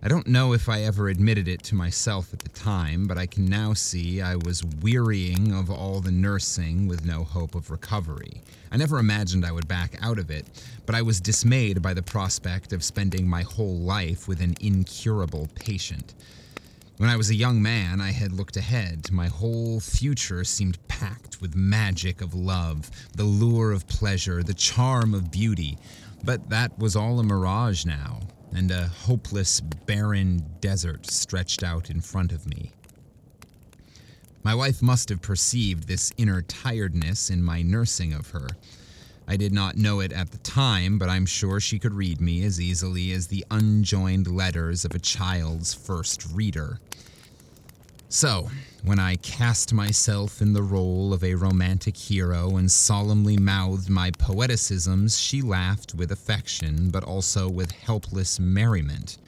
I 0.04 0.08
don't 0.08 0.26
know 0.26 0.52
if 0.52 0.68
I 0.68 0.82
ever 0.82 1.08
admitted 1.08 1.48
it 1.48 1.62
to 1.62 1.74
myself 1.74 2.34
at 2.34 2.40
the 2.40 2.50
time, 2.50 3.06
but 3.06 3.16
I 3.16 3.24
can 3.24 3.46
now 3.46 3.72
see 3.72 4.20
I 4.20 4.34
was 4.36 4.62
wearying 4.82 5.54
of 5.54 5.70
all 5.70 6.00
the 6.00 6.12
nursing 6.12 6.86
with 6.86 7.06
no 7.06 7.24
hope 7.24 7.54
of 7.54 7.70
recovery. 7.70 8.42
I 8.70 8.76
never 8.76 8.98
imagined 8.98 9.46
I 9.46 9.52
would 9.52 9.66
back 9.66 9.96
out 10.02 10.18
of 10.18 10.30
it, 10.30 10.44
but 10.84 10.94
I 10.94 11.00
was 11.00 11.22
dismayed 11.22 11.80
by 11.80 11.94
the 11.94 12.02
prospect 12.02 12.74
of 12.74 12.84
spending 12.84 13.26
my 13.26 13.44
whole 13.44 13.78
life 13.78 14.28
with 14.28 14.42
an 14.42 14.56
incurable 14.60 15.48
patient. 15.54 16.12
When 16.98 17.08
I 17.08 17.16
was 17.16 17.30
a 17.30 17.34
young 17.34 17.62
man, 17.62 18.02
I 18.02 18.10
had 18.10 18.30
looked 18.30 18.58
ahead. 18.58 19.10
My 19.10 19.28
whole 19.28 19.80
future 19.80 20.44
seemed 20.44 20.86
packed 20.86 21.40
with 21.40 21.56
magic 21.56 22.20
of 22.20 22.34
love, 22.34 22.90
the 23.16 23.24
lure 23.24 23.72
of 23.72 23.88
pleasure, 23.88 24.42
the 24.42 24.52
charm 24.52 25.14
of 25.14 25.30
beauty. 25.30 25.78
But 26.22 26.50
that 26.50 26.78
was 26.78 26.94
all 26.94 27.20
a 27.20 27.24
mirage 27.24 27.86
now, 27.86 28.20
and 28.54 28.70
a 28.70 28.86
hopeless, 28.86 29.60
barren 29.60 30.44
desert 30.60 31.06
stretched 31.06 31.62
out 31.62 31.90
in 31.90 32.00
front 32.00 32.32
of 32.32 32.46
me. 32.46 32.72
My 34.42 34.54
wife 34.54 34.82
must 34.82 35.08
have 35.08 35.22
perceived 35.22 35.88
this 35.88 36.12
inner 36.16 36.42
tiredness 36.42 37.30
in 37.30 37.42
my 37.42 37.62
nursing 37.62 38.12
of 38.12 38.30
her. 38.30 38.46
I 39.26 39.36
did 39.36 39.52
not 39.52 39.76
know 39.76 40.00
it 40.00 40.12
at 40.12 40.30
the 40.30 40.38
time, 40.38 40.98
but 40.98 41.08
I'm 41.08 41.24
sure 41.24 41.58
she 41.58 41.78
could 41.78 41.94
read 41.94 42.20
me 42.20 42.44
as 42.44 42.60
easily 42.60 43.12
as 43.12 43.26
the 43.26 43.44
unjoined 43.50 44.26
letters 44.26 44.84
of 44.84 44.94
a 44.94 44.98
child's 44.98 45.72
first 45.72 46.26
reader. 46.30 46.78
So, 48.14 48.48
when 48.84 49.00
I 49.00 49.16
cast 49.16 49.72
myself 49.72 50.40
in 50.40 50.52
the 50.52 50.62
role 50.62 51.12
of 51.12 51.24
a 51.24 51.34
romantic 51.34 51.96
hero 51.96 52.58
and 52.58 52.70
solemnly 52.70 53.36
mouthed 53.36 53.90
my 53.90 54.12
poeticisms, 54.12 55.18
she 55.18 55.42
laughed 55.42 55.96
with 55.96 56.12
affection, 56.12 56.90
but 56.90 57.02
also 57.02 57.48
with 57.48 57.72
helpless 57.72 58.38
merriment. 58.38 59.18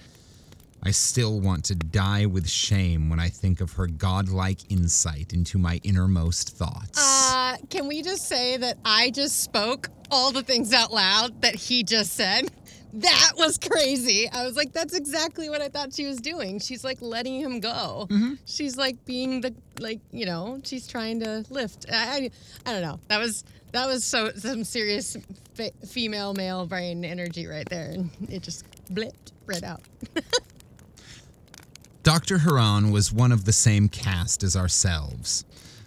I 0.84 0.93
still 0.93 1.41
want 1.41 1.64
to 1.64 1.74
die 1.74 2.26
with 2.26 2.49
shame 2.49 3.11
when 3.11 3.18
I 3.18 3.28
think 3.28 3.61
of 3.61 3.72
her 3.72 3.89
godlike 3.89 4.61
insight 4.70 5.32
into 5.32 5.59
my 5.59 5.80
innermost 5.82 6.57
thoughts. 6.57 6.97
Uh, 6.97 7.57
can 7.68 7.89
we 7.89 8.03
just 8.03 8.28
say 8.28 8.57
that 8.57 8.78
I 8.84 9.11
just 9.11 9.43
spoke 9.43 9.89
all 10.12 10.30
the 10.30 10.45
things 10.45 10.72
out 10.72 10.93
loud 10.93 11.43
that 11.43 11.57
he 11.57 11.82
just 11.82 12.12
said? 12.12 12.53
That 12.93 13.32
was 13.37 13.59
crazy. 13.59 14.28
I 14.30 14.45
was 14.45 14.57
like, 14.57 14.72
that's 14.72 14.95
exactly 14.95 15.51
what 15.51 15.61
I 15.61 15.68
thought 15.68 15.93
she 15.93 16.07
was 16.07 16.18
doing. 16.18 16.59
She's 16.61 16.84
like 16.84 16.99
letting 17.03 17.41
him 17.41 17.61
go. 17.61 18.07
Mm-hmm. 18.09 18.34
She's 18.47 18.76
like 18.76 19.05
being 19.05 19.41
the 19.41 19.55
like, 19.78 20.01
you 20.12 20.24
know, 20.26 20.61
she's 20.64 20.87
trying 20.87 21.20
to 21.20 21.45
lift. 21.51 21.87
I, 21.93 21.97
I, 21.97 22.30
I 22.70 22.72
don't 22.72 22.82
know. 22.82 22.99
That 23.09 23.18
was 23.18 23.45
that 23.72 23.87
was 23.87 24.05
so 24.05 24.30
some 24.32 24.64
serious 24.64 25.16
fe- 25.55 25.72
female 25.87 26.32
male 26.34 26.66
brain 26.66 27.05
energy 27.05 27.47
right 27.47 27.68
there, 27.68 27.91
and 27.91 28.11
it 28.30 28.43
just 28.43 28.64
blipped 28.93 29.32
right 29.47 29.62
out. 29.62 29.82
Dr. 32.03 32.39
Haran 32.39 32.93
was 32.93 33.12
one 33.12 33.32
of 33.32 33.45
the 33.45 33.53
same 33.53 33.89
cast 33.89 34.45
as 34.45 34.57
ourselves. 34.57 35.45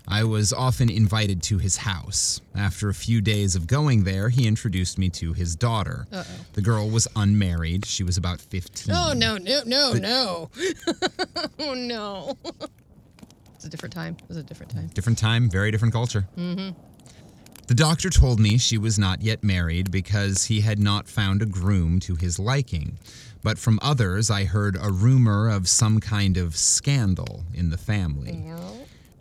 I 0.10 0.24
was 0.24 0.52
often 0.52 0.90
invited 0.90 1.44
to 1.44 1.60
his 1.60 1.78
house. 1.78 2.42
After 2.56 2.90
a 2.90 2.94
few 2.94 3.22
days 3.22 3.56
of 3.56 3.68
going 3.68 4.04
there, 4.04 4.30
he 4.30 4.48
introduced 4.48 4.98
me 4.98 5.10
to 5.12 5.34
his 5.34 5.56
daughter. 5.56 6.08
Uh-oh. 6.12 6.26
The 6.54 6.62
girl 6.62 6.90
was 6.90 7.08
unmarried. 7.16 7.86
She 7.86 8.04
was 8.04 8.18
about 8.18 8.42
15. 8.42 8.94
Oh 8.94 9.14
no 9.14 9.38
no 9.38 9.62
no 9.66 9.94
no! 9.94 10.50
oh 11.60 11.74
no! 11.74 12.38
It's 13.56 13.66
a 13.66 13.70
different 13.70 13.94
time. 13.94 14.16
It 14.18 14.30
was 14.30 14.38
a 14.38 14.44
different 14.44 14.72
time. 14.72 14.88
Different 14.94 15.18
time, 15.18 15.50
very 15.50 15.70
different 15.70 15.94
culture. 15.94 16.26
Mm-hmm. 16.38 16.80
The 17.68 17.76
doctor 17.76 18.10
told 18.10 18.40
me 18.40 18.58
she 18.58 18.78
was 18.78 18.98
not 18.98 19.22
yet 19.22 19.44
married 19.44 19.92
because 19.92 20.46
he 20.46 20.62
had 20.62 20.80
not 20.80 21.10
found 21.10 21.42
a 21.42 21.46
groom 21.46 22.00
to 22.00 22.16
his 22.16 22.40
liking. 22.40 22.98
But 23.44 23.60
from 23.60 23.78
others, 23.82 24.32
I 24.32 24.46
heard 24.46 24.78
a 24.82 24.90
rumor 24.92 25.50
of 25.50 25.68
some 25.68 26.00
kind 26.00 26.38
of 26.38 26.56
scandal 26.56 27.44
in 27.54 27.70
the 27.70 27.78
family. 27.78 28.32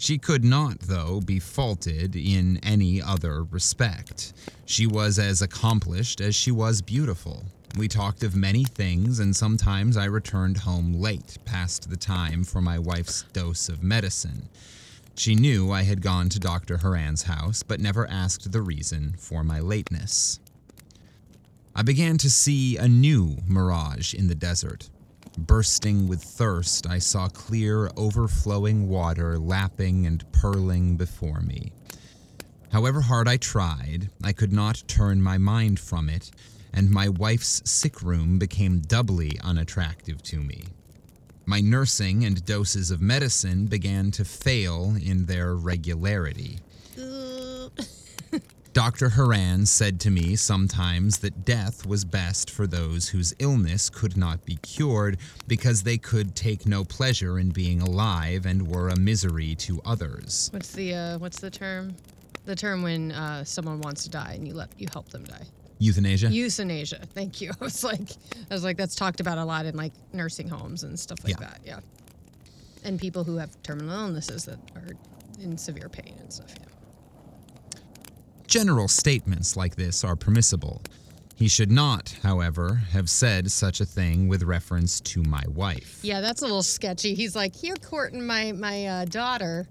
She 0.01 0.17
could 0.17 0.45
not, 0.45 0.79
though, 0.79 1.21
be 1.21 1.41
faulted 1.41 2.15
in 2.15 2.59
any 2.59 3.03
other 3.03 3.43
respect. 3.43 4.33
She 4.65 4.87
was 4.87 5.19
as 5.19 5.43
accomplished 5.43 6.21
as 6.21 6.37
she 6.37 6.53
was 6.53 6.81
beautiful. 6.81 7.45
We 7.77 7.89
talked 7.89 8.23
of 8.23 8.37
many 8.37 8.63
things, 8.63 9.19
and 9.19 9.35
sometimes 9.35 9.97
I 9.97 10.05
returned 10.05 10.59
home 10.59 10.95
late, 10.95 11.39
past 11.45 11.91
the 11.91 11.97
time 11.97 12.45
for 12.45 12.61
my 12.61 12.79
wife's 12.79 13.25
dose 13.33 13.69
of 13.69 13.83
medicine. 13.83 14.49
She 15.17 15.35
knew 15.35 15.73
I 15.73 15.83
had 15.83 16.01
gone 16.01 16.29
to 16.29 16.39
Dr. 16.39 16.77
Haran's 16.77 17.25
house, 17.25 17.65
but 17.65 17.81
never 17.81 18.09
asked 18.09 18.53
the 18.53 18.63
reason 18.63 19.17
for 19.19 19.43
my 19.43 19.59
lateness. 19.59 20.39
I 21.75 21.83
began 21.83 22.19
to 22.19 22.31
see 22.31 22.77
a 22.77 22.87
new 22.87 23.39
mirage 23.49 24.15
in 24.15 24.29
the 24.29 24.37
desert. 24.37 24.91
Bursting 25.47 26.09
with 26.09 26.21
thirst, 26.21 26.89
I 26.89 26.99
saw 26.99 27.29
clear, 27.29 27.93
overflowing 27.97 28.89
water 28.89 29.39
lapping 29.39 30.05
and 30.05 30.31
purling 30.33 30.97
before 30.97 31.41
me. 31.41 31.73
However 32.73 33.03
hard 33.03 33.29
I 33.29 33.37
tried, 33.37 34.11
I 34.23 34.33
could 34.33 34.53
not 34.53 34.83
turn 34.89 35.23
my 35.23 35.39
mind 35.39 35.79
from 35.79 36.09
it, 36.09 36.33
and 36.73 36.91
my 36.91 37.09
wife's 37.09 37.63
sick 37.65 38.03
room 38.03 38.41
became 38.41 38.81
doubly 38.81 39.39
unattractive 39.45 40.23
to 40.25 40.41
me. 40.41 40.65
My 41.47 41.61
nursing 41.61 42.25
and 42.25 42.45
doses 42.45 42.91
of 42.91 43.01
medicine 43.01 43.67
began 43.67 44.11
to 44.13 44.25
fail 44.25 44.97
in 45.01 45.27
their 45.27 45.55
regularity. 45.55 46.59
Dr. 48.79 49.09
Haran 49.09 49.67
said 49.67 49.99
to 50.03 50.11
me 50.13 50.37
sometimes 50.37 51.19
that 51.19 51.45
death 51.45 51.85
was 51.85 52.05
best 52.05 52.49
for 52.49 52.69
those 52.69 53.09
whose 53.09 53.35
illness 53.41 53.91
could 53.91 54.17
not 54.17 54.45
be 54.45 54.55
cured 54.63 55.19
because 55.49 55.83
they 55.83 55.99
could 55.99 56.37
take 56.37 56.65
no 56.65 56.85
pleasure 56.85 57.41
in 57.41 57.49
being 57.51 57.83
alive 57.83 58.47
and 58.47 58.65
were 58.69 58.91
a 58.91 58.97
misery 58.97 59.57
to 59.57 59.81
others. 59.85 60.49
What's 60.53 60.71
the 60.71 60.95
uh, 60.95 61.19
what's 61.19 61.41
the 61.41 61.51
term? 61.51 61.97
The 62.45 62.55
term 62.55 62.83
when 62.85 63.11
uh, 63.11 63.43
someone 63.43 63.81
wants 63.81 64.05
to 64.05 64.11
die 64.11 64.35
and 64.37 64.47
you 64.47 64.55
let 64.55 64.69
you 64.79 64.87
help 64.93 65.09
them 65.09 65.25
die. 65.25 65.43
Euthanasia? 65.81 66.29
Euthanasia. 66.31 67.01
Thank 67.15 67.41
you. 67.41 67.51
I 67.61 67.65
was 67.65 67.83
like, 67.83 68.09
I 68.49 68.55
was 68.55 68.63
like, 68.63 68.77
that's 68.77 68.95
talked 68.95 69.19
about 69.19 69.39
a 69.39 69.45
lot 69.45 69.67
in 69.67 69.75
like 69.77 69.93
nursing 70.13 70.47
homes 70.49 70.85
and 70.85 70.97
stuff 70.97 71.19
like 71.25 71.33
Yeah. 71.41 71.49
that. 71.49 71.61
Yeah. 71.65 71.81
And 72.85 73.01
people 73.01 73.25
who 73.25 73.39
have 73.39 73.61
terminal 73.65 73.93
illnesses 73.93 74.45
that 74.45 74.61
are 74.77 74.87
in 75.43 75.59
severe 75.59 75.89
pain 75.89 76.15
and 76.21 76.33
stuff. 76.33 76.55
Yeah. 76.61 76.67
General 78.49 78.89
statements 78.89 79.59
like 79.59 79.77
this 79.77 80.03
are 80.03 80.17
permissible. 80.17 80.81
He 81.37 81.49
should 81.49 81.71
not, 81.71 82.17
however, 82.23 82.77
have 82.93 83.11
said 83.11 83.51
such 83.51 83.83
a 83.83 83.85
thing 83.85 84.27
with 84.27 84.43
reference 84.43 85.01
to 85.03 85.23
my 85.23 85.45
wife. 85.55 86.01
Yeah, 86.03 86.23
that's 86.23 86.41
a 86.41 86.47
little 86.47 86.63
sketchy. 86.63 87.15
He's 87.15 87.37
like, 87.37 87.63
you're 87.63 87.77
courting 87.77 88.27
my 88.27 88.53
my 88.53 88.87
uh, 88.87 89.05
daughter. 89.05 89.69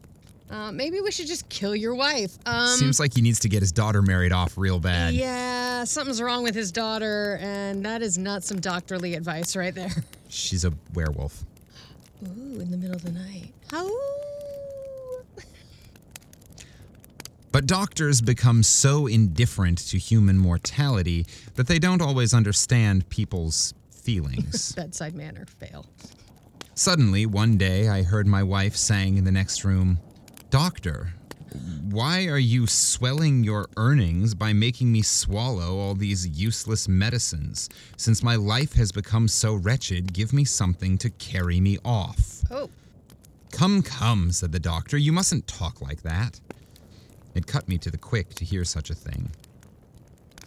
Uh, 0.52 0.72
maybe 0.72 1.02
we 1.02 1.12
should 1.12 1.26
just 1.26 1.50
kill 1.50 1.76
your 1.76 1.96
wife. 1.96 2.38
Um, 2.46 2.68
Seems 2.78 3.00
like 3.00 3.16
he 3.16 3.22
needs 3.22 3.40
to 3.40 3.50
get 3.50 3.62
his 3.62 3.72
daughter 3.72 4.04
married 4.04 4.32
off 4.32 4.58
real 4.58 4.80
bad. 4.80 5.16
Yeah, 5.16 5.84
something's 5.84 6.22
wrong 6.22 6.44
with 6.44 6.54
his 6.56 6.72
daughter, 6.72 7.40
and 7.42 7.84
that 7.84 8.04
is 8.04 8.18
not 8.20 8.44
some 8.44 8.62
doctorly 8.62 9.16
advice 9.16 9.56
right 9.56 9.74
there. 9.74 9.92
She's 10.30 10.64
a 10.64 10.72
werewolf. 10.94 11.44
Ooh, 12.24 12.60
in 12.62 12.70
the 12.70 12.78
middle 12.78 12.96
of 12.96 13.04
the 13.04 13.12
night. 13.12 13.54
How? 13.72 13.90
But 17.58 17.66
doctors 17.66 18.22
become 18.22 18.62
so 18.62 19.08
indifferent 19.08 19.80
to 19.88 19.98
human 19.98 20.38
mortality 20.38 21.26
that 21.56 21.66
they 21.66 21.80
don't 21.80 22.04
always 22.04 22.32
understand 22.32 23.10
people's 23.10 23.74
feelings. 23.90 24.74
Bedside 24.76 25.16
manner 25.16 25.48
fail. 25.58 25.88
Suddenly, 26.76 27.26
one 27.26 27.58
day, 27.58 27.90
I 27.90 28.04
heard 28.04 28.28
my 28.28 28.44
wife 28.44 28.76
saying 28.76 29.18
in 29.18 29.24
the 29.24 29.32
next 29.32 29.64
room, 29.66 29.98
Doctor, 30.52 31.14
why 31.90 32.28
are 32.28 32.38
you 32.38 32.68
swelling 32.68 33.44
your 33.44 33.66
earnings 33.76 34.36
by 34.36 34.54
making 34.54 34.92
me 34.92 35.02
swallow 35.02 35.80
all 35.80 35.96
these 35.96 36.28
useless 36.28 36.88
medicines? 36.88 37.70
Since 37.98 38.22
my 38.22 38.36
life 38.36 38.74
has 38.74 38.92
become 38.92 39.28
so 39.28 39.56
wretched, 39.56 40.14
give 40.14 40.32
me 40.32 40.46
something 40.46 40.96
to 41.00 41.10
carry 41.10 41.60
me 41.60 41.80
off. 41.84 42.44
Oh, 42.52 42.70
Come, 43.52 43.82
come, 43.82 44.32
said 44.32 44.52
the 44.52 44.60
doctor. 44.60 44.98
You 44.98 45.12
mustn't 45.12 45.48
talk 45.48 45.82
like 45.82 46.04
that. 46.04 46.40
It 47.38 47.46
cut 47.46 47.70
me 47.70 47.78
to 47.78 47.92
the 47.92 48.00
quick 48.00 48.34
to 48.34 48.46
hear 48.46 48.66
such 48.66 48.90
a 48.90 48.96
thing. 48.96 49.30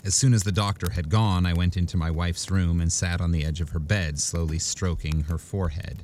As 0.05 0.13
soon 0.13 0.35
as 0.35 0.43
the 0.43 0.51
doctor 0.51 0.91
had 0.91 1.09
gone, 1.09 1.47
I 1.47 1.53
went 1.53 1.77
into 1.77 1.97
my 1.97 2.11
wife's 2.11 2.51
room 2.51 2.81
and 2.81 2.93
sat 2.93 3.21
on 3.21 3.31
the 3.31 3.45
edge 3.45 3.61
of 3.61 3.69
her 3.69 3.79
bed, 3.79 4.19
slowly 4.19 4.59
stroking 4.59 5.21
her 5.23 5.39
forehead. 5.39 6.03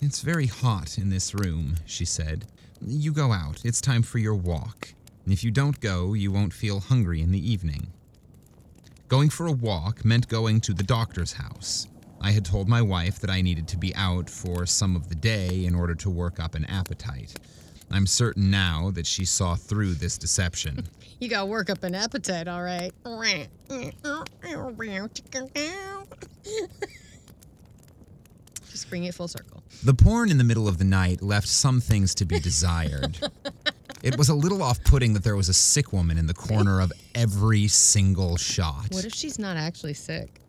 It's 0.00 0.20
very 0.20 0.46
hot 0.46 0.98
in 0.98 1.10
this 1.10 1.34
room, 1.34 1.78
she 1.84 2.04
said. 2.04 2.46
You 2.80 3.10
go 3.10 3.32
out. 3.32 3.64
It's 3.64 3.80
time 3.80 4.02
for 4.02 4.18
your 4.18 4.36
walk. 4.36 4.94
If 5.26 5.42
you 5.42 5.50
don't 5.50 5.80
go, 5.80 6.14
you 6.14 6.30
won't 6.30 6.54
feel 6.54 6.78
hungry 6.78 7.20
in 7.20 7.32
the 7.32 7.50
evening. 7.50 7.88
Going 9.08 9.30
for 9.30 9.48
a 9.48 9.52
walk 9.52 10.04
meant 10.04 10.28
going 10.28 10.60
to 10.60 10.74
the 10.74 10.84
doctor's 10.84 11.32
house. 11.32 11.88
I 12.20 12.30
had 12.30 12.44
told 12.44 12.68
my 12.68 12.82
wife 12.82 13.18
that 13.18 13.30
I 13.30 13.42
needed 13.42 13.66
to 13.68 13.76
be 13.76 13.92
out 13.96 14.30
for 14.30 14.64
some 14.64 14.94
of 14.94 15.08
the 15.08 15.16
day 15.16 15.64
in 15.64 15.74
order 15.74 15.96
to 15.96 16.10
work 16.10 16.38
up 16.38 16.54
an 16.54 16.66
appetite. 16.66 17.34
I'm 17.90 18.06
certain 18.06 18.50
now 18.50 18.90
that 18.94 19.06
she 19.06 19.24
saw 19.24 19.54
through 19.54 19.94
this 19.94 20.18
deception. 20.18 20.86
You 21.18 21.30
gotta 21.30 21.46
work 21.46 21.70
up 21.70 21.82
an 21.82 21.94
appetite, 21.94 22.46
all 22.46 22.62
right. 22.62 22.92
Just 28.70 28.90
bring 28.90 29.04
it 29.04 29.14
full 29.14 29.28
circle. 29.28 29.62
The 29.84 29.94
porn 29.94 30.30
in 30.30 30.38
the 30.38 30.44
middle 30.44 30.68
of 30.68 30.76
the 30.78 30.84
night 30.84 31.22
left 31.22 31.48
some 31.48 31.80
things 31.80 32.14
to 32.16 32.24
be 32.26 32.38
desired. 32.38 33.18
it 34.02 34.18
was 34.18 34.28
a 34.28 34.34
little 34.34 34.62
off 34.62 34.82
putting 34.84 35.14
that 35.14 35.24
there 35.24 35.36
was 35.36 35.48
a 35.48 35.54
sick 35.54 35.92
woman 35.92 36.18
in 36.18 36.26
the 36.26 36.34
corner 36.34 36.80
of 36.80 36.92
every 37.14 37.66
single 37.68 38.36
shot. 38.36 38.88
What 38.90 39.04
if 39.04 39.14
she's 39.14 39.38
not 39.38 39.56
actually 39.56 39.94
sick? 39.94 40.40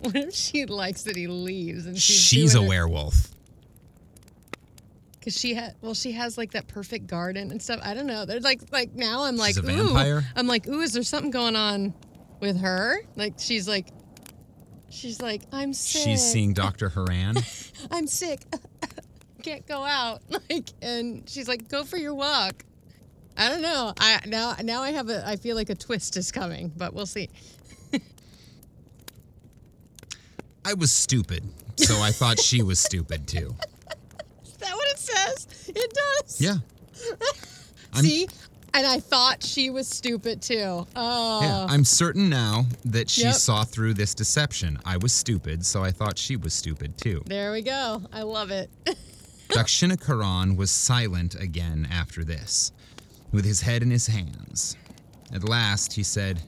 What 0.00 0.16
if 0.16 0.34
she 0.34 0.66
likes 0.66 1.02
that 1.04 1.14
he 1.14 1.28
leaves 1.28 1.86
and 1.86 1.96
she's 1.96 2.16
She's 2.16 2.54
a 2.56 2.62
it- 2.62 2.68
werewolf. 2.68 3.28
Cause 5.22 5.38
she 5.38 5.54
had, 5.54 5.76
well, 5.80 5.94
she 5.94 6.12
has 6.12 6.36
like 6.36 6.52
that 6.52 6.66
perfect 6.66 7.06
garden 7.06 7.50
and 7.52 7.62
stuff. 7.62 7.80
I 7.82 7.94
don't 7.94 8.06
know. 8.06 8.24
There's 8.24 8.42
like, 8.42 8.60
like 8.72 8.94
now 8.94 9.22
I'm 9.24 9.36
like, 9.36 9.54
She's 9.54 9.58
a 9.64 9.70
ooh. 9.70 9.84
vampire? 9.84 10.24
I'm 10.34 10.46
like, 10.48 10.66
ooh, 10.66 10.80
is 10.80 10.92
there 10.92 11.04
something 11.04 11.30
going 11.30 11.54
on 11.54 11.94
with 12.40 12.60
her? 12.60 12.98
Like 13.14 13.34
she's 13.38 13.68
like, 13.68 13.88
she's 14.90 15.22
like, 15.22 15.42
I'm 15.52 15.72
sick. 15.72 16.02
She's 16.02 16.22
seeing 16.22 16.54
Dr. 16.54 16.88
Haran. 16.88 17.36
I'm 17.90 18.06
sick. 18.08 18.40
Can't 19.42 19.66
go 19.66 19.84
out. 19.84 20.22
Like, 20.50 20.68
and 20.82 21.28
she's 21.28 21.46
like, 21.48 21.68
go 21.68 21.84
for 21.84 21.96
your 21.96 22.14
walk. 22.14 22.64
I 23.36 23.48
don't 23.48 23.62
know. 23.62 23.94
I 23.98 24.20
now 24.26 24.56
now 24.62 24.82
I 24.82 24.90
have 24.90 25.08
a. 25.08 25.26
I 25.26 25.36
feel 25.36 25.56
like 25.56 25.70
a 25.70 25.74
twist 25.74 26.16
is 26.18 26.30
coming, 26.30 26.70
but 26.76 26.92
we'll 26.92 27.06
see. 27.06 27.30
I 30.64 30.74
was 30.74 30.92
stupid, 30.92 31.44
so 31.76 32.00
I 32.00 32.12
thought 32.12 32.38
she 32.38 32.62
was 32.62 32.78
stupid 32.78 33.26
too. 33.26 33.54
Is 34.62 34.68
that 34.68 34.76
what 34.76 34.90
it 34.90 34.98
says? 34.98 35.46
It 35.74 35.92
does. 35.92 36.40
Yeah. 36.40 36.56
See, 38.00 38.28
and 38.74 38.86
I 38.86 39.00
thought 39.00 39.42
she 39.42 39.70
was 39.70 39.88
stupid 39.88 40.40
too. 40.40 40.86
Oh. 40.94 41.40
Yeah, 41.42 41.66
I'm 41.68 41.84
certain 41.84 42.28
now 42.28 42.66
that 42.84 43.10
she 43.10 43.22
Yep. 43.22 43.34
saw 43.34 43.64
through 43.64 43.94
this 43.94 44.14
deception. 44.14 44.78
I 44.84 44.96
was 44.98 45.12
stupid, 45.12 45.66
so 45.66 45.82
I 45.82 45.90
thought 45.90 46.16
she 46.16 46.36
was 46.36 46.54
stupid 46.54 46.96
too. 46.96 47.22
There 47.26 47.52
we 47.52 47.62
go. 47.62 48.02
I 48.12 48.22
love 48.22 48.50
it. 48.50 48.70
Dakshina 49.48 50.56
was 50.56 50.70
silent 50.70 51.34
again 51.34 51.86
after 51.90 52.24
this, 52.24 52.72
with 53.32 53.44
his 53.44 53.60
head 53.60 53.82
in 53.82 53.90
his 53.90 54.06
hands. 54.06 54.76
At 55.34 55.46
last, 55.46 55.92
he 55.92 56.02
said, 56.02 56.40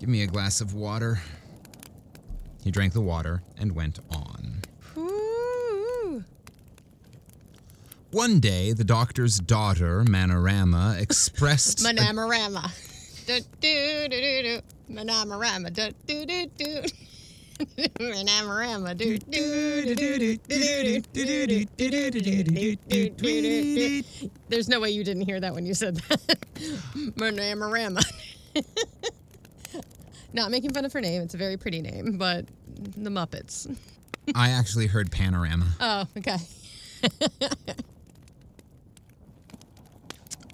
Give 0.00 0.08
me 0.08 0.22
a 0.22 0.26
glass 0.26 0.60
of 0.60 0.74
water. 0.74 1.20
He 2.64 2.70
drank 2.70 2.92
the 2.92 3.00
water 3.00 3.42
and 3.58 3.72
went 3.74 4.00
on. 4.10 4.60
Ooh. 4.98 6.24
One 8.12 8.40
day, 8.40 8.72
the 8.72 8.84
doctor's 8.84 9.38
daughter, 9.38 10.04
Manorama, 10.04 11.00
expressed. 11.00 11.80
a- 11.80 11.84
Manamarama. 11.84 12.70
Do, 13.26 13.40
do, 13.60 14.08
do, 14.08 14.20
do, 14.20 14.42
do. 14.42 14.60
Manamarama. 14.94 15.72
Do, 15.72 15.90
do, 16.06 16.26
do, 16.26 16.46
do. 16.58 16.82
Manamarama. 17.98 18.94
Do, 18.96 19.16
do, 19.18 19.94
do, 19.94 19.94
do, 19.94 20.18
do, 20.18 20.36
do, 20.36 22.10
do, 22.10 22.10
do, 22.10 23.10
do. 23.10 24.02
There's 24.48 24.68
no 24.68 24.78
way 24.80 24.90
you 24.90 25.04
didn't 25.04 25.22
hear 25.24 25.40
that 25.40 25.54
when 25.54 25.64
you 25.64 25.72
said 25.72 25.96
that. 25.96 26.20
Manamarama. 27.16 28.04
Not 30.34 30.50
making 30.50 30.74
fun 30.74 30.84
of 30.84 30.92
her 30.92 31.00
name. 31.00 31.22
It's 31.22 31.32
a 31.34 31.38
very 31.38 31.56
pretty 31.56 31.80
name, 31.80 32.18
but 32.18 32.44
the 32.76 33.08
Muppets. 33.10 33.74
I 34.34 34.50
actually 34.50 34.86
heard 34.86 35.10
panorama. 35.10 35.66
Oh, 35.80 36.04
okay. 36.18 36.36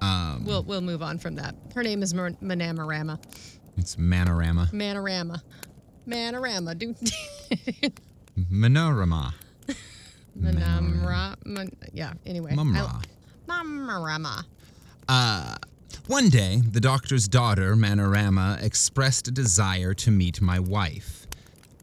Um, 0.01 0.45
We'll 0.45 0.63
we'll 0.63 0.81
move 0.81 1.03
on 1.03 1.19
from 1.19 1.35
that. 1.37 1.55
Her 1.75 1.83
name 1.83 2.03
is 2.03 2.15
Mar- 2.15 2.31
Manamarama. 2.43 3.19
it's 3.77 3.97
Manorama. 3.97 4.71
Manorama. 4.73 5.41
Manorama. 6.07 6.79
Do 6.79 6.95
Manorama. 8.51 9.33
Manamra. 10.39 11.35
Man, 11.47 11.71
yeah. 11.93 12.13
Anyway. 12.25 12.53
Mumra. 12.53 13.05
Mamarama. 13.49 14.45
Uh, 15.09 15.57
one 16.07 16.29
day, 16.29 16.63
the 16.71 16.81
doctor's 16.81 17.27
daughter, 17.29 17.75
Manorama, 17.75 18.63
expressed 18.63 19.27
a 19.29 19.31
desire 19.31 19.95
to 19.95 20.11
meet 20.11 20.41
my 20.41 20.59
wife. 20.61 21.27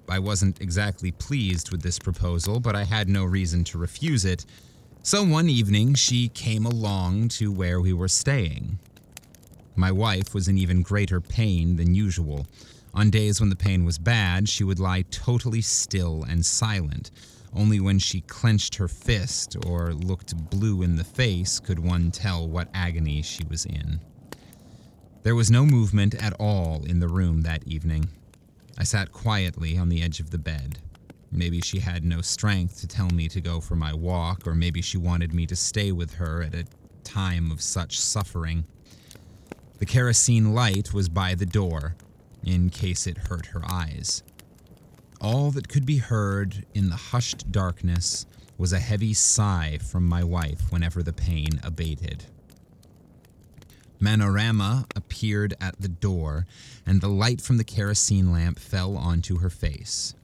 I 0.08 0.20
wasn't 0.20 0.62
exactly 0.62 1.12
pleased 1.12 1.72
with 1.72 1.82
this 1.82 1.98
proposal, 2.00 2.60
but 2.60 2.76
I 2.76 2.84
had 2.84 3.10
no 3.10 3.26
reason 3.26 3.64
to 3.66 3.78
refuse 3.78 4.24
it. 4.24 4.46
So 5.06 5.24
one 5.24 5.50
evening, 5.50 5.94
she 5.94 6.30
came 6.30 6.66
along 6.66 7.28
to 7.38 7.52
where 7.52 7.80
we 7.80 7.94
were 7.94 8.08
staying. 8.08 8.80
My 9.76 9.92
wife 9.92 10.34
was 10.34 10.48
in 10.48 10.58
even 10.58 10.82
greater 10.82 11.22
pain 11.22 11.76
than 11.76 11.94
usual. 11.94 12.48
On 12.92 13.12
days 13.12 13.40
when 13.40 13.52
the 13.52 13.56
pain 13.56 13.86
was 13.86 14.00
bad, 14.00 14.50
she 14.50 14.64
would 14.64 14.80
lie 14.80 15.04
totally 15.12 15.62
still 15.62 16.24
and 16.24 16.44
silent. 16.44 17.12
Only 17.54 17.80
when 17.80 18.00
she 18.00 18.22
clenched 18.22 18.78
her 18.78 18.88
fist 18.88 19.56
or 19.68 19.94
looked 19.94 20.50
blue 20.50 20.82
in 20.82 20.96
the 20.96 21.04
face 21.04 21.60
could 21.60 21.78
one 21.78 22.10
tell 22.10 22.48
what 22.48 22.70
agony 22.74 23.22
she 23.22 23.44
was 23.48 23.68
in. 23.68 24.00
There 25.22 25.36
was 25.36 25.52
no 25.52 25.68
movement 25.68 26.16
at 26.16 26.34
all 26.40 26.84
in 26.84 27.00
the 27.00 27.10
room 27.10 27.42
that 27.42 27.62
evening. 27.68 28.10
I 28.76 28.84
sat 28.84 29.12
quietly 29.12 29.78
on 29.78 29.90
the 29.90 30.02
edge 30.02 30.20
of 30.20 30.32
the 30.32 30.40
bed. 30.40 30.80
Maybe 31.36 31.60
she 31.60 31.80
had 31.80 32.06
no 32.06 32.22
strength 32.22 32.80
to 32.80 32.88
tell 32.88 33.10
me 33.10 33.28
to 33.28 33.42
go 33.42 33.60
for 33.60 33.76
my 33.76 33.94
walk, 33.94 34.48
or 34.48 34.56
maybe 34.56 34.82
she 34.82 34.98
wanted 34.98 35.34
me 35.34 35.46
to 35.48 35.56
stay 35.56 35.92
with 35.92 36.14
her 36.14 36.42
at 36.42 36.56
a 36.56 36.66
time 37.04 37.52
of 37.52 37.62
such 37.62 38.00
suffering. 38.00 38.64
The 39.80 39.86
kerosene 39.86 40.54
light 40.54 40.94
was 40.94 41.10
by 41.10 41.36
the 41.36 41.46
door, 41.46 41.96
in 42.44 42.70
case 42.70 43.06
it 43.06 43.28
hurt 43.30 43.48
her 43.48 43.62
eyes. 43.70 44.24
All 45.20 45.52
that 45.52 45.68
could 45.68 45.86
be 45.86 45.98
heard 45.98 46.66
in 46.74 46.90
the 46.90 46.96
hushed 46.96 47.52
darkness 47.52 48.26
was 48.58 48.72
a 48.72 48.80
heavy 48.80 49.14
sigh 49.14 49.80
from 49.80 50.08
my 50.08 50.24
wife 50.24 50.72
whenever 50.72 51.04
the 51.04 51.12
pain 51.12 51.60
abated. 51.64 52.26
Manorama 54.00 54.86
appeared 54.96 55.56
at 55.60 55.82
the 55.82 55.90
door, 55.90 56.46
and 56.86 57.02
the 57.02 57.10
light 57.10 57.42
from 57.42 57.58
the 57.58 57.64
kerosene 57.64 58.32
lamp 58.32 58.60
fell 58.60 58.96
onto 58.96 59.40
her 59.40 59.50
face. 59.50 60.16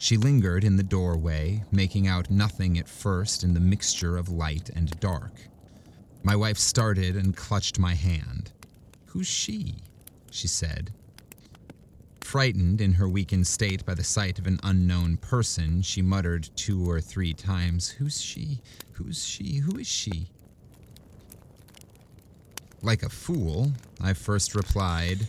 She 0.00 0.16
lingered 0.16 0.64
in 0.64 0.76
the 0.76 0.82
doorway, 0.82 1.62
making 1.70 2.06
out 2.06 2.30
nothing 2.30 2.78
at 2.78 2.88
first 2.88 3.44
in 3.44 3.52
the 3.52 3.60
mixture 3.60 4.16
of 4.16 4.30
light 4.30 4.70
and 4.74 4.98
dark. 4.98 5.32
My 6.22 6.34
wife 6.34 6.56
started 6.56 7.16
and 7.16 7.36
clutched 7.36 7.78
my 7.78 7.94
hand. 7.94 8.50
Who's 9.08 9.26
she? 9.26 9.74
she 10.30 10.48
said. 10.48 10.94
Frightened 12.22 12.80
in 12.80 12.94
her 12.94 13.10
weakened 13.10 13.46
state 13.46 13.84
by 13.84 13.92
the 13.92 14.02
sight 14.02 14.38
of 14.38 14.46
an 14.46 14.58
unknown 14.62 15.18
person, 15.18 15.82
she 15.82 16.00
muttered 16.00 16.48
two 16.56 16.88
or 16.90 17.02
three 17.02 17.34
times, 17.34 17.90
Who's 17.90 18.22
she? 18.22 18.62
Who's 18.92 19.22
she? 19.22 19.58
Who 19.58 19.76
is 19.76 19.86
she? 19.86 20.30
Like 22.80 23.02
a 23.02 23.10
fool, 23.10 23.72
I 24.00 24.14
first 24.14 24.54
replied, 24.54 25.28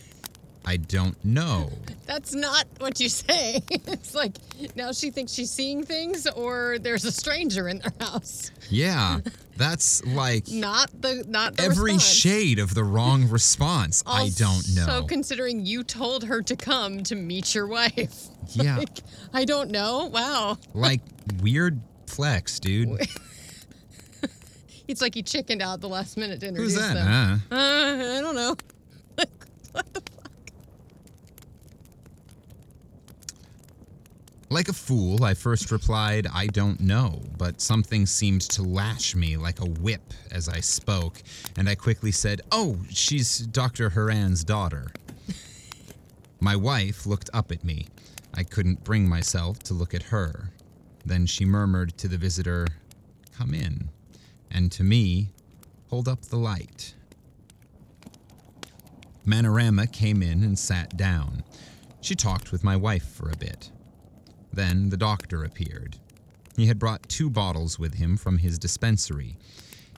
I 0.64 0.76
don't 0.76 1.22
know. 1.24 1.70
That's 2.06 2.34
not 2.34 2.66
what 2.78 3.00
you 3.00 3.08
say. 3.08 3.60
It's 3.70 4.14
like 4.14 4.36
now 4.76 4.92
she 4.92 5.10
thinks 5.10 5.32
she's 5.32 5.50
seeing 5.50 5.82
things, 5.84 6.26
or 6.28 6.78
there's 6.80 7.04
a 7.04 7.10
stranger 7.12 7.68
in 7.68 7.78
their 7.80 7.92
house. 8.08 8.50
Yeah, 8.70 9.18
that's 9.56 10.04
like 10.06 10.48
Not 10.48 10.90
the 11.02 11.24
not 11.28 11.56
the 11.56 11.64
every 11.64 11.94
response. 11.94 12.04
shade 12.14 12.58
of 12.60 12.74
the 12.74 12.84
wrong 12.84 13.28
response. 13.28 14.02
I 14.06 14.30
don't 14.36 14.64
know. 14.76 14.86
So 14.86 15.02
considering 15.04 15.66
you 15.66 15.82
told 15.82 16.24
her 16.24 16.42
to 16.42 16.54
come 16.56 17.02
to 17.04 17.16
meet 17.16 17.54
your 17.54 17.66
wife. 17.66 18.26
yeah, 18.50 18.78
Like, 18.78 18.98
I 19.32 19.44
don't 19.44 19.70
know. 19.70 20.06
Wow. 20.12 20.58
like 20.74 21.00
weird 21.40 21.80
flex, 22.06 22.60
dude. 22.60 23.00
It's 24.88 25.00
like 25.00 25.14
he 25.14 25.22
chickened 25.22 25.62
out 25.62 25.80
the 25.80 25.88
last 25.88 26.16
minute 26.16 26.40
to 26.40 26.48
introduce 26.48 26.74
Who's 26.74 26.82
that? 26.82 26.94
them. 26.94 27.42
Huh? 27.50 27.56
Uh, 27.56 28.18
I 28.18 28.20
don't 28.20 28.34
know. 28.34 28.56
Like, 29.16 29.30
what 29.72 29.94
the 29.94 30.02
Like 34.52 34.68
a 34.68 34.74
fool, 34.74 35.24
I 35.24 35.32
first 35.32 35.70
replied, 35.70 36.26
I 36.26 36.46
don't 36.46 36.78
know, 36.78 37.22
but 37.38 37.62
something 37.62 38.04
seemed 38.04 38.42
to 38.50 38.62
lash 38.62 39.14
me 39.14 39.38
like 39.38 39.60
a 39.60 39.64
whip 39.80 40.12
as 40.30 40.46
I 40.46 40.60
spoke, 40.60 41.22
and 41.56 41.70
I 41.70 41.74
quickly 41.74 42.12
said, 42.12 42.42
Oh, 42.52 42.76
she's 42.90 43.38
Dr. 43.38 43.88
Haran's 43.88 44.44
daughter. 44.44 44.92
My 46.38 46.54
wife 46.54 47.06
looked 47.06 47.30
up 47.32 47.50
at 47.50 47.64
me. 47.64 47.86
I 48.34 48.42
couldn't 48.42 48.84
bring 48.84 49.08
myself 49.08 49.58
to 49.60 49.74
look 49.74 49.94
at 49.94 50.02
her. 50.02 50.50
Then 51.02 51.24
she 51.24 51.46
murmured 51.46 51.96
to 51.96 52.06
the 52.06 52.18
visitor, 52.18 52.66
Come 53.34 53.54
in, 53.54 53.88
and 54.50 54.70
to 54.72 54.84
me, 54.84 55.30
Hold 55.88 56.08
up 56.08 56.26
the 56.26 56.36
light. 56.36 56.92
Manorama 59.26 59.90
came 59.90 60.22
in 60.22 60.44
and 60.44 60.58
sat 60.58 60.94
down. 60.98 61.42
She 62.02 62.14
talked 62.14 62.52
with 62.52 62.62
my 62.62 62.76
wife 62.76 63.08
for 63.14 63.30
a 63.30 63.36
bit. 63.36 63.70
Then 64.52 64.90
the 64.90 64.96
doctor 64.96 65.44
appeared. 65.44 65.96
He 66.56 66.66
had 66.66 66.78
brought 66.78 67.08
two 67.08 67.30
bottles 67.30 67.78
with 67.78 67.94
him 67.94 68.16
from 68.16 68.38
his 68.38 68.58
dispensary. 68.58 69.36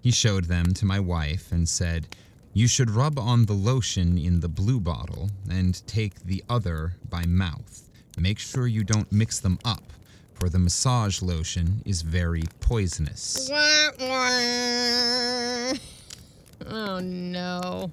He 0.02 0.10
showed 0.10 0.44
them 0.44 0.72
to 0.74 0.86
my 0.86 1.00
wife 1.00 1.50
and 1.50 1.68
said, 1.68 2.14
You 2.52 2.68
should 2.68 2.90
rub 2.90 3.18
on 3.18 3.46
the 3.46 3.54
lotion 3.54 4.16
in 4.16 4.40
the 4.40 4.48
blue 4.48 4.78
bottle 4.78 5.30
and 5.50 5.84
take 5.86 6.24
the 6.24 6.44
other 6.48 6.94
by 7.08 7.26
mouth. 7.26 7.88
Make 8.16 8.38
sure 8.38 8.68
you 8.68 8.84
don't 8.84 9.10
mix 9.10 9.40
them 9.40 9.58
up, 9.64 9.92
for 10.34 10.48
the 10.48 10.60
massage 10.60 11.20
lotion 11.20 11.82
is 11.84 12.02
very 12.02 12.44
poisonous. 12.60 13.50
Oh 16.66 17.00
no. 17.00 17.92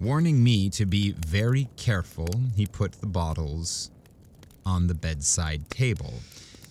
Warning 0.00 0.42
me 0.42 0.70
to 0.70 0.86
be 0.86 1.12
very 1.12 1.68
careful, 1.76 2.28
he 2.56 2.66
put 2.66 2.92
the 2.92 3.06
bottles 3.06 3.90
on 4.68 4.86
the 4.86 4.94
bedside 4.94 5.70
table, 5.70 6.12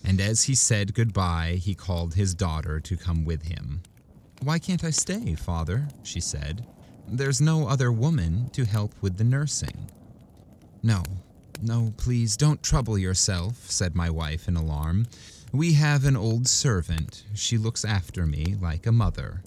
and 0.04 0.20
as 0.20 0.44
he 0.44 0.54
said 0.54 0.94
goodbye, 0.94 1.58
he 1.60 1.74
called 1.74 2.14
his 2.14 2.32
daughter 2.32 2.78
to 2.78 2.96
come 2.96 3.24
with 3.24 3.42
him. 3.42 3.82
Why 4.40 4.60
can't 4.60 4.84
I 4.84 4.90
stay, 4.90 5.34
father? 5.34 5.88
she 6.04 6.20
said. 6.20 6.64
There's 7.08 7.40
no 7.40 7.66
other 7.66 7.90
woman 7.90 8.50
to 8.50 8.64
help 8.64 8.94
with 9.00 9.16
the 9.16 9.24
nursing. 9.24 9.90
No, 10.80 11.02
no, 11.60 11.92
please 11.96 12.36
don't 12.36 12.62
trouble 12.62 12.96
yourself, 12.96 13.68
said 13.68 13.96
my 13.96 14.10
wife 14.10 14.46
in 14.46 14.56
alarm. 14.56 15.08
We 15.52 15.72
have 15.72 16.04
an 16.04 16.16
old 16.16 16.46
servant. 16.46 17.24
She 17.34 17.58
looks 17.58 17.84
after 17.84 18.26
me 18.26 18.54
like 18.60 18.86
a 18.86 18.92
mother. 18.92 19.42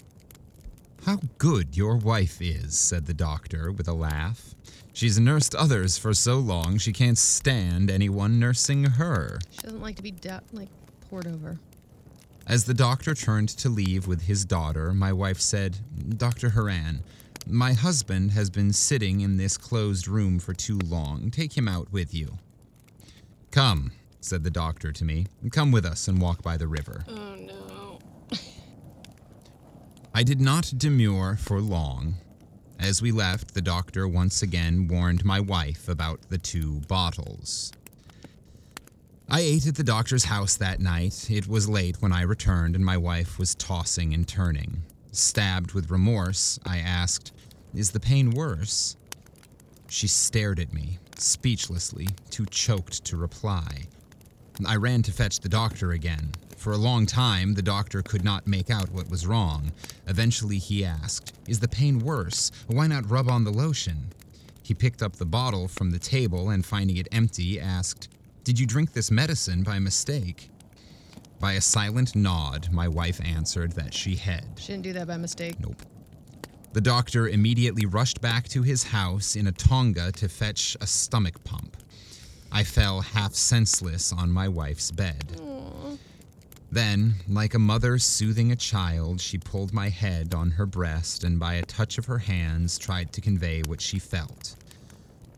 How 1.04 1.18
good 1.38 1.76
your 1.76 1.96
wife 1.96 2.40
is, 2.40 2.78
said 2.78 3.06
the 3.06 3.14
doctor 3.14 3.72
with 3.72 3.88
a 3.88 3.92
laugh. 3.92 4.54
She's 4.92 5.18
nursed 5.18 5.54
others 5.54 5.98
for 5.98 6.14
so 6.14 6.38
long 6.38 6.78
she 6.78 6.92
can't 6.92 7.18
stand 7.18 7.90
anyone 7.90 8.38
nursing 8.38 8.84
her. 8.84 9.40
She 9.50 9.62
doesn't 9.62 9.80
like 9.80 9.96
to 9.96 10.02
be 10.02 10.12
da- 10.12 10.40
like 10.52 10.68
poured 11.08 11.26
over. 11.26 11.58
As 12.46 12.64
the 12.64 12.74
doctor 12.74 13.14
turned 13.14 13.48
to 13.48 13.68
leave 13.68 14.06
with 14.06 14.22
his 14.22 14.44
daughter, 14.44 14.92
my 14.92 15.12
wife 15.12 15.40
said, 15.40 15.78
Dr. 16.18 16.50
Haran, 16.50 17.02
my 17.46 17.72
husband 17.72 18.30
has 18.32 18.48
been 18.50 18.72
sitting 18.72 19.22
in 19.22 19.36
this 19.36 19.56
closed 19.56 20.06
room 20.06 20.38
for 20.38 20.54
too 20.54 20.78
long. 20.86 21.30
Take 21.32 21.56
him 21.56 21.66
out 21.66 21.90
with 21.92 22.14
you. 22.14 22.38
Come, 23.50 23.90
said 24.20 24.44
the 24.44 24.50
doctor 24.50 24.92
to 24.92 25.04
me. 25.04 25.26
Come 25.50 25.72
with 25.72 25.84
us 25.84 26.06
and 26.06 26.20
walk 26.20 26.42
by 26.42 26.56
the 26.56 26.68
river. 26.68 27.04
Oh 27.08 27.34
no. 27.34 27.98
I 30.14 30.22
did 30.22 30.42
not 30.42 30.74
demur 30.76 31.36
for 31.36 31.58
long. 31.60 32.16
As 32.78 33.00
we 33.00 33.12
left, 33.12 33.54
the 33.54 33.62
doctor 33.62 34.06
once 34.06 34.42
again 34.42 34.86
warned 34.86 35.24
my 35.24 35.40
wife 35.40 35.88
about 35.88 36.20
the 36.28 36.36
two 36.36 36.80
bottles. 36.80 37.72
I 39.30 39.40
ate 39.40 39.66
at 39.66 39.76
the 39.76 39.82
doctor's 39.82 40.24
house 40.24 40.56
that 40.56 40.80
night. 40.80 41.30
It 41.30 41.48
was 41.48 41.66
late 41.66 41.96
when 42.02 42.12
I 42.12 42.22
returned, 42.22 42.76
and 42.76 42.84
my 42.84 42.98
wife 42.98 43.38
was 43.38 43.54
tossing 43.54 44.12
and 44.12 44.28
turning. 44.28 44.82
Stabbed 45.12 45.72
with 45.72 45.90
remorse, 45.90 46.58
I 46.66 46.76
asked, 46.76 47.32
Is 47.74 47.92
the 47.92 48.00
pain 48.00 48.32
worse? 48.32 48.96
She 49.88 50.08
stared 50.08 50.60
at 50.60 50.74
me, 50.74 50.98
speechlessly, 51.16 52.08
too 52.28 52.44
choked 52.44 53.02
to 53.06 53.16
reply. 53.16 53.84
I 54.66 54.76
ran 54.76 55.02
to 55.04 55.12
fetch 55.12 55.40
the 55.40 55.48
doctor 55.48 55.92
again. 55.92 56.32
For 56.62 56.74
a 56.74 56.78
long 56.78 57.06
time, 57.06 57.54
the 57.54 57.60
doctor 57.60 58.02
could 58.02 58.22
not 58.22 58.46
make 58.46 58.70
out 58.70 58.92
what 58.92 59.10
was 59.10 59.26
wrong. 59.26 59.72
Eventually, 60.06 60.58
he 60.58 60.84
asked, 60.84 61.32
Is 61.48 61.58
the 61.58 61.66
pain 61.66 61.98
worse? 61.98 62.52
Why 62.68 62.86
not 62.86 63.10
rub 63.10 63.28
on 63.28 63.42
the 63.42 63.50
lotion? 63.50 64.12
He 64.62 64.72
picked 64.72 65.02
up 65.02 65.16
the 65.16 65.24
bottle 65.24 65.66
from 65.66 65.90
the 65.90 65.98
table 65.98 66.50
and, 66.50 66.64
finding 66.64 66.98
it 66.98 67.08
empty, 67.10 67.58
asked, 67.58 68.10
Did 68.44 68.60
you 68.60 68.66
drink 68.66 68.92
this 68.92 69.10
medicine 69.10 69.64
by 69.64 69.80
mistake? 69.80 70.50
By 71.40 71.54
a 71.54 71.60
silent 71.60 72.14
nod, 72.14 72.68
my 72.70 72.86
wife 72.86 73.20
answered 73.24 73.72
that 73.72 73.92
she 73.92 74.14
had. 74.14 74.46
She 74.56 74.68
didn't 74.68 74.84
do 74.84 74.92
that 74.92 75.08
by 75.08 75.16
mistake. 75.16 75.58
Nope. 75.58 75.82
The 76.74 76.80
doctor 76.80 77.26
immediately 77.26 77.86
rushed 77.86 78.20
back 78.20 78.46
to 78.50 78.62
his 78.62 78.84
house 78.84 79.34
in 79.34 79.48
a 79.48 79.52
tonga 79.52 80.12
to 80.12 80.28
fetch 80.28 80.76
a 80.80 80.86
stomach 80.86 81.42
pump. 81.42 81.76
I 82.52 82.62
fell 82.62 83.00
half 83.00 83.34
senseless 83.34 84.12
on 84.12 84.30
my 84.30 84.46
wife's 84.46 84.92
bed. 84.92 85.40
Then, 86.72 87.16
like 87.28 87.52
a 87.52 87.58
mother 87.58 87.98
soothing 87.98 88.50
a 88.50 88.56
child, 88.56 89.20
she 89.20 89.36
pulled 89.36 89.74
my 89.74 89.90
head 89.90 90.32
on 90.32 90.52
her 90.52 90.64
breast 90.64 91.22
and, 91.22 91.38
by 91.38 91.54
a 91.54 91.66
touch 91.66 91.98
of 91.98 92.06
her 92.06 92.16
hands, 92.16 92.78
tried 92.78 93.12
to 93.12 93.20
convey 93.20 93.60
what 93.66 93.82
she 93.82 93.98
felt. 93.98 94.56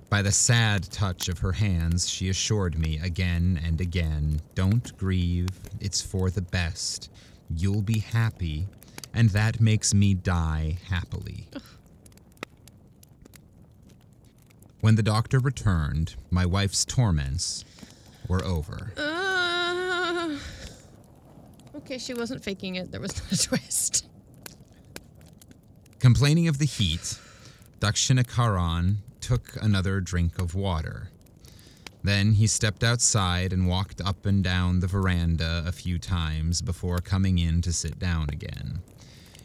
By 0.08 0.22
the 0.22 0.30
sad 0.30 0.84
touch 0.92 1.28
of 1.28 1.40
her 1.40 1.50
hands, 1.50 2.08
she 2.08 2.28
assured 2.28 2.78
me 2.78 3.00
again 3.02 3.60
and 3.66 3.80
again 3.80 4.42
don't 4.54 4.96
grieve, 4.96 5.48
it's 5.80 6.00
for 6.00 6.30
the 6.30 6.40
best. 6.40 7.10
You'll 7.50 7.82
be 7.82 7.98
happy, 7.98 8.68
and 9.12 9.28
that 9.30 9.60
makes 9.60 9.92
me 9.92 10.14
die 10.14 10.78
happily. 10.88 11.48
When 14.82 14.94
the 14.94 15.02
doctor 15.02 15.40
returned, 15.40 16.14
my 16.30 16.46
wife's 16.46 16.84
torments 16.84 17.64
were 18.28 18.44
over. 18.44 18.92
Okay, 21.84 21.98
she 21.98 22.14
wasn't 22.14 22.42
faking 22.42 22.76
it. 22.76 22.90
There 22.90 23.00
was 23.00 23.14
no 23.18 23.36
twist. 23.58 24.06
Complaining 25.98 26.48
of 26.48 26.58
the 26.58 26.64
heat, 26.64 27.18
Dakshinacharan 27.80 28.96
took 29.20 29.56
another 29.60 30.00
drink 30.00 30.38
of 30.38 30.54
water. 30.54 31.10
Then 32.02 32.32
he 32.32 32.46
stepped 32.46 32.82
outside 32.82 33.52
and 33.52 33.68
walked 33.68 34.00
up 34.00 34.24
and 34.24 34.42
down 34.42 34.80
the 34.80 34.86
veranda 34.86 35.62
a 35.66 35.72
few 35.72 35.98
times 35.98 36.62
before 36.62 36.98
coming 37.00 37.38
in 37.38 37.60
to 37.62 37.72
sit 37.72 37.98
down 37.98 38.30
again. 38.30 38.80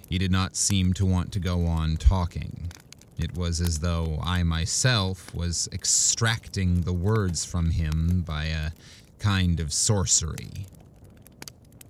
He 0.08 0.18
did 0.18 0.32
not 0.32 0.56
seem 0.56 0.94
to 0.94 1.06
want 1.06 1.34
to 1.34 1.40
go 1.40 1.66
on 1.66 1.98
talking. 1.98 2.72
It 3.18 3.36
was 3.36 3.60
as 3.60 3.80
though 3.80 4.18
I 4.24 4.44
myself 4.44 5.34
was 5.36 5.68
extracting 5.74 6.82
the 6.82 6.94
words 6.94 7.44
from 7.44 7.72
him 7.72 8.22
by 8.26 8.46
a 8.46 8.72
kind 9.20 9.60
of 9.60 9.74
sorcery. 9.74 10.68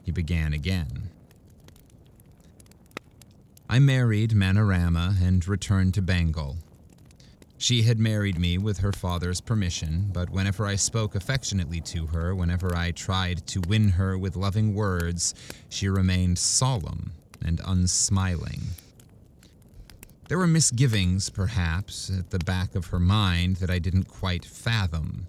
He 0.04 0.12
began 0.12 0.54
again. 0.54 1.10
I 3.70 3.80
married 3.80 4.32
Manorama 4.32 5.22
and 5.22 5.48
returned 5.48 5.94
to 5.94 6.02
Bengal. 6.02 6.58
She 7.58 7.84
had 7.84 8.00
married 8.00 8.40
me 8.40 8.58
with 8.58 8.80
her 8.80 8.94
father's 8.94 9.42
permission, 9.42 10.10
but 10.14 10.30
whenever 10.30 10.66
I 10.66 10.76
spoke 10.76 11.14
affectionately 11.14 11.82
to 11.82 12.08
her, 12.08 12.34
whenever 12.34 12.74
I 12.76 12.92
tried 12.92 13.46
to 13.48 13.62
win 13.68 13.90
her 13.90 14.18
with 14.18 14.38
loving 14.38 14.74
words, 14.74 15.36
she 15.68 15.90
remained 15.90 16.40
solemn 16.40 17.12
and 17.44 17.62
unsmiling. 17.66 18.62
There 20.30 20.38
were 20.38 20.48
misgivings, 20.48 21.30
perhaps, 21.30 22.10
at 22.10 22.30
the 22.30 22.40
back 22.40 22.76
of 22.76 22.88
her 22.88 23.00
mind 23.00 23.58
that 23.58 23.70
I 23.70 23.80
didn't 23.80 24.06
quite 24.06 24.46
fathom. 24.46 25.28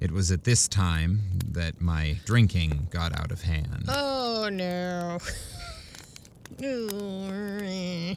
It 0.00 0.12
was 0.12 0.30
at 0.30 0.44
this 0.44 0.68
time 0.68 1.22
that 1.50 1.80
my 1.80 2.18
drinking 2.24 2.86
got 2.90 3.18
out 3.18 3.32
of 3.32 3.42
hand. 3.42 3.84
Oh 3.88 4.48
no. 4.50 5.18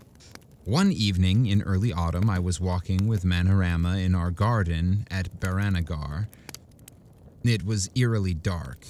One 0.65 0.91
evening 0.91 1.47
in 1.47 1.63
early 1.63 1.91
autumn, 1.91 2.29
I 2.29 2.37
was 2.37 2.61
walking 2.61 3.07
with 3.07 3.23
Manorama 3.23 4.03
in 4.03 4.13
our 4.13 4.29
garden 4.29 5.07
at 5.09 5.39
Baranagar. 5.39 6.27
It 7.43 7.65
was 7.65 7.89
eerily 7.95 8.35
dark. 8.35 8.85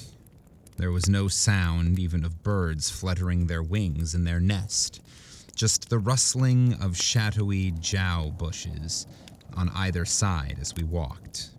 There 0.75 0.91
was 0.91 1.07
no 1.07 1.29
sound 1.29 1.97
even 1.97 2.25
of 2.25 2.43
birds 2.43 2.89
fluttering 2.89 3.47
their 3.47 3.63
wings 3.63 4.13
in 4.13 4.25
their 4.25 4.41
nest, 4.41 5.01
just 5.55 5.89
the 5.89 5.99
rustling 5.99 6.73
of 6.81 6.97
shadowy 6.97 7.71
jhau 7.71 8.37
bushes 8.37 9.07
on 9.53 9.69
either 9.69 10.03
side 10.03 10.57
as 10.59 10.75
we 10.75 10.83
walked. 10.83 11.51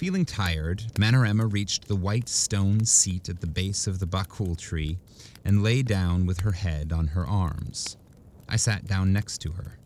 Feeling 0.00 0.24
tired, 0.24 0.84
Manorama 0.98 1.52
reached 1.52 1.86
the 1.86 1.94
white 1.94 2.26
stone 2.26 2.86
seat 2.86 3.28
at 3.28 3.42
the 3.42 3.46
base 3.46 3.86
of 3.86 3.98
the 3.98 4.06
bakul 4.06 4.56
tree 4.56 4.96
and 5.44 5.62
lay 5.62 5.82
down 5.82 6.24
with 6.24 6.40
her 6.40 6.52
head 6.52 6.90
on 6.90 7.08
her 7.08 7.26
arms. 7.26 7.98
I 8.48 8.56
sat 8.56 8.86
down 8.86 9.12
next 9.12 9.42
to 9.42 9.52
her. 9.52 9.76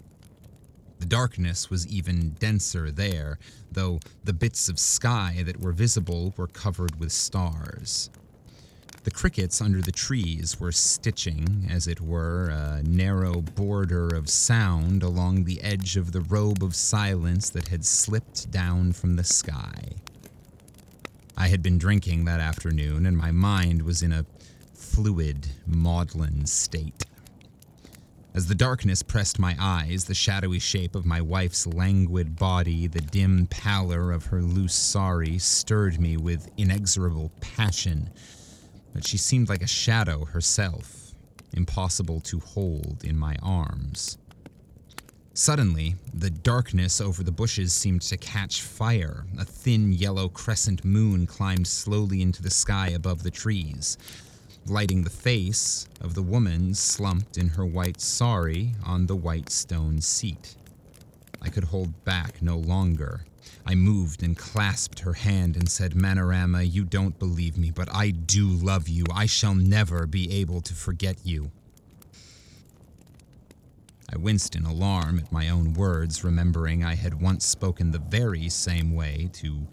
The 1.00 1.06
darkness 1.06 1.68
was 1.68 1.88
even 1.88 2.36
denser 2.38 2.92
there, 2.92 3.40
though 3.72 3.98
the 4.22 4.32
bits 4.32 4.68
of 4.68 4.78
sky 4.78 5.42
that 5.46 5.58
were 5.58 5.72
visible 5.72 6.32
were 6.36 6.46
covered 6.46 7.00
with 7.00 7.10
stars. 7.10 8.08
The 9.04 9.10
crickets 9.10 9.60
under 9.60 9.82
the 9.82 9.92
trees 9.92 10.58
were 10.58 10.72
stitching, 10.72 11.68
as 11.70 11.86
it 11.86 12.00
were, 12.00 12.48
a 12.48 12.82
narrow 12.82 13.42
border 13.42 14.08
of 14.08 14.30
sound 14.30 15.02
along 15.02 15.44
the 15.44 15.62
edge 15.62 15.98
of 15.98 16.12
the 16.12 16.22
robe 16.22 16.64
of 16.64 16.74
silence 16.74 17.50
that 17.50 17.68
had 17.68 17.84
slipped 17.84 18.50
down 18.50 18.94
from 18.94 19.16
the 19.16 19.24
sky. 19.24 19.90
I 21.36 21.48
had 21.48 21.62
been 21.62 21.76
drinking 21.76 22.24
that 22.24 22.40
afternoon, 22.40 23.04
and 23.04 23.14
my 23.14 23.30
mind 23.30 23.82
was 23.82 24.02
in 24.02 24.10
a 24.10 24.24
fluid, 24.72 25.48
maudlin 25.66 26.46
state. 26.46 27.04
As 28.32 28.46
the 28.46 28.54
darkness 28.54 29.02
pressed 29.02 29.38
my 29.38 29.54
eyes, 29.60 30.06
the 30.06 30.14
shadowy 30.14 30.58
shape 30.58 30.94
of 30.94 31.04
my 31.04 31.20
wife's 31.20 31.66
languid 31.66 32.36
body, 32.36 32.86
the 32.86 33.02
dim 33.02 33.48
pallor 33.48 34.10
of 34.10 34.26
her 34.26 34.40
loose 34.40 34.74
sari 34.74 35.38
stirred 35.38 36.00
me 36.00 36.16
with 36.16 36.50
inexorable 36.56 37.30
passion. 37.42 38.08
But 38.94 39.06
she 39.06 39.18
seemed 39.18 39.50
like 39.50 39.62
a 39.62 39.66
shadow 39.66 40.24
herself, 40.24 41.12
impossible 41.52 42.20
to 42.20 42.38
hold 42.38 43.04
in 43.04 43.18
my 43.18 43.36
arms. 43.42 44.16
Suddenly, 45.34 45.96
the 46.14 46.30
darkness 46.30 47.00
over 47.00 47.22
the 47.22 47.32
bushes 47.32 47.74
seemed 47.74 48.02
to 48.02 48.16
catch 48.16 48.62
fire. 48.62 49.26
A 49.36 49.44
thin 49.44 49.92
yellow 49.92 50.28
crescent 50.28 50.84
moon 50.84 51.26
climbed 51.26 51.66
slowly 51.66 52.22
into 52.22 52.40
the 52.40 52.50
sky 52.50 52.88
above 52.88 53.24
the 53.24 53.30
trees 53.30 53.98
lighting 54.66 55.02
the 55.02 55.10
face 55.10 55.86
of 56.00 56.14
the 56.14 56.22
woman 56.22 56.74
slumped 56.74 57.36
in 57.36 57.48
her 57.48 57.66
white 57.66 58.00
sari 58.00 58.74
on 58.84 59.06
the 59.06 59.16
white 59.16 59.50
stone 59.50 60.00
seat. 60.00 60.56
I 61.42 61.50
could 61.50 61.64
hold 61.64 62.04
back 62.04 62.40
no 62.40 62.56
longer. 62.56 63.24
I 63.66 63.74
moved 63.74 64.22
and 64.22 64.36
clasped 64.36 65.00
her 65.00 65.14
hand 65.14 65.56
and 65.56 65.68
said, 65.68 65.94
Manorama, 65.94 66.70
you 66.70 66.84
don't 66.84 67.18
believe 67.18 67.56
me, 67.56 67.70
but 67.70 67.92
I 67.94 68.10
do 68.10 68.46
love 68.46 68.88
you. 68.88 69.04
I 69.12 69.26
shall 69.26 69.54
never 69.54 70.06
be 70.06 70.32
able 70.32 70.60
to 70.62 70.74
forget 70.74 71.16
you. 71.24 71.50
I 74.12 74.18
winced 74.18 74.54
in 74.54 74.64
alarm 74.64 75.18
at 75.18 75.32
my 75.32 75.48
own 75.48 75.72
words, 75.74 76.22
remembering 76.22 76.84
I 76.84 76.94
had 76.94 77.20
once 77.20 77.46
spoken 77.46 77.90
the 77.90 77.98
very 77.98 78.48
same 78.48 78.94
way 78.94 79.30
to 79.34 79.66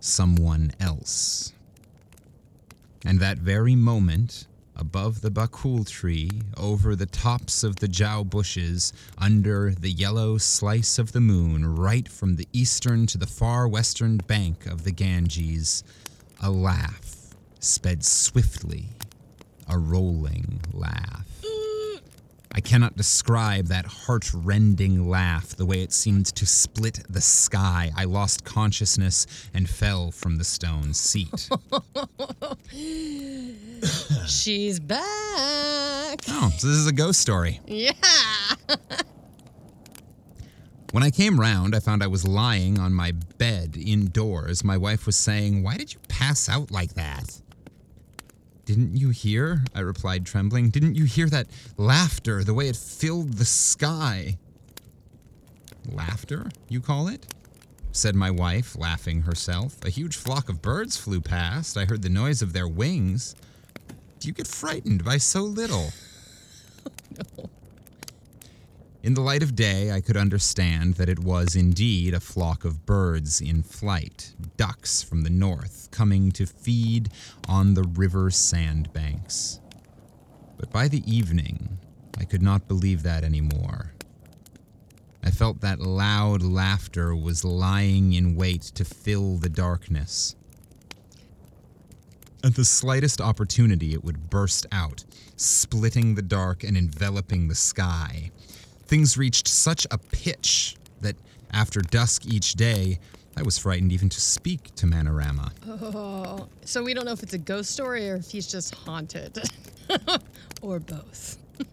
someone 0.00 0.72
else. 0.78 1.52
And 3.04 3.18
that 3.20 3.38
very 3.38 3.74
moment, 3.74 4.46
above 4.82 5.20
the 5.20 5.30
bakul 5.30 5.88
tree, 5.88 6.28
over 6.56 6.96
the 6.96 7.06
tops 7.06 7.62
of 7.62 7.76
the 7.76 7.86
jhau 7.86 8.28
bushes, 8.28 8.92
under 9.16 9.70
the 9.70 9.92
yellow 9.92 10.36
slice 10.38 10.98
of 10.98 11.12
the 11.12 11.20
moon, 11.20 11.64
right 11.64 12.08
from 12.08 12.34
the 12.34 12.48
eastern 12.52 13.06
to 13.06 13.16
the 13.16 13.28
far 13.28 13.68
western 13.68 14.16
bank 14.16 14.66
of 14.66 14.82
the 14.82 14.90
Ganges, 14.90 15.84
a 16.42 16.50
laugh 16.50 17.32
sped 17.60 18.04
swiftly, 18.04 18.88
a 19.68 19.78
rolling 19.78 20.60
laugh. 20.72 21.31
I 22.54 22.60
cannot 22.60 22.96
describe 22.96 23.66
that 23.68 23.86
heart-rending 23.86 25.08
laugh, 25.08 25.56
the 25.56 25.64
way 25.64 25.80
it 25.80 25.92
seemed 25.92 26.26
to 26.26 26.44
split 26.44 27.00
the 27.08 27.20
sky. 27.20 27.90
I 27.96 28.04
lost 28.04 28.44
consciousness 28.44 29.26
and 29.54 29.68
fell 29.68 30.10
from 30.10 30.36
the 30.36 30.44
stone 30.44 30.92
seat. 30.92 31.48
She's 34.28 34.78
back. 34.80 36.20
oh, 36.28 36.52
so 36.58 36.66
this 36.66 36.76
is 36.76 36.86
a 36.86 36.92
ghost 36.92 37.20
story. 37.20 37.60
Yeah. 37.66 37.92
When 40.92 41.02
I 41.02 41.10
came 41.10 41.40
round, 41.40 41.74
I 41.74 41.80
found 41.80 42.02
I 42.02 42.06
was 42.06 42.28
lying 42.28 42.78
on 42.78 42.92
my 42.92 43.12
bed 43.38 43.78
indoors. 43.78 44.62
My 44.62 44.76
wife 44.76 45.06
was 45.06 45.16
saying, 45.16 45.62
Why 45.62 45.78
did 45.78 45.94
you 45.94 46.00
pass 46.06 46.50
out 46.50 46.70
like 46.70 46.92
that? 46.94 47.40
Didn't 48.72 48.96
you 48.96 49.10
hear? 49.10 49.64
I 49.74 49.80
replied, 49.80 50.24
trembling. 50.24 50.70
Didn't 50.70 50.94
you 50.94 51.04
hear 51.04 51.28
that 51.28 51.46
laughter, 51.76 52.42
the 52.42 52.54
way 52.54 52.68
it 52.68 52.76
filled 52.76 53.34
the 53.34 53.44
sky? 53.44 54.38
Laughter, 55.90 56.48
you 56.70 56.80
call 56.80 57.08
it? 57.08 57.26
said 57.92 58.14
my 58.14 58.30
wife, 58.30 58.74
laughing 58.74 59.20
herself. 59.20 59.84
A 59.84 59.90
huge 59.90 60.16
flock 60.16 60.48
of 60.48 60.62
birds 60.62 60.96
flew 60.96 61.20
past. 61.20 61.76
I 61.76 61.84
heard 61.84 62.00
the 62.00 62.08
noise 62.08 62.40
of 62.40 62.54
their 62.54 62.66
wings. 62.66 63.36
Do 64.20 64.28
you 64.28 64.32
get 64.32 64.46
frightened 64.46 65.04
by 65.04 65.18
so 65.18 65.42
little? 65.42 65.90
Oh, 67.38 67.50
In 69.02 69.14
the 69.14 69.20
light 69.20 69.42
of 69.42 69.56
day, 69.56 69.90
I 69.90 70.00
could 70.00 70.16
understand 70.16 70.94
that 70.94 71.08
it 71.08 71.18
was 71.18 71.56
indeed 71.56 72.14
a 72.14 72.20
flock 72.20 72.64
of 72.64 72.86
birds 72.86 73.40
in 73.40 73.64
flight, 73.64 74.32
ducks 74.56 75.02
from 75.02 75.22
the 75.22 75.30
north, 75.30 75.88
coming 75.90 76.30
to 76.32 76.46
feed 76.46 77.10
on 77.48 77.74
the 77.74 77.82
river 77.82 78.30
sandbanks. 78.30 79.58
But 80.56 80.70
by 80.70 80.86
the 80.86 81.02
evening, 81.12 81.78
I 82.16 82.24
could 82.24 82.42
not 82.42 82.68
believe 82.68 83.02
that 83.02 83.24
anymore. 83.24 83.92
I 85.24 85.32
felt 85.32 85.60
that 85.62 85.80
loud 85.80 86.42
laughter 86.42 87.12
was 87.16 87.44
lying 87.44 88.12
in 88.12 88.36
wait 88.36 88.62
to 88.76 88.84
fill 88.84 89.36
the 89.36 89.48
darkness. 89.48 90.36
At 92.44 92.54
the 92.54 92.64
slightest 92.64 93.20
opportunity, 93.20 93.94
it 93.94 94.04
would 94.04 94.30
burst 94.30 94.64
out, 94.70 95.04
splitting 95.36 96.14
the 96.14 96.22
dark 96.22 96.62
and 96.62 96.76
enveloping 96.76 97.48
the 97.48 97.56
sky. 97.56 98.30
Things 98.92 99.16
reached 99.16 99.48
such 99.48 99.86
a 99.90 99.96
pitch 99.96 100.76
that 101.00 101.16
after 101.50 101.80
dusk 101.80 102.26
each 102.26 102.56
day, 102.56 102.98
I 103.38 103.42
was 103.42 103.56
frightened 103.56 103.90
even 103.90 104.10
to 104.10 104.20
speak 104.20 104.74
to 104.74 104.84
Manorama. 104.84 105.50
Oh, 105.66 106.46
so 106.66 106.82
we 106.82 106.92
don't 106.92 107.06
know 107.06 107.12
if 107.12 107.22
it's 107.22 107.32
a 107.32 107.38
ghost 107.38 107.70
story 107.70 108.10
or 108.10 108.16
if 108.16 108.30
he's 108.30 108.46
just 108.46 108.74
haunted, 108.74 109.38
or 110.60 110.78
both. 110.78 111.38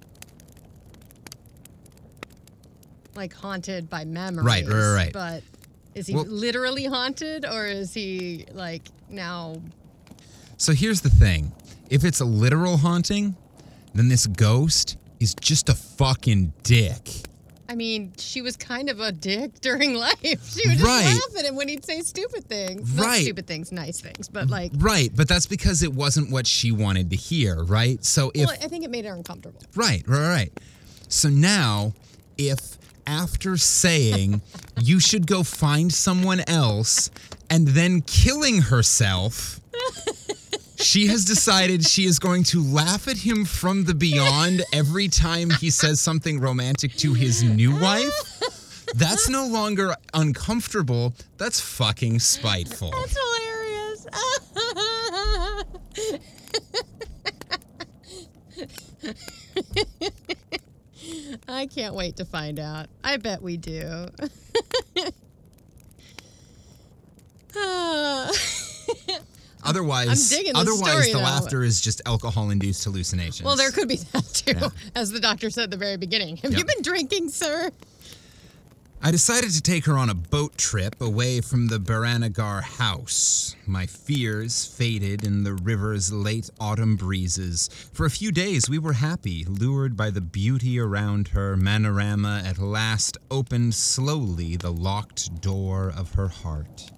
like 3.16 3.34
haunted 3.34 3.90
by 3.90 4.06
memories. 4.06 4.46
Right, 4.46 4.66
right, 4.66 4.94
right. 4.94 5.12
But 5.12 5.44
is 5.96 6.08
he 6.08 6.16
Well- 6.16 6.24
literally 6.24 6.86
haunted, 6.86 7.46
or 7.46 7.66
is 7.66 7.94
he 7.94 8.46
like 8.54 8.84
now? 9.10 9.62
So 10.56 10.72
here's 10.72 11.02
the 11.02 11.10
thing 11.10 11.52
if 11.90 12.06
it's 12.06 12.22
a 12.22 12.26
literal 12.26 12.78
haunting, 12.78 13.36
then 13.94 14.08
this 14.08 14.26
ghost 14.26 14.96
is 15.20 15.34
just 15.36 15.70
a 15.70 15.74
fucking 15.76 16.54
dick. 16.64 17.10
I 17.68 17.76
mean, 17.76 18.14
she 18.18 18.42
was 18.42 18.58
kind 18.58 18.90
of 18.90 19.00
a 19.00 19.12
dick 19.12 19.62
during 19.62 19.94
life. 20.08 20.18
She 20.24 20.68
would 20.68 20.78
just 20.80 20.84
Right. 20.84 21.06
laugh 21.06 21.38
at 21.40 21.46
him 21.46 21.56
when 21.56 21.68
he'd 21.68 21.86
say 21.86 22.02
stupid 22.02 22.46
things. 22.50 22.96
Not 22.96 23.06
Right. 23.06 23.22
stupid 23.22 23.46
things, 23.46 23.72
nice 23.72 24.02
things, 24.02 24.28
but 24.28 24.50
like. 24.50 24.72
Right, 24.78 25.12
but 25.16 25.28
that's 25.28 25.46
because 25.46 25.84
it 25.84 25.94
wasn't 25.94 26.32
what 26.32 26.48
she 26.48 26.72
wanted 26.72 27.12
to 27.12 27.16
hear, 27.16 27.64
right? 27.64 28.04
So 28.04 28.32
if 28.34 28.48
well, 28.48 28.58
I 28.62 28.68
think 28.68 28.84
it 28.86 28.90
made 28.90 29.06
her 29.06 29.14
uncomfortable. 29.14 29.62
Right, 29.76 30.04
right, 30.08 30.28
right. 30.28 30.52
So 31.10 31.30
now, 31.30 31.94
if 32.40 32.78
after 33.06 33.56
saying 33.58 34.42
you 34.82 35.00
should 35.00 35.28
go 35.28 35.44
find 35.44 35.94
someone 35.94 36.42
else 36.48 37.12
and 37.52 37.68
then 37.68 38.02
killing 38.02 38.62
herself, 38.64 39.60
she 40.80 41.08
has 41.08 41.26
decided 41.26 41.86
she 41.86 42.06
is 42.06 42.20
going 42.20 42.44
to 42.44 42.64
laugh 42.64 43.08
at 43.08 43.18
him 43.18 43.46
from 43.46 43.84
the 43.84 43.94
beyond 43.94 44.64
every 44.74 45.08
time 45.08 45.50
he 45.50 45.70
says 45.70 46.00
something 46.00 46.40
romantic 46.40 46.94
to 46.94 47.14
his 47.14 47.44
new 47.44 47.76
wife. 47.76 48.14
That's 48.96 49.30
no 49.30 49.46
longer 49.46 49.94
uncomfortable. 50.14 51.14
That's 51.38 51.60
fucking 51.60 52.20
spiteful. 52.20 52.92
That's 52.92 53.18
hilarious. 53.18 54.08
I 61.48 61.66
can't 61.68 61.96
wait 61.96 62.16
to 62.18 62.26
find 62.26 62.60
out. 62.60 62.88
I 63.04 63.18
bet 63.18 63.42
we 63.42 63.58
do. 63.58 64.06
Ah. 67.56 68.32
Otherwise, 69.64 70.08
I'm 70.32 70.38
digging 70.38 70.54
this 70.54 70.62
otherwise 70.62 71.08
the 71.08 71.14
though. 71.14 71.20
laughter 71.20 71.64
is 71.64 71.82
just 71.82 72.02
alcohol-induced 72.06 72.84
hallucinations. 72.84 73.44
well, 73.46 73.56
there 73.56 73.72
could 73.72 73.88
be 73.90 73.98
that 73.98 74.26
too, 74.34 74.54
Yeah. 74.60 74.70
as 74.96 75.12
the 75.12 75.20
doctor 75.20 75.50
said 75.50 75.66
at 75.66 75.72
the 75.72 75.78
very 75.78 75.98
beginning. 75.98 76.38
Have 76.38 76.54
you 76.54 76.64
been 76.66 76.82
drinking, 76.82 77.30
sir? 77.30 77.70
I 79.02 79.12
decided 79.12 79.52
to 79.52 79.62
take 79.62 79.86
her 79.86 79.98
on 79.98 80.10
a 80.10 80.14
boat 80.14 80.58
trip 80.58 81.00
away 81.00 81.40
from 81.40 81.68
the 81.70 81.78
Baranagar 81.80 82.62
house. 82.62 83.56
My 83.66 83.86
fears 83.86 84.66
faded 84.66 85.24
in 85.26 85.44
the 85.46 85.54
river's 85.54 86.12
late 86.12 86.50
autumn 86.60 86.98
breezes. 86.98 87.70
For 87.94 88.06
a 88.06 88.10
few 88.10 88.34
days, 88.34 88.70
we 88.70 88.78
were 88.78 88.92
happy, 88.94 89.46
lured 89.46 89.96
by 89.96 90.10
the 90.10 90.20
beauty 90.20 90.78
around 90.82 91.30
her. 91.30 91.56
Manorama 91.56 92.44
at 92.46 92.58
last 92.58 93.18
opened 93.32 93.74
slowly 93.74 94.58
the 94.58 94.72
locked 94.72 95.40
door 95.40 95.94
of 95.96 96.16
her 96.16 96.28
heart. 96.28 96.92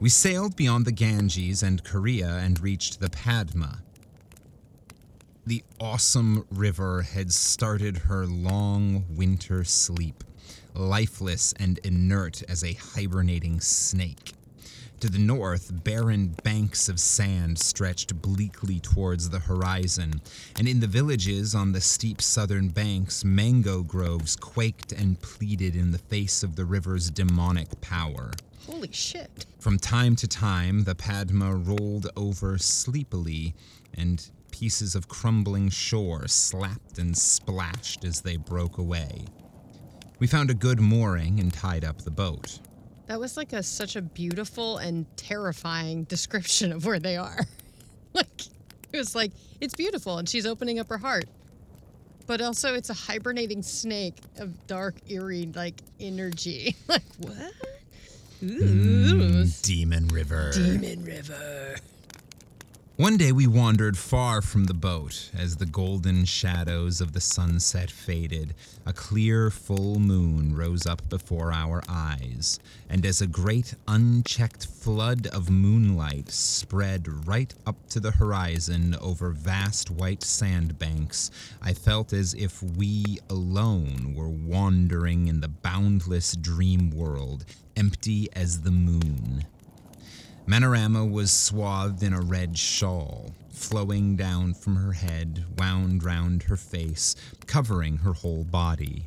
We 0.00 0.10
sailed 0.10 0.54
beyond 0.54 0.84
the 0.84 0.92
Ganges 0.92 1.60
and 1.60 1.82
Korea 1.82 2.36
and 2.36 2.60
reached 2.60 3.00
the 3.00 3.10
Padma. 3.10 3.82
The 5.44 5.64
awesome 5.80 6.46
river 6.52 7.02
had 7.02 7.32
started 7.32 7.98
her 7.98 8.24
long 8.24 9.06
winter 9.10 9.64
sleep, 9.64 10.22
lifeless 10.72 11.52
and 11.58 11.78
inert 11.78 12.44
as 12.48 12.62
a 12.62 12.74
hibernating 12.74 13.60
snake. 13.60 14.34
To 15.00 15.10
the 15.10 15.18
north, 15.18 15.82
barren 15.82 16.36
banks 16.44 16.88
of 16.88 17.00
sand 17.00 17.58
stretched 17.58 18.22
bleakly 18.22 18.78
towards 18.78 19.30
the 19.30 19.40
horizon, 19.40 20.20
and 20.56 20.68
in 20.68 20.78
the 20.78 20.86
villages 20.86 21.56
on 21.56 21.72
the 21.72 21.80
steep 21.80 22.22
southern 22.22 22.68
banks, 22.68 23.24
mango 23.24 23.82
groves 23.82 24.36
quaked 24.36 24.92
and 24.92 25.20
pleaded 25.20 25.74
in 25.74 25.90
the 25.90 25.98
face 25.98 26.44
of 26.44 26.54
the 26.54 26.64
river's 26.64 27.10
demonic 27.10 27.80
power. 27.80 28.30
Holy 28.68 28.92
shit. 28.92 29.46
From 29.58 29.78
time 29.78 30.14
to 30.16 30.28
time, 30.28 30.84
the 30.84 30.94
Padma 30.94 31.54
rolled 31.54 32.10
over 32.16 32.58
sleepily, 32.58 33.54
and 33.94 34.28
pieces 34.50 34.94
of 34.94 35.08
crumbling 35.08 35.68
shore 35.70 36.28
slapped 36.28 36.98
and 36.98 37.16
splashed 37.16 38.04
as 38.04 38.20
they 38.20 38.36
broke 38.36 38.78
away. 38.78 39.24
We 40.18 40.26
found 40.26 40.50
a 40.50 40.54
good 40.54 40.80
mooring 40.80 41.40
and 41.40 41.52
tied 41.52 41.84
up 41.84 42.02
the 42.02 42.10
boat. 42.10 42.58
That 43.06 43.18
was 43.18 43.36
like 43.36 43.52
a 43.52 43.62
such 43.62 43.96
a 43.96 44.02
beautiful 44.02 44.78
and 44.78 45.06
terrifying 45.16 46.04
description 46.04 46.72
of 46.72 46.84
where 46.84 46.98
they 46.98 47.16
are. 47.16 47.46
like 48.12 48.42
it 48.92 48.96
was 48.96 49.14
like 49.14 49.32
it's 49.60 49.74
beautiful 49.74 50.18
and 50.18 50.28
she's 50.28 50.44
opening 50.44 50.78
up 50.78 50.88
her 50.88 50.98
heart. 50.98 51.26
But 52.26 52.42
also 52.42 52.74
it's 52.74 52.90
a 52.90 52.94
hibernating 52.94 53.62
snake 53.62 54.18
of 54.38 54.66
dark 54.66 54.96
eerie 55.08 55.50
like 55.54 55.80
energy. 55.98 56.76
like 56.88 57.02
what? 57.18 57.52
Ooh. 58.42 59.44
Demon 59.62 60.08
River. 60.08 60.52
Demon 60.52 61.04
River. 61.04 61.76
One 62.98 63.16
day 63.16 63.30
we 63.30 63.46
wandered 63.46 63.96
far 63.96 64.42
from 64.42 64.64
the 64.64 64.74
boat 64.74 65.30
as 65.32 65.54
the 65.54 65.66
golden 65.66 66.24
shadows 66.24 67.00
of 67.00 67.12
the 67.12 67.20
sunset 67.20 67.92
faded. 67.92 68.56
A 68.84 68.92
clear 68.92 69.52
full 69.52 70.00
moon 70.00 70.56
rose 70.56 70.84
up 70.84 71.08
before 71.08 71.52
our 71.52 71.80
eyes, 71.88 72.58
and 72.90 73.06
as 73.06 73.20
a 73.20 73.28
great 73.28 73.76
unchecked 73.86 74.66
flood 74.66 75.28
of 75.28 75.48
moonlight 75.48 76.32
spread 76.32 77.28
right 77.28 77.54
up 77.68 77.76
to 77.90 78.00
the 78.00 78.10
horizon 78.10 78.96
over 79.00 79.30
vast 79.30 79.92
white 79.92 80.24
sandbanks, 80.24 81.30
I 81.62 81.74
felt 81.74 82.12
as 82.12 82.34
if 82.34 82.60
we 82.64 83.20
alone 83.30 84.12
were 84.16 84.28
wandering 84.28 85.28
in 85.28 85.40
the 85.40 85.46
boundless 85.46 86.32
dream 86.34 86.90
world, 86.90 87.44
empty 87.76 88.28
as 88.32 88.62
the 88.62 88.72
moon. 88.72 89.44
Manorama 90.48 91.04
was 91.04 91.30
swathed 91.30 92.02
in 92.02 92.14
a 92.14 92.22
red 92.22 92.56
shawl, 92.56 93.34
flowing 93.50 94.16
down 94.16 94.54
from 94.54 94.76
her 94.76 94.92
head, 94.92 95.44
wound 95.58 96.02
round 96.02 96.44
her 96.44 96.56
face, 96.56 97.14
covering 97.46 97.98
her 97.98 98.14
whole 98.14 98.44
body. 98.44 99.04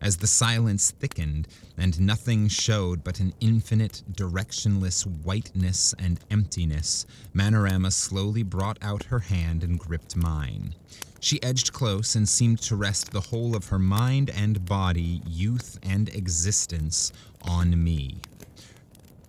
As 0.00 0.16
the 0.16 0.26
silence 0.26 0.90
thickened 0.90 1.46
and 1.76 2.00
nothing 2.00 2.48
showed 2.48 3.04
but 3.04 3.20
an 3.20 3.34
infinite, 3.38 4.02
directionless 4.10 5.06
whiteness 5.22 5.94
and 5.96 6.18
emptiness, 6.28 7.06
Manorama 7.32 7.92
slowly 7.92 8.42
brought 8.42 8.78
out 8.82 9.04
her 9.04 9.20
hand 9.20 9.62
and 9.62 9.78
gripped 9.78 10.16
mine. 10.16 10.74
She 11.20 11.40
edged 11.40 11.72
close 11.72 12.16
and 12.16 12.28
seemed 12.28 12.60
to 12.62 12.74
rest 12.74 13.12
the 13.12 13.20
whole 13.20 13.54
of 13.54 13.68
her 13.68 13.78
mind 13.78 14.28
and 14.30 14.64
body, 14.64 15.22
youth 15.24 15.78
and 15.84 16.08
existence, 16.08 17.12
on 17.42 17.80
me. 17.84 18.18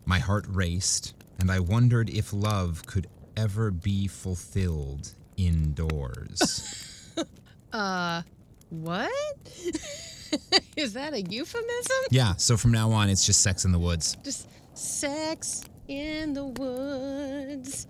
My 0.05 0.17
heart 0.17 0.47
raced, 0.49 1.13
and 1.39 1.51
I 1.51 1.59
wondered 1.59 2.09
if 2.09 2.33
love 2.33 2.85
could 2.85 3.07
ever 3.37 3.71
be 3.71 4.07
fulfilled 4.07 5.13
indoors. 5.37 6.75
Uh 7.71 8.23
what? 8.69 9.11
Is 10.75 10.93
that 10.93 11.13
a 11.13 11.21
euphemism? 11.21 11.97
yeah, 12.09 12.33
so 12.35 12.57
from 12.57 12.71
now 12.71 12.91
on, 12.91 13.09
it's 13.09 13.25
just 13.25 13.41
sex 13.41 13.63
in 13.63 13.71
the 13.71 13.77
woods. 13.77 14.17
Just 14.23 14.47
sex 14.73 15.61
in 15.87 16.33
the 16.33 16.45
woods. 16.45 17.85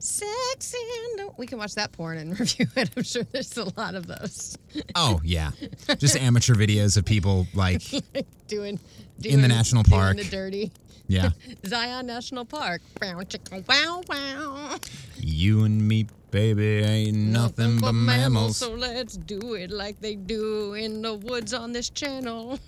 Sex 0.00 0.74
and. 1.18 1.30
We 1.36 1.46
can 1.46 1.58
watch 1.58 1.74
that 1.74 1.92
porn 1.92 2.18
and 2.18 2.30
review 2.40 2.66
it. 2.74 2.90
I'm 2.96 3.02
sure 3.02 3.22
there's 3.24 3.56
a 3.56 3.64
lot 3.78 3.94
of 3.94 4.06
those. 4.06 4.56
Oh, 4.94 5.20
yeah. 5.22 5.50
Just 5.98 6.16
amateur 6.16 6.54
videos 6.54 6.96
of 6.96 7.04
people 7.04 7.46
like, 7.54 7.82
doing, 8.48 8.78
doing 9.20 9.34
In 9.34 9.42
the 9.42 9.48
national 9.48 9.84
park. 9.84 10.16
the 10.16 10.24
dirty. 10.24 10.72
yeah, 11.06 11.30
Zion 11.66 12.06
National 12.06 12.44
Park. 12.44 12.80
Chicka, 13.00 13.66
wow, 13.68 14.02
wow. 14.08 14.76
you 15.18 15.64
and 15.64 15.86
me, 15.86 16.06
baby, 16.30 16.78
ain't 16.82 17.16
nothing 17.16 17.78
but 17.78 17.92
mammals. 17.92 18.56
So 18.56 18.72
let's 18.72 19.16
do 19.16 19.54
it 19.54 19.70
like 19.70 20.00
they 20.00 20.14
do 20.14 20.74
in 20.74 21.02
the 21.02 21.14
woods 21.14 21.52
on 21.52 21.72
this 21.72 21.90
channel. 21.90 22.58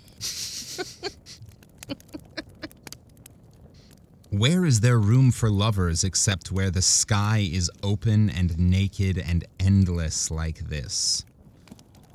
Where 4.33 4.65
is 4.65 4.81
there 4.81 4.99
room 4.99 5.31
for 5.31 5.51
lovers 5.51 6.05
except 6.05 6.51
where 6.51 6.71
the 6.71 6.81
sky 6.81 7.47
is 7.53 7.71
open 7.83 8.31
and 8.31 8.59
naked 8.59 9.19
and 9.19 9.45
endless 9.61 10.31
like 10.31 10.71
this? 10.71 11.27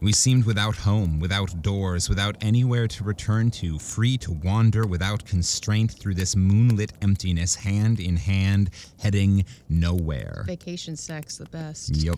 We 0.02 0.14
seemed 0.14 0.46
without 0.46 0.78
home, 0.78 1.20
without 1.20 1.62
doors, 1.62 2.10
without 2.10 2.36
anywhere 2.42 2.88
to 2.88 3.04
return 3.04 3.52
to, 3.52 3.78
free 3.78 4.18
to 4.18 4.32
wander 4.32 4.88
without 4.88 5.26
constraint 5.26 5.92
through 5.92 6.16
this 6.16 6.36
moonlit 6.36 6.92
emptiness, 7.04 7.54
hand 7.54 8.00
in 8.00 8.18
hand, 8.18 8.72
heading 9.00 9.46
nowhere. 9.70 10.44
Vacation 10.48 10.96
sex, 10.96 11.38
the 11.38 11.46
best. 11.46 11.96
Yep. 11.98 12.18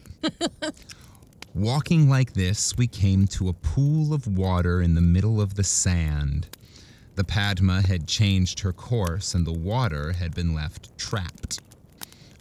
Walking 1.53 2.07
like 2.07 2.31
this, 2.31 2.77
we 2.77 2.87
came 2.87 3.27
to 3.27 3.49
a 3.49 3.53
pool 3.53 4.13
of 4.13 4.27
water 4.27 4.81
in 4.81 4.95
the 4.95 5.01
middle 5.01 5.41
of 5.41 5.55
the 5.55 5.63
sand. 5.65 6.47
The 7.19 7.25
Padma 7.25 7.81
had 7.81 8.07
changed 8.07 8.61
her 8.61 8.71
course 8.71 9.35
and 9.35 9.45
the 9.45 9.51
water 9.51 10.13
had 10.13 10.33
been 10.33 10.53
left 10.53 10.97
trapped. 10.97 11.59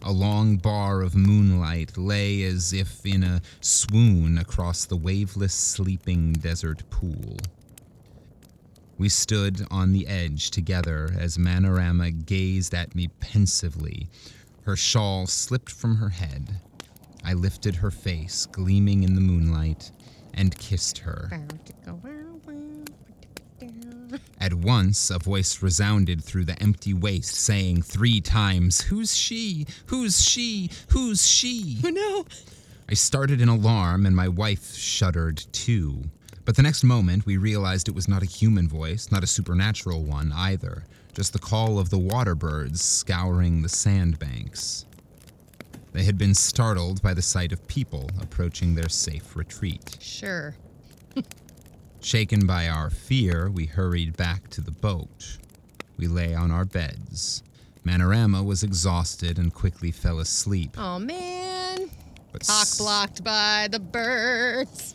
A 0.03 0.11
long 0.13 0.55
bar 0.55 1.01
of 1.01 1.17
moonlight 1.17 1.97
lay 1.97 2.43
as 2.43 2.71
if 2.71 3.05
in 3.05 3.21
a 3.21 3.41
swoon 3.59 4.37
across 4.37 4.85
the 4.85 4.95
waveless, 4.95 5.53
sleeping 5.53 6.31
desert 6.31 6.89
pool. 6.89 7.35
We 8.97 9.09
stood 9.09 9.67
on 9.69 9.91
the 9.91 10.07
edge 10.07 10.49
together 10.49 11.13
as 11.19 11.37
Manorama 11.37 12.11
gazed 12.25 12.73
at 12.73 12.95
me 12.95 13.09
pensively. 13.19 14.07
Her 14.61 14.77
shawl 14.77 15.27
slipped 15.27 15.73
from 15.73 15.97
her 15.97 16.07
head. 16.07 16.61
I 17.21 17.33
lifted 17.33 17.75
her 17.75 17.91
face, 17.91 18.45
gleaming 18.45 19.03
in 19.03 19.15
the 19.15 19.19
moonlight, 19.19 19.91
and 20.33 20.57
kissed 20.57 20.99
her. 20.99 21.27
Bow, 21.29 21.47
chicka, 21.65 22.01
wow, 22.01 22.39
wow, 22.45 22.85
chicka, 23.59 23.98
At 24.39 24.53
once, 24.53 25.09
a 25.09 25.19
voice 25.19 25.61
resounded 25.61 26.23
through 26.23 26.45
the 26.45 26.61
empty 26.61 26.93
waste, 26.93 27.35
saying 27.35 27.81
three 27.81 28.21
times, 28.21 28.81
Who's 28.81 29.15
she? 29.15 29.67
Who's 29.87 30.21
she? 30.21 30.69
Who's 30.89 31.27
she? 31.27 31.77
Oh 31.83 31.89
no! 31.89 32.25
I 32.89 32.93
started 32.95 33.41
in 33.41 33.49
alarm, 33.49 34.05
and 34.05 34.15
my 34.15 34.27
wife 34.27 34.73
shuddered 34.73 35.37
too. 35.51 36.03
But 36.45 36.55
the 36.55 36.63
next 36.63 36.83
moment, 36.83 37.27
we 37.27 37.37
realized 37.37 37.87
it 37.87 37.93
was 37.93 38.07
not 38.07 38.23
a 38.23 38.25
human 38.25 38.67
voice, 38.67 39.11
not 39.11 39.23
a 39.23 39.27
supernatural 39.27 40.03
one 40.03 40.31
either, 40.33 40.85
just 41.13 41.33
the 41.33 41.39
call 41.39 41.77
of 41.77 41.91
the 41.91 41.99
water 41.99 42.33
birds 42.33 42.81
scouring 42.81 43.61
the 43.61 43.69
sandbanks. 43.69 44.85
They 45.91 46.03
had 46.03 46.17
been 46.17 46.33
startled 46.33 47.01
by 47.01 47.13
the 47.13 47.21
sight 47.21 47.51
of 47.51 47.67
people 47.67 48.09
approaching 48.21 48.73
their 48.73 48.89
safe 48.89 49.35
retreat. 49.35 49.97
Sure. 49.99 50.55
Shaken 52.01 52.47
by 52.47 52.67
our 52.69 52.89
fear, 52.89 53.49
we 53.49 53.65
hurried 53.65 54.15
back 54.15 54.49
to 54.51 54.61
the 54.61 54.71
boat. 54.71 55.37
We 55.97 56.07
lay 56.07 56.33
on 56.33 56.49
our 56.49 56.65
beds. 56.65 57.43
Manorama 57.85 58.43
was 58.45 58.63
exhausted 58.63 59.37
and 59.37 59.53
quickly 59.53 59.91
fell 59.91 60.19
asleep. 60.19 60.71
Oh 60.77 60.99
man! 60.99 61.89
But 62.31 62.45
Cock 62.47 62.61
s- 62.61 62.77
blocked 62.77 63.23
by 63.23 63.67
the 63.71 63.79
birds. 63.79 64.93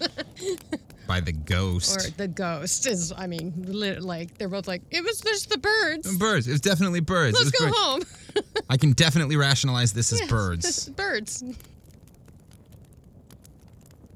by 1.07 1.21
the 1.21 1.33
ghost. 1.33 1.97
or 2.09 2.11
the 2.13 2.29
ghost 2.29 2.87
is, 2.87 3.13
I 3.17 3.27
mean, 3.27 3.53
lit, 3.69 4.03
like, 4.03 4.39
they're 4.39 4.49
both 4.49 4.67
like, 4.67 4.83
it 4.91 5.03
was 5.05 5.21
just 5.21 5.51
the 5.51 5.59
birds. 5.59 6.17
Birds. 6.17 6.49
It 6.49 6.53
was 6.53 6.61
definitely 6.63 7.01
birds. 7.01 7.37
Let's 7.39 7.51
go 7.51 7.67
birds. 7.67 7.77
home. 7.79 8.03
I 8.71 8.77
can 8.79 8.93
definitely 8.93 9.37
rationalize 9.37 9.93
this 9.93 10.13
as 10.13 10.21
Yes, 10.21 10.31
birds. 10.31 10.89
birds. 10.91 11.45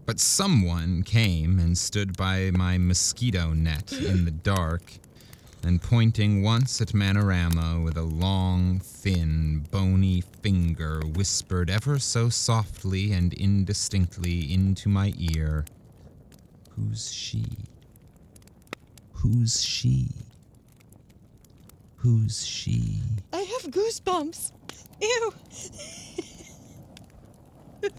But 0.09 0.21
someone 0.21 1.03
came 1.03 1.59
and 1.59 1.77
stood 1.77 2.17
by 2.17 2.51
my 2.55 2.79
mosquito 2.79 3.53
net 3.53 3.93
in 3.93 4.25
the 4.25 4.31
dark, 4.31 4.95
and 5.63 5.83
pointing 5.83 6.43
once 6.43 6.81
at 6.81 6.95
Manorama 6.95 7.85
with 7.85 7.99
a 7.99 8.03
long, 8.05 8.81
thin, 8.81 9.67
bony 9.71 10.23
finger, 10.43 11.03
whispered 11.05 11.69
ever 11.69 11.99
so 11.99 12.31
softly 12.31 13.13
and 13.13 13.35
indistinctly 13.35 14.51
into 14.51 14.89
my 14.89 15.13
ear, 15.19 15.67
Who's 16.71 17.13
she? 17.13 17.45
Who's 19.13 19.63
she? 19.63 20.09
Who's 21.97 22.47
she? 22.47 23.03
I 23.35 23.43
have 23.43 23.71
goosebumps. 23.71 24.53
Ew. 25.03 25.35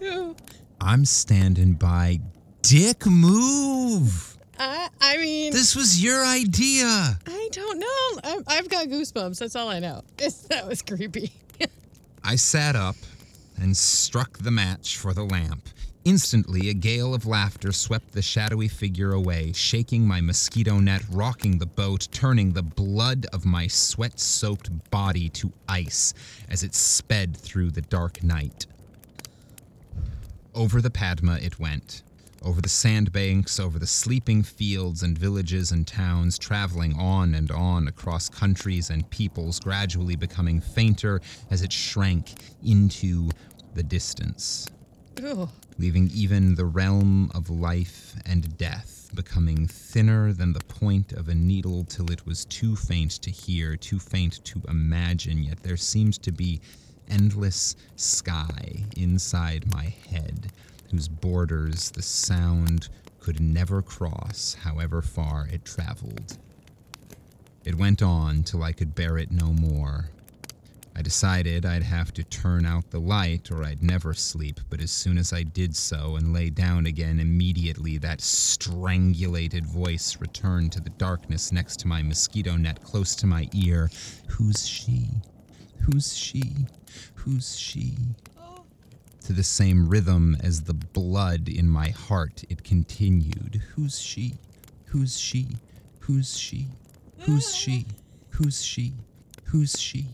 Ew. 0.00 0.36
I'm 0.80 1.04
standing 1.04 1.74
by. 1.74 2.20
Dick, 2.62 3.06
move! 3.06 4.36
I, 4.58 4.88
I 5.00 5.16
mean, 5.18 5.52
This 5.52 5.74
was 5.74 6.02
your 6.02 6.24
idea. 6.24 7.18
I 7.26 7.48
don't 7.52 7.78
know. 7.78 8.20
I, 8.24 8.38
I've 8.48 8.68
got 8.68 8.86
goosebumps. 8.88 9.38
That's 9.38 9.56
all 9.56 9.68
I 9.68 9.78
know. 9.78 10.02
That 10.48 10.66
was 10.66 10.82
creepy. 10.82 11.32
I 12.24 12.36
sat 12.36 12.76
up 12.76 12.96
and 13.60 13.76
struck 13.76 14.38
the 14.38 14.50
match 14.50 14.98
for 14.98 15.14
the 15.14 15.24
lamp. 15.24 15.68
Instantly, 16.04 16.70
a 16.70 16.74
gale 16.74 17.14
of 17.14 17.26
laughter 17.26 17.72
swept 17.72 18.12
the 18.12 18.22
shadowy 18.22 18.68
figure 18.68 19.12
away, 19.12 19.52
shaking 19.52 20.06
my 20.06 20.20
mosquito 20.20 20.78
net, 20.78 21.02
rocking 21.10 21.58
the 21.58 21.66
boat, 21.66 22.08
turning 22.10 22.52
the 22.52 22.62
blood 22.62 23.26
of 23.32 23.44
my 23.44 23.66
sweat 23.66 24.18
soaked 24.18 24.70
body 24.90 25.28
to 25.30 25.52
ice 25.68 26.14
as 26.48 26.62
it 26.62 26.74
sped 26.74 27.36
through 27.36 27.70
the 27.70 27.82
dark 27.82 28.22
night. 28.22 28.66
Over 30.54 30.80
the 30.80 30.90
Padma 30.90 31.38
it 31.40 31.60
went, 31.60 32.02
over 32.42 32.60
the 32.60 32.68
sandbanks, 32.68 33.60
over 33.60 33.78
the 33.78 33.86
sleeping 33.86 34.42
fields 34.42 35.02
and 35.02 35.16
villages 35.16 35.70
and 35.70 35.86
towns, 35.86 36.38
traveling 36.38 36.94
on 36.98 37.34
and 37.36 37.50
on 37.52 37.86
across 37.86 38.28
countries 38.28 38.90
and 38.90 39.08
peoples, 39.10 39.60
gradually 39.60 40.16
becoming 40.16 40.60
fainter 40.60 41.20
as 41.50 41.62
it 41.62 41.72
shrank 41.72 42.34
into 42.64 43.30
the 43.74 43.82
distance, 43.84 44.66
Ugh. 45.24 45.48
leaving 45.78 46.10
even 46.12 46.56
the 46.56 46.64
realm 46.66 47.30
of 47.32 47.48
life 47.48 48.16
and 48.26 48.56
death 48.58 49.08
becoming 49.14 49.68
thinner 49.68 50.32
than 50.32 50.52
the 50.52 50.64
point 50.64 51.12
of 51.12 51.28
a 51.28 51.34
needle 51.34 51.84
till 51.84 52.10
it 52.10 52.26
was 52.26 52.44
too 52.46 52.74
faint 52.74 53.12
to 53.12 53.30
hear, 53.30 53.76
too 53.76 53.98
faint 54.00 54.44
to 54.44 54.60
imagine, 54.68 55.44
yet 55.44 55.62
there 55.62 55.76
seemed 55.76 56.20
to 56.22 56.32
be 56.32 56.60
endless 57.10 57.76
sky 57.96 58.84
inside 58.96 59.72
my 59.74 59.92
head, 60.10 60.52
whose 60.90 61.08
borders 61.08 61.90
the 61.90 62.02
sound 62.02 62.88
could 63.18 63.40
never 63.40 63.82
cross, 63.82 64.56
however 64.62 65.02
far 65.02 65.48
it 65.52 65.64
traveled. 65.64 66.38
It 67.64 67.74
went 67.74 68.02
on 68.02 68.42
till 68.42 68.62
I 68.62 68.72
could 68.72 68.94
bear 68.94 69.18
it 69.18 69.30
no 69.30 69.52
more. 69.52 70.10
I 70.96 71.02
decided 71.02 71.64
I'd 71.64 71.82
have 71.82 72.12
to 72.14 72.24
turn 72.24 72.66
out 72.66 72.90
the 72.90 73.00
light 73.00 73.50
or 73.50 73.64
I'd 73.64 73.82
never 73.82 74.12
sleep, 74.12 74.60
but 74.68 74.80
as 74.80 74.90
soon 74.90 75.18
as 75.18 75.32
I 75.32 75.44
did 75.44 75.76
so 75.76 76.16
and 76.16 76.32
lay 76.32 76.50
down 76.50 76.86
again, 76.86 77.20
immediately 77.20 77.96
that 77.98 78.20
strangulated 78.20 79.64
voice 79.66 80.16
returned 80.20 80.72
to 80.72 80.80
the 80.80 80.90
darkness 80.90 81.52
next 81.52 81.78
to 81.80 81.88
my 81.88 82.02
mosquito 82.02 82.56
net 82.56 82.82
close 82.82 83.14
to 83.16 83.26
my 83.26 83.48
ear. 83.54 83.90
Who's 84.26 84.66
she? 84.66 85.08
Who's 85.80 86.16
she? 86.16 86.66
Who's 87.14 87.58
she? 87.58 87.96
To 89.26 89.32
the 89.32 89.42
same 89.42 89.88
rhythm 89.88 90.36
as 90.42 90.62
the 90.62 90.74
blood 90.74 91.48
in 91.48 91.68
my 91.68 91.90
heart, 91.90 92.42
it 92.48 92.64
continued. 92.64 93.62
Who's 93.74 94.00
she? 94.00 94.34
Who's 94.86 95.18
she? 95.18 95.48
Who's 96.00 96.36
she? 96.36 96.66
Who's 97.20 97.54
she? 97.54 97.86
Who's 98.30 98.62
she? 98.62 98.94
Who's 99.44 99.78
she? 99.78 100.06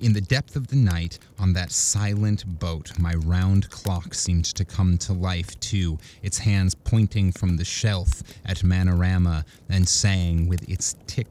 In 0.00 0.14
the 0.14 0.20
depth 0.22 0.56
of 0.56 0.68
the 0.68 0.76
night, 0.76 1.18
on 1.38 1.52
that 1.52 1.70
silent 1.70 2.58
boat, 2.58 2.98
my 2.98 3.12
round 3.16 3.68
clock 3.68 4.14
seemed 4.14 4.46
to 4.46 4.64
come 4.64 4.96
to 4.96 5.12
life 5.12 5.60
too, 5.60 5.98
its 6.22 6.38
hands 6.38 6.74
pointing 6.74 7.32
from 7.32 7.58
the 7.58 7.66
shelf 7.66 8.22
at 8.46 8.58
Manorama 8.58 9.44
and 9.68 9.86
saying 9.86 10.48
with 10.48 10.66
its 10.70 10.96
tick 11.06 11.28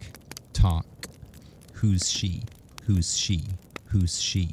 tock, 0.54 0.86
Who's 1.74 2.12
she? 2.12 2.44
Who's 2.84 3.18
she? 3.18 3.46
Who's 3.90 4.22
she? 4.22 4.52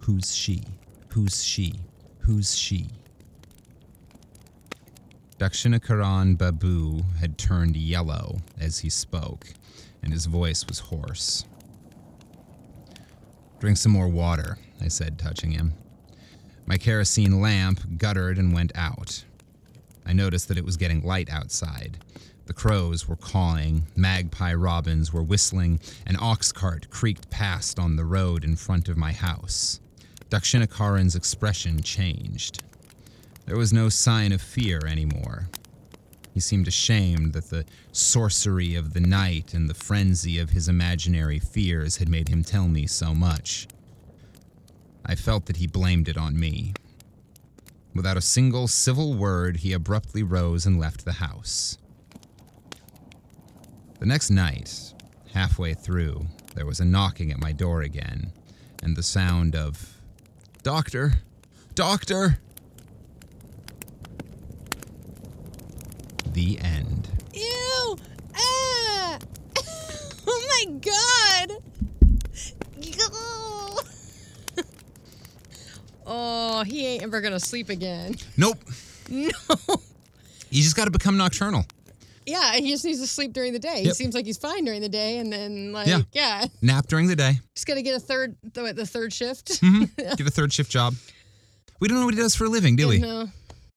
Who's 0.00 0.34
she? 0.34 0.62
Who's 1.08 1.44
she? 1.44 1.74
Who's 2.20 2.54
she? 2.56 2.88
Dakshinacharan 5.38 6.38
Babu 6.38 7.02
had 7.20 7.36
turned 7.36 7.76
yellow 7.76 8.38
as 8.58 8.78
he 8.78 8.88
spoke, 8.88 9.46
and 10.02 10.10
his 10.10 10.24
voice 10.24 10.66
was 10.66 10.78
hoarse. 10.78 11.44
Drink 13.60 13.76
some 13.76 13.92
more 13.92 14.08
water, 14.08 14.56
I 14.80 14.88
said, 14.88 15.18
touching 15.18 15.50
him. 15.50 15.74
My 16.64 16.78
kerosene 16.78 17.42
lamp 17.42 17.98
guttered 17.98 18.38
and 18.38 18.54
went 18.54 18.72
out. 18.74 19.22
I 20.06 20.14
noticed 20.14 20.48
that 20.48 20.56
it 20.56 20.64
was 20.64 20.78
getting 20.78 21.02
light 21.04 21.28
outside. 21.28 21.98
The 22.48 22.54
crows 22.54 23.06
were 23.06 23.16
cawing, 23.16 23.88
magpie 23.94 24.54
robins 24.54 25.12
were 25.12 25.22
whistling, 25.22 25.80
an 26.06 26.16
ox 26.18 26.50
cart 26.50 26.88
creaked 26.88 27.28
past 27.28 27.78
on 27.78 27.96
the 27.96 28.06
road 28.06 28.42
in 28.42 28.56
front 28.56 28.88
of 28.88 28.96
my 28.96 29.12
house. 29.12 29.80
Dakshinacharan's 30.30 31.14
expression 31.14 31.82
changed. 31.82 32.62
There 33.44 33.58
was 33.58 33.70
no 33.70 33.90
sign 33.90 34.32
of 34.32 34.40
fear 34.40 34.80
anymore. 34.86 35.50
He 36.32 36.40
seemed 36.40 36.66
ashamed 36.66 37.34
that 37.34 37.50
the 37.50 37.66
sorcery 37.92 38.74
of 38.74 38.94
the 38.94 39.00
night 39.00 39.52
and 39.52 39.68
the 39.68 39.74
frenzy 39.74 40.38
of 40.38 40.48
his 40.48 40.68
imaginary 40.68 41.38
fears 41.38 41.98
had 41.98 42.08
made 42.08 42.30
him 42.30 42.42
tell 42.42 42.66
me 42.66 42.86
so 42.86 43.12
much. 43.12 43.68
I 45.04 45.16
felt 45.16 45.44
that 45.46 45.58
he 45.58 45.66
blamed 45.66 46.08
it 46.08 46.16
on 46.16 46.40
me. 46.40 46.72
Without 47.94 48.16
a 48.16 48.22
single 48.22 48.68
civil 48.68 49.12
word, 49.12 49.58
he 49.58 49.74
abruptly 49.74 50.22
rose 50.22 50.64
and 50.64 50.80
left 50.80 51.04
the 51.04 51.20
house. 51.20 51.76
The 53.98 54.06
next 54.06 54.30
night, 54.30 54.94
halfway 55.32 55.74
through, 55.74 56.26
there 56.54 56.66
was 56.66 56.78
a 56.80 56.84
knocking 56.84 57.32
at 57.32 57.38
my 57.38 57.52
door 57.52 57.82
again, 57.82 58.32
and 58.82 58.96
the 58.96 59.02
sound 59.02 59.56
of, 59.56 59.98
Doctor! 60.62 61.14
Doctor! 61.74 62.38
The 66.32 66.58
end. 66.60 67.08
Ew! 67.34 67.96
Ah! 68.36 69.18
oh 70.26 70.64
my 70.66 70.78
god! 70.80 71.62
Oh, 76.10 76.64
he 76.64 76.86
ain't 76.86 77.02
ever 77.02 77.20
gonna 77.20 77.38
sleep 77.38 77.68
again. 77.68 78.16
Nope. 78.36 78.58
No. 79.10 79.30
You 80.50 80.62
just 80.62 80.76
got 80.76 80.84
to 80.84 80.90
become 80.90 81.16
nocturnal. 81.16 81.64
Yeah, 82.28 82.52
he 82.54 82.70
just 82.70 82.84
needs 82.84 83.00
to 83.00 83.06
sleep 83.06 83.32
during 83.32 83.52
the 83.52 83.58
day. 83.58 83.80
He 83.80 83.86
Yep. 83.86 83.94
seems 83.96 84.14
like 84.14 84.26
he's 84.26 84.36
fine 84.38 84.64
during 84.64 84.80
the 84.82 84.88
day, 84.88 85.18
and 85.18 85.32
then 85.32 85.72
like 85.72 85.86
Yeah. 85.86 86.02
yeah, 86.12 86.44
Nap 86.62 86.86
during 86.86 87.06
the 87.08 87.16
day. 87.16 87.40
just 87.54 87.66
gotta 87.66 87.82
get 87.82 87.94
a 87.96 88.00
third 88.00 88.36
the, 88.54 88.72
the 88.72 88.86
third 88.86 89.12
shift. 89.12 89.60
Get 89.96 90.20
a 90.20 90.30
third 90.30 90.52
shift 90.52 90.70
job. 90.70 90.94
We 91.80 91.88
don't 91.88 91.98
know 92.00 92.04
what 92.06 92.14
he 92.14 92.20
does 92.20 92.34
for 92.34 92.44
a 92.44 92.48
living, 92.48 92.76
do 92.76 92.88
we? 92.88 92.98
No, 92.98 93.28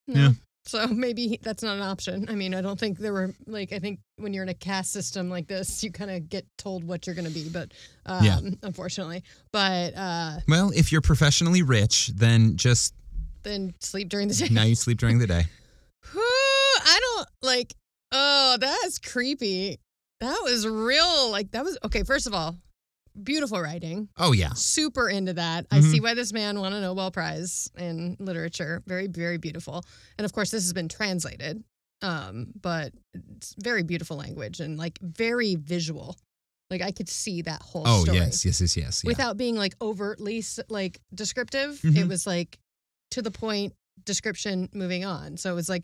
no. 0.07 0.19
Yeah. 0.21 0.29
So 0.65 0.85
maybe 0.87 1.27
he- 1.27 1.39
that's 1.41 1.63
not 1.63 1.75
an 1.77 1.81
option. 1.83 2.27
I 2.29 2.35
mean, 2.35 2.53
I 2.53 2.61
don't 2.61 2.79
think 2.79 2.97
there 2.99 3.13
were 3.13 3.33
like 3.47 3.73
I 3.73 3.79
think 3.79 3.99
when 4.17 4.33
you're 4.33 4.43
in 4.43 4.49
a 4.49 4.53
caste 4.53 4.91
system 4.91 5.29
like 5.29 5.47
this, 5.47 5.83
you 5.83 5.91
kind 5.91 6.11
of 6.11 6.29
get 6.29 6.45
told 6.57 6.83
what 6.83 7.07
you're 7.07 7.15
to 7.15 7.23
be. 7.29 7.49
But 7.49 7.71
um, 8.05 8.23
Yeah. 8.23 8.39
unfortunately, 8.63 9.23
but 9.51 9.95
uh, 9.95 10.39
Well, 10.47 10.71
if 10.75 10.91
you're 10.91 11.01
professionally 11.01 11.63
rich, 11.63 12.11
then 12.15 12.57
just 12.57 12.93
then 13.43 13.73
sleep 13.79 14.09
during 14.09 14.27
the 14.27 14.33
day. 14.41 14.49
now 14.51 14.63
you 14.63 14.75
sleep 14.75 14.99
during 14.99 15.17
the 15.19 15.27
day. 15.27 15.45
Whew, 16.11 16.21
I 16.21 16.99
don't 17.01 17.27
like. 17.41 17.73
Oh, 18.11 18.57
that's 18.59 18.99
creepy. 18.99 19.79
That 20.19 20.39
was 20.43 20.67
real. 20.67 21.31
Like 21.31 21.51
that 21.51 21.63
was 21.63 21.77
okay. 21.85 22.03
First 22.03 22.27
of 22.27 22.33
all, 22.33 22.55
beautiful 23.23 23.59
writing. 23.61 24.09
Oh 24.17 24.33
yeah. 24.33 24.53
Super 24.53 25.09
into 25.09 25.33
that. 25.33 25.65
I 25.71 25.79
Mhm. 25.79 25.91
see 25.91 25.99
why 25.99 26.13
this 26.13 26.31
man 26.33 26.59
won 26.59 26.73
a 26.73 26.81
Nobel 26.81 27.11
Prize 27.11 27.69
in 27.77 28.17
literature. 28.19 28.83
Very, 28.85 29.07
very 29.07 29.37
beautiful. 29.37 29.83
And 30.17 30.25
of 30.25 30.33
course, 30.33 30.51
this 30.51 30.63
has 30.63 30.73
been 30.73 30.89
translated. 30.89 31.63
Um, 32.03 32.47
but 32.59 32.93
it's 33.13 33.53
very 33.59 33.83
beautiful 33.83 34.17
language 34.17 34.59
and 34.59 34.77
like 34.77 34.97
very 35.01 35.55
visual. 35.55 36.17
Like 36.71 36.81
I 36.81 36.91
could 36.91 37.09
see 37.09 37.41
that 37.43 37.61
whole 37.61 37.83
Oh 37.85 38.03
story 38.03 38.17
yes, 38.17 38.43
yes, 38.45 38.61
yes, 38.61 38.75
yes. 38.77 39.01
Yeah. 39.03 39.07
without 39.07 39.37
being 39.37 39.55
like 39.55 39.75
overtly 39.81 40.43
like 40.69 40.99
descriptive. 41.13 41.79
Mhm. 41.81 41.97
It 41.97 42.07
was 42.07 42.25
like 42.25 42.57
to 43.11 43.21
the 43.21 43.31
point 43.31 43.73
description 44.03 44.69
moving 44.73 45.05
on. 45.05 45.37
So 45.37 45.51
it 45.51 45.55
was 45.55 45.69
like 45.69 45.83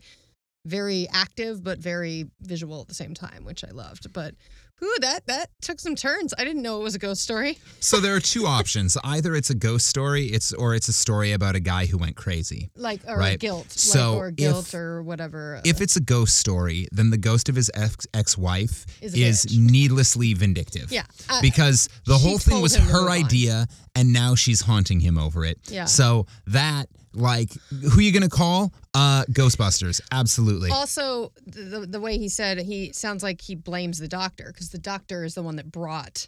very 0.67 1.07
active 1.11 1.63
but 1.63 1.79
very 1.79 2.25
visual 2.41 2.81
at 2.81 2.87
the 2.87 2.93
same 2.93 3.13
time, 3.13 3.43
which 3.45 3.63
I 3.63 3.71
loved. 3.71 4.11
But 4.13 4.35
whew, 4.79 4.95
that 5.01 5.25
that 5.27 5.47
took 5.61 5.79
some 5.79 5.95
turns. 5.95 6.33
I 6.37 6.43
didn't 6.43 6.61
know 6.61 6.79
it 6.79 6.83
was 6.83 6.93
a 6.95 6.99
ghost 6.99 7.21
story. 7.21 7.57
so 7.79 7.99
there 7.99 8.15
are 8.15 8.19
two 8.19 8.45
options. 8.45 8.97
Either 9.03 9.35
it's 9.35 9.49
a 9.49 9.55
ghost 9.55 9.87
story, 9.87 10.25
it's 10.27 10.53
or 10.53 10.75
it's 10.75 10.87
a 10.87 10.93
story 10.93 11.31
about 11.31 11.55
a 11.55 11.59
guy 11.59 11.85
who 11.85 11.97
went 11.97 12.15
crazy. 12.15 12.69
Like 12.75 13.01
or 13.07 13.17
Right. 13.17 13.39
guilt. 13.39 13.71
So 13.71 14.11
like, 14.13 14.21
or 14.21 14.31
guilt 14.31 14.67
if- 14.67 14.73
or 14.75 15.01
whatever. 15.03 15.55
uh, 15.57 15.61
If 15.65 15.81
it's 15.81 15.95
a 15.95 16.01
ghost 16.01 16.37
story, 16.37 16.87
then 16.91 17.09
the 17.09 17.17
ghost 17.17 17.49
of 17.49 17.55
his 17.55 17.71
ex- 17.73 18.05
ex-wife 18.13 18.85
Is 19.01 19.13
is, 19.15 19.57
needlessly 19.57 20.33
vindictive. 20.33 20.91
yeah. 20.91 21.05
uh, 21.29 21.41
because 21.41 21.89
the 22.05 22.17
whole 22.17 22.37
thing 22.37 22.61
was 22.61 22.75
her 22.75 23.01
move 23.01 23.09
on. 23.09 23.25
idea 23.25 23.67
and 23.95 24.13
now 24.13 24.35
she's 24.35 24.61
haunting 24.61 24.99
him 24.99 25.17
over 25.17 25.43
it. 25.45 25.57
Yeah. 25.69 25.85
So 25.85 26.27
that 26.47 26.87
like 27.13 27.49
who 27.91 28.01
you 28.01 28.11
going 28.11 28.23
to 28.23 28.29
call? 28.29 28.71
Uh 28.93 29.23
Ghostbusters. 29.31 30.01
Absolutely. 30.11 30.69
also 30.71 31.31
the, 31.45 31.85
the 31.89 31.99
way 31.99 32.17
he 32.17 32.29
said 32.29 32.59
he 32.59 32.91
sounds 32.93 33.23
like 33.23 33.41
he 33.41 33.55
blames 33.55 33.99
the 33.99 34.07
doctor 34.07 34.51
because 34.53 34.69
the 34.69 34.77
doctor 34.77 35.23
is 35.23 35.35
the 35.35 35.43
one 35.43 35.55
that 35.57 35.71
brought 35.71 36.27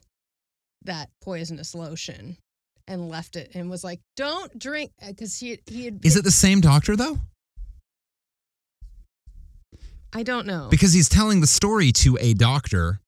that 0.83 1.09
poisonous 1.21 1.75
lotion 1.75 2.37
and 2.87 3.09
left 3.09 3.35
it 3.35 3.51
and 3.53 3.69
was 3.69 3.83
like 3.83 3.99
don't 4.15 4.57
drink 4.57 4.91
because 5.07 5.37
he 5.39 5.59
he 5.67 5.85
had 5.85 6.03
Is 6.05 6.15
it 6.15 6.23
the 6.23 6.31
same 6.31 6.61
doctor 6.61 6.95
though? 6.95 7.19
I 10.11 10.23
don't 10.23 10.47
know 10.47 10.67
Because 10.71 10.91
he's 10.93 11.07
telling 11.09 11.39
the 11.41 11.47
story 11.47 11.91
to 11.91 12.17
a 12.19 12.33
doctor 12.33 12.99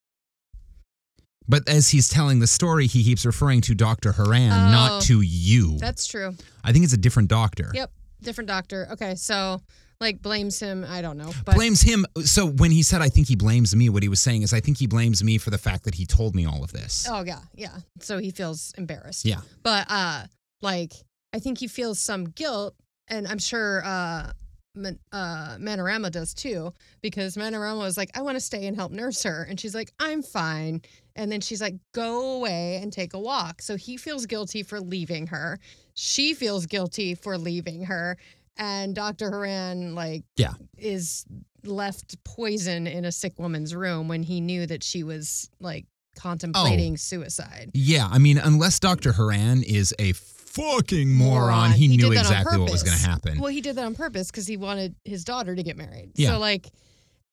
But 1.52 1.68
as 1.68 1.90
he's 1.90 2.08
telling 2.08 2.38
the 2.38 2.46
story, 2.46 2.86
he 2.86 3.04
keeps 3.04 3.26
referring 3.26 3.60
to 3.60 3.74
Dr. 3.74 4.12
Haran, 4.12 4.50
Oh. 4.50 4.70
not 4.70 5.02
to 5.02 5.20
you. 5.20 5.76
That's 5.76 6.06
true. 6.06 6.34
I 6.64 6.72
think 6.72 6.84
it's 6.84 6.94
a 6.94 6.96
different 6.96 7.28
doctor. 7.28 7.70
Yep. 7.74 7.92
Different 8.22 8.48
doctor. 8.48 8.88
Okay. 8.92 9.16
So, 9.16 9.60
like, 10.00 10.22
blames 10.22 10.58
him. 10.58 10.82
I 10.88 11.02
don't 11.02 11.18
know. 11.18 11.30
But 11.44 11.56
blames 11.56 11.82
him. 11.82 12.06
So 12.24 12.46
when 12.46 12.70
he 12.70 12.82
said, 12.82 13.02
I 13.02 13.10
think 13.10 13.28
he 13.28 13.36
blames 13.36 13.76
me, 13.76 13.90
what 13.90 14.02
he 14.02 14.08
was 14.08 14.18
saying 14.20 14.40
is, 14.40 14.54
I 14.54 14.60
think 14.60 14.78
he 14.78 14.86
blames 14.86 15.22
me 15.22 15.36
for 15.36 15.50
the 15.50 15.58
fact 15.58 15.84
that 15.84 15.94
he 15.96 16.06
told 16.06 16.34
me 16.34 16.46
all 16.46 16.64
of 16.64 16.72
this. 16.72 17.06
Oh, 17.06 17.22
yeah. 17.22 17.40
Yeah. 17.54 17.76
So 18.00 18.16
he 18.16 18.30
feels 18.30 18.72
embarrassed. 18.78 19.26
Yeah. 19.26 19.42
But, 19.62 19.84
uh, 19.90 20.24
like, 20.62 20.94
I 21.34 21.38
think 21.38 21.58
he 21.58 21.66
feels 21.68 21.98
some 21.98 22.24
guilt. 22.30 22.74
And 23.08 23.28
I'm 23.28 23.38
sure, 23.38 23.82
uh, 23.84 24.32
uh, 24.76 25.56
Manorama 25.58 26.10
does 26.10 26.34
too, 26.34 26.72
because 27.00 27.36
Manorama 27.36 27.78
was 27.78 27.96
like, 27.96 28.10
I 28.16 28.22
want 28.22 28.36
to 28.36 28.40
stay 28.40 28.66
and 28.66 28.76
help 28.76 28.92
nurse 28.92 29.22
her. 29.22 29.46
And 29.48 29.58
she's 29.58 29.74
like, 29.74 29.92
I'm 29.98 30.22
fine. 30.22 30.82
And 31.16 31.30
then 31.30 31.40
she's 31.40 31.60
like, 31.60 31.74
go 31.92 32.36
away 32.36 32.76
and 32.82 32.92
take 32.92 33.14
a 33.14 33.18
walk. 33.18 33.60
So 33.62 33.76
he 33.76 33.96
feels 33.96 34.26
guilty 34.26 34.62
for 34.62 34.80
leaving 34.80 35.26
her. 35.28 35.58
She 35.94 36.34
feels 36.34 36.66
guilty 36.66 37.14
for 37.14 37.36
leaving 37.36 37.84
her. 37.84 38.16
And 38.56 38.94
Dr. 38.94 39.30
Haran, 39.30 39.94
like, 39.94 40.24
Yeah. 40.36 40.54
is 40.78 41.24
left 41.64 42.22
poison 42.24 42.86
in 42.86 43.04
a 43.04 43.12
sick 43.12 43.38
woman's 43.38 43.74
room 43.74 44.08
when 44.08 44.22
he 44.22 44.40
knew 44.40 44.66
that 44.66 44.82
she 44.82 45.02
was 45.04 45.48
like 45.60 45.86
contemplating 46.16 46.96
suicide. 46.96 47.70
Yeah, 47.74 48.08
I 48.10 48.18
mean, 48.18 48.36
unless 48.38 48.78
Dr. 48.80 49.12
Haran 49.12 49.62
is 49.62 49.94
a 49.98 50.12
fucking 50.54 51.12
moron, 51.14 51.72
he, 51.72 51.88
He 51.88 51.96
knew 51.96 52.08
did 52.10 52.12
that 52.18 52.26
on 52.26 52.32
exactly 52.32 52.58
what 52.58 52.70
was 52.70 52.82
going 52.82 52.96
to 52.98 53.02
happen. 53.08 53.40
Well, 53.40 53.50
he 53.50 53.60
did 53.60 53.76
that 53.76 53.84
on 53.84 53.94
purpose 53.94 54.30
because 54.30 54.46
he 54.46 54.56
wanted 54.56 54.94
his 55.04 55.24
daughter 55.24 55.54
to 55.54 55.62
get 55.62 55.76
married. 55.76 56.12
Yeah. 56.14 56.30
So 56.30 56.38
like, 56.38 56.68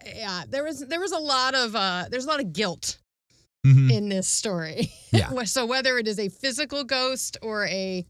yeah, 0.05 0.43
there 0.49 0.63
was 0.63 0.80
there 0.80 0.99
was 0.99 1.11
a 1.11 1.20
lot 1.20 1.55
of 1.55 1.76
uh, 1.76 2.05
there's 2.09 2.26
a 2.26 2.28
lot 2.28 2.39
of 2.39 2.53
guilt 2.53 2.97
Mhm. 3.65 3.91
in 3.91 4.09
this 4.09 4.28
story. 4.28 4.91
Yeah. 5.11 5.43
so 5.45 5.65
whether 5.65 5.97
it 5.97 6.07
is 6.07 6.20
a 6.20 6.30
physical 6.30 6.84
ghost 6.84 7.38
or 7.41 7.65
a 7.65 8.05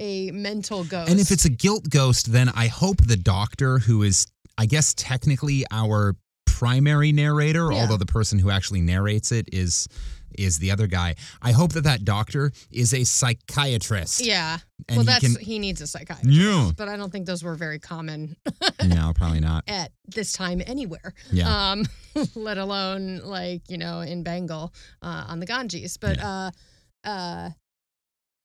a 0.00 0.30
mental 0.32 0.82
ghost, 0.84 1.10
And 1.10 1.20
if 1.20 1.30
it's 1.30 1.44
a 1.44 1.50
guilt 1.50 1.88
ghost, 1.90 2.32
then 2.32 2.48
I 2.48 2.66
hope 2.66 2.96
the 3.06 3.16
doctor, 3.16 3.78
who 3.78 4.02
is, 4.02 4.26
I 4.58 4.66
guess, 4.66 4.92
technically 4.94 5.64
our 5.70 6.16
primary 6.46 7.12
narrator, 7.12 7.68
Yeah. 7.70 7.82
although 7.82 7.96
the 7.96 8.06
person 8.06 8.38
who 8.38 8.50
actually 8.50 8.80
narrates 8.80 9.30
it 9.30 9.48
is 9.52 9.86
is 10.38 10.58
the 10.58 10.70
other 10.70 10.86
guy. 10.86 11.14
I 11.42 11.52
hope 11.52 11.72
that 11.72 11.84
that 11.84 12.04
doctor 12.04 12.52
is 12.70 12.94
a 12.94 13.04
psychiatrist. 13.04 14.24
yeah, 14.24 14.58
and 14.88 14.98
well, 14.98 15.04
he 15.04 15.06
that's 15.06 15.36
can. 15.36 15.44
he 15.44 15.58
needs 15.58 15.80
a 15.80 15.86
psychiatrist. 15.86 16.30
Yeah. 16.30 16.70
but 16.76 16.88
I 16.88 16.96
don't 16.96 17.10
think 17.10 17.26
those 17.26 17.42
were 17.42 17.54
very 17.54 17.78
common 17.78 18.36
no, 18.84 19.12
probably 19.14 19.40
not. 19.40 19.64
at 19.68 19.92
this 20.06 20.32
time 20.32 20.62
anywhere. 20.66 21.14
Yeah. 21.30 21.72
Um, 21.72 21.84
let 22.34 22.58
alone 22.58 23.20
like 23.24 23.62
you 23.68 23.78
know 23.78 24.00
in 24.00 24.22
Bengal 24.22 24.72
uh, 25.02 25.26
on 25.28 25.40
the 25.40 25.46
Ganges. 25.46 25.96
But 25.96 26.20
uh, 26.20 26.50
uh, 27.04 27.50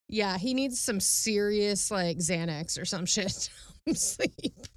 yeah, 0.07 0.37
he 0.37 0.53
needs 0.53 0.79
some 0.79 0.99
serious 0.99 1.91
like 1.91 2.17
Xanax 2.17 2.79
or 2.79 2.85
some 2.85 3.05
shit. 3.05 3.49
to 3.87 3.95
sleep, 3.95 4.67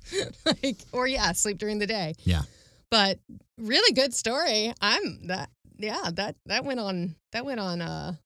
like 0.44 0.78
or 0.92 1.06
yeah, 1.06 1.32
sleep 1.32 1.58
during 1.58 1.78
the 1.78 1.86
day. 1.86 2.14
Yeah. 2.24 2.42
But 2.90 3.18
really 3.58 3.92
good 3.94 4.14
story. 4.14 4.72
I'm 4.80 5.26
that 5.28 5.50
yeah 5.79 6.11
that 6.14 6.37
that 6.47 6.64
went 6.64 6.81
on 6.81 7.16
that 7.33 7.45
went 7.45 7.61
on 7.61 7.81
a 7.81 8.18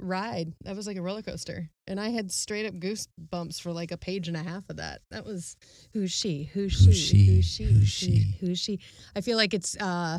ride. 0.00 0.52
That 0.64 0.74
was 0.76 0.86
like 0.86 0.96
a 0.96 1.02
roller 1.02 1.22
coaster, 1.22 1.70
and 1.86 2.00
I 2.00 2.08
had 2.10 2.32
straight 2.32 2.66
up 2.66 2.74
goosebumps 2.74 3.60
for 3.60 3.72
like 3.72 3.92
a 3.92 3.96
page 3.96 4.28
and 4.28 4.36
a 4.36 4.42
half 4.42 4.68
of 4.68 4.76
that. 4.78 5.02
That 5.10 5.24
was 5.24 5.56
who's 5.92 6.10
she? 6.10 6.44
Who's 6.52 6.72
she? 6.72 6.84
Who's 6.86 6.96
she? 6.98 7.24
Who's 7.26 7.44
she? 7.46 7.64
Who's 7.64 7.88
she? 7.88 8.36
Who's 8.40 8.58
she? 8.58 8.80
I 9.14 9.20
feel 9.20 9.36
like 9.36 9.54
it's 9.54 9.76
uh 9.80 10.18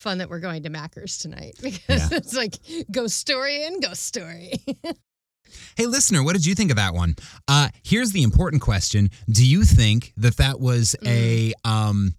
fun 0.00 0.18
that 0.18 0.30
we're 0.30 0.40
going 0.40 0.62
to 0.62 0.70
Macker's 0.70 1.18
tonight 1.18 1.56
because 1.62 2.10
Yeah. 2.10 2.16
it's 2.18 2.34
like 2.34 2.54
ghost 2.90 3.18
story 3.18 3.64
and 3.66 3.82
ghost 3.82 4.02
story. 4.04 4.52
Hey, 5.76 5.86
listener, 5.86 6.22
what 6.22 6.34
did 6.34 6.46
you 6.46 6.54
think 6.54 6.70
of 6.70 6.76
that 6.76 6.94
one? 6.94 7.16
Uh, 7.48 7.70
here's 7.82 8.12
the 8.12 8.22
important 8.22 8.62
question: 8.62 9.10
Do 9.28 9.44
you 9.44 9.64
think 9.64 10.12
that 10.16 10.36
that 10.36 10.60
was 10.60 10.94
a 11.04 11.52
Mm. 11.66 11.68
um, 11.68 12.14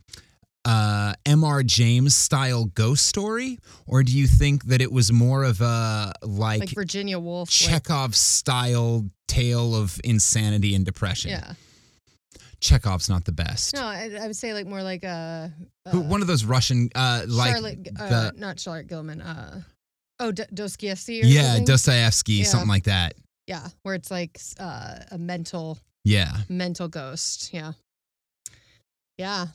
uh, 0.65 1.13
M.R. 1.25 1.63
James 1.63 2.15
style 2.15 2.65
ghost 2.65 3.05
story, 3.07 3.57
or 3.87 4.03
do 4.03 4.15
you 4.17 4.27
think 4.27 4.65
that 4.65 4.81
it 4.81 4.91
was 4.91 5.11
more 5.11 5.43
of 5.43 5.61
a 5.61 6.13
like, 6.21 6.59
like 6.61 6.69
Virginia 6.69 7.17
Woolf. 7.19 7.49
Chekhov 7.49 8.15
style 8.15 9.05
tale 9.27 9.75
of 9.75 9.99
insanity 10.03 10.75
and 10.75 10.85
depression? 10.85 11.31
yeah. 11.31 11.53
Chekhov's 12.59 13.09
not 13.09 13.25
the 13.25 13.31
best. 13.31 13.73
No, 13.73 13.81
I, 13.83 14.11
I 14.21 14.27
would 14.27 14.35
say 14.35 14.53
like 14.53 14.67
more 14.67 14.83
like 14.83 15.03
uh, 15.03 15.07
uh 15.07 15.49
Who- 15.89 16.01
One 16.01 16.21
of 16.21 16.27
those 16.27 16.45
Russian, 16.45 16.89
uh, 16.93 17.23
like 17.27 17.53
Charlotte, 17.53 17.87
uh, 17.99 18.09
the- 18.09 18.33
not 18.37 18.59
Charlotte 18.59 18.85
Gilman. 18.87 19.19
Uh, 19.19 19.61
oh, 20.19 20.31
D- 20.31 20.43
Dostoevsky. 20.53 21.23
Or 21.23 21.25
yeah, 21.25 21.41
something? 21.53 21.65
Dostoevsky, 21.65 22.33
Yeah. 22.33 22.45
something 22.45 22.69
like 22.69 22.83
that. 22.83 23.15
yeah, 23.47 23.67
where 23.81 23.95
it's 23.95 24.11
like 24.11 24.39
uh, 24.59 24.99
a 25.09 25.17
mental 25.17 25.79
Yeah, 26.03 26.31
mental 26.49 26.87
ghost. 26.87 27.51
Yeah, 27.51 27.71
yeah. 29.17 29.47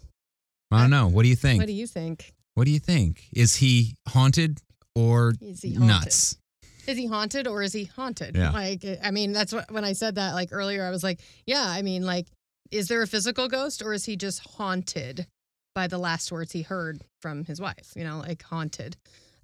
I 0.77 0.81
don't 0.83 0.91
know. 0.91 1.09
What 1.09 1.23
do 1.23 1.29
you 1.29 1.37
think? 1.37 1.61
What 1.61 1.67
do 1.67 1.73
you 1.73 1.87
think? 1.87 2.33
What 2.55 2.65
do 2.65 2.71
you 2.71 2.79
think? 2.79 3.25
Is 3.35 3.57
he 3.57 3.97
haunted 4.09 4.61
or 4.95 5.35
Is 5.41 5.63
he 5.63 5.75
haunted? 5.75 5.89
nuts? 5.89 6.39
Is 6.87 6.97
he 6.97 7.07
haunted 7.07 7.47
or 7.47 7.63
is 7.63 7.73
he 7.73 7.85
haunted? 7.85 8.37
Yeah. 8.37 8.51
Like, 8.51 8.85
I 9.03 9.11
mean, 9.11 9.33
that's 9.33 9.53
what 9.53 9.71
when 9.71 9.85
I 9.85 9.93
said 9.93 10.15
that 10.15 10.35
like 10.35 10.51
earlier, 10.53 10.85
I 10.85 10.91
was 10.91 11.03
like, 11.03 11.21
yeah, 11.47 11.65
I 11.67 11.83
mean, 11.83 12.05
like, 12.05 12.27
is 12.71 12.89
there 12.89 13.03
a 13.03 13.07
physical 13.07 13.49
ghost 13.49 13.83
or 13.83 13.93
is 13.93 14.05
he 14.05 14.17
just 14.17 14.41
haunted 14.41 15.27
by 15.75 15.87
the 15.89 15.99
last 15.99 16.31
words 16.33 16.53
he 16.53 16.63
heard 16.63 17.03
from 17.21 17.45
his 17.45 17.61
wife? 17.61 17.93
You 17.97 18.05
know, 18.05 18.19
like 18.19 18.43
haunted. 18.43 18.97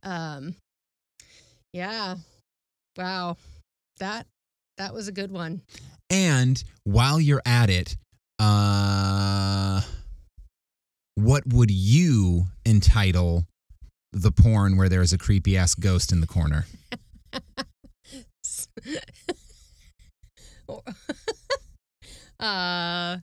Um, 0.02 0.54
yeah. 1.72 2.16
Wow. 2.96 3.36
That 3.98 4.26
that 4.78 4.94
was 4.94 5.08
a 5.08 5.12
good 5.12 5.30
one. 5.30 5.62
And 6.10 6.62
while 6.84 7.20
you're 7.20 7.42
at 7.44 7.70
it, 7.70 7.96
uh, 8.38 9.80
what 11.14 11.46
would 11.46 11.70
you 11.70 12.46
entitle 12.64 13.46
the 14.12 14.32
porn 14.32 14.76
where 14.76 14.88
there's 14.88 15.12
a 15.12 15.18
creepy 15.18 15.56
ass 15.56 15.74
ghost 15.74 16.12
in 16.12 16.20
the 16.20 16.26
corner? 16.26 16.66
uh 22.40 23.16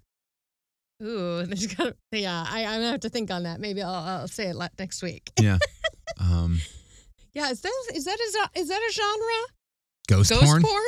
ooh 1.04 1.44
there's 1.46 1.68
got 1.68 1.94
yeah 2.12 2.46
I, 2.48 2.66
i'm 2.66 2.80
gonna 2.80 2.92
have 2.92 3.00
to 3.02 3.10
think 3.10 3.32
on 3.32 3.44
that 3.44 3.60
maybe 3.60 3.82
i'll, 3.82 3.94
I'll 3.94 4.28
say 4.28 4.50
it 4.50 4.56
next 4.78 5.02
week 5.02 5.32
Yeah. 5.40 5.58
Um, 6.20 6.60
yeah 7.34 7.50
is 7.50 7.62
that 7.62 7.72
is 7.94 8.04
that 8.06 8.18
a, 8.20 8.60
is 8.60 8.68
that 8.68 8.82
a 8.90 8.92
genre 8.92 9.48
ghost, 10.10 10.32
ghost 10.32 10.44
porn? 10.44 10.62
porn, 10.64 10.82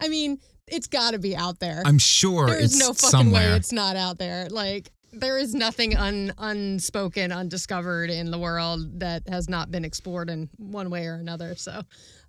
i 0.00 0.08
mean 0.08 0.38
it's 0.66 0.86
got 0.86 1.10
to 1.10 1.18
be 1.18 1.36
out 1.36 1.58
there 1.58 1.82
I'm 1.84 1.98
sure 1.98 2.46
there's 2.46 2.78
no 2.78 2.94
fucking 2.94 3.08
somewhere. 3.10 3.50
way 3.50 3.56
it's 3.56 3.72
not 3.72 3.96
out 3.96 4.16
there 4.18 4.48
like 4.48 4.90
there 5.12 5.38
is 5.38 5.54
nothing 5.54 5.96
un, 5.96 6.32
unspoken 6.38 7.32
undiscovered 7.32 8.10
in 8.10 8.30
the 8.30 8.38
world 8.38 9.00
that 9.00 9.28
has 9.28 9.48
not 9.48 9.70
been 9.70 9.84
explored 9.84 10.30
in 10.30 10.48
one 10.56 10.90
way 10.90 11.06
or 11.06 11.14
another. 11.14 11.54
So 11.56 11.82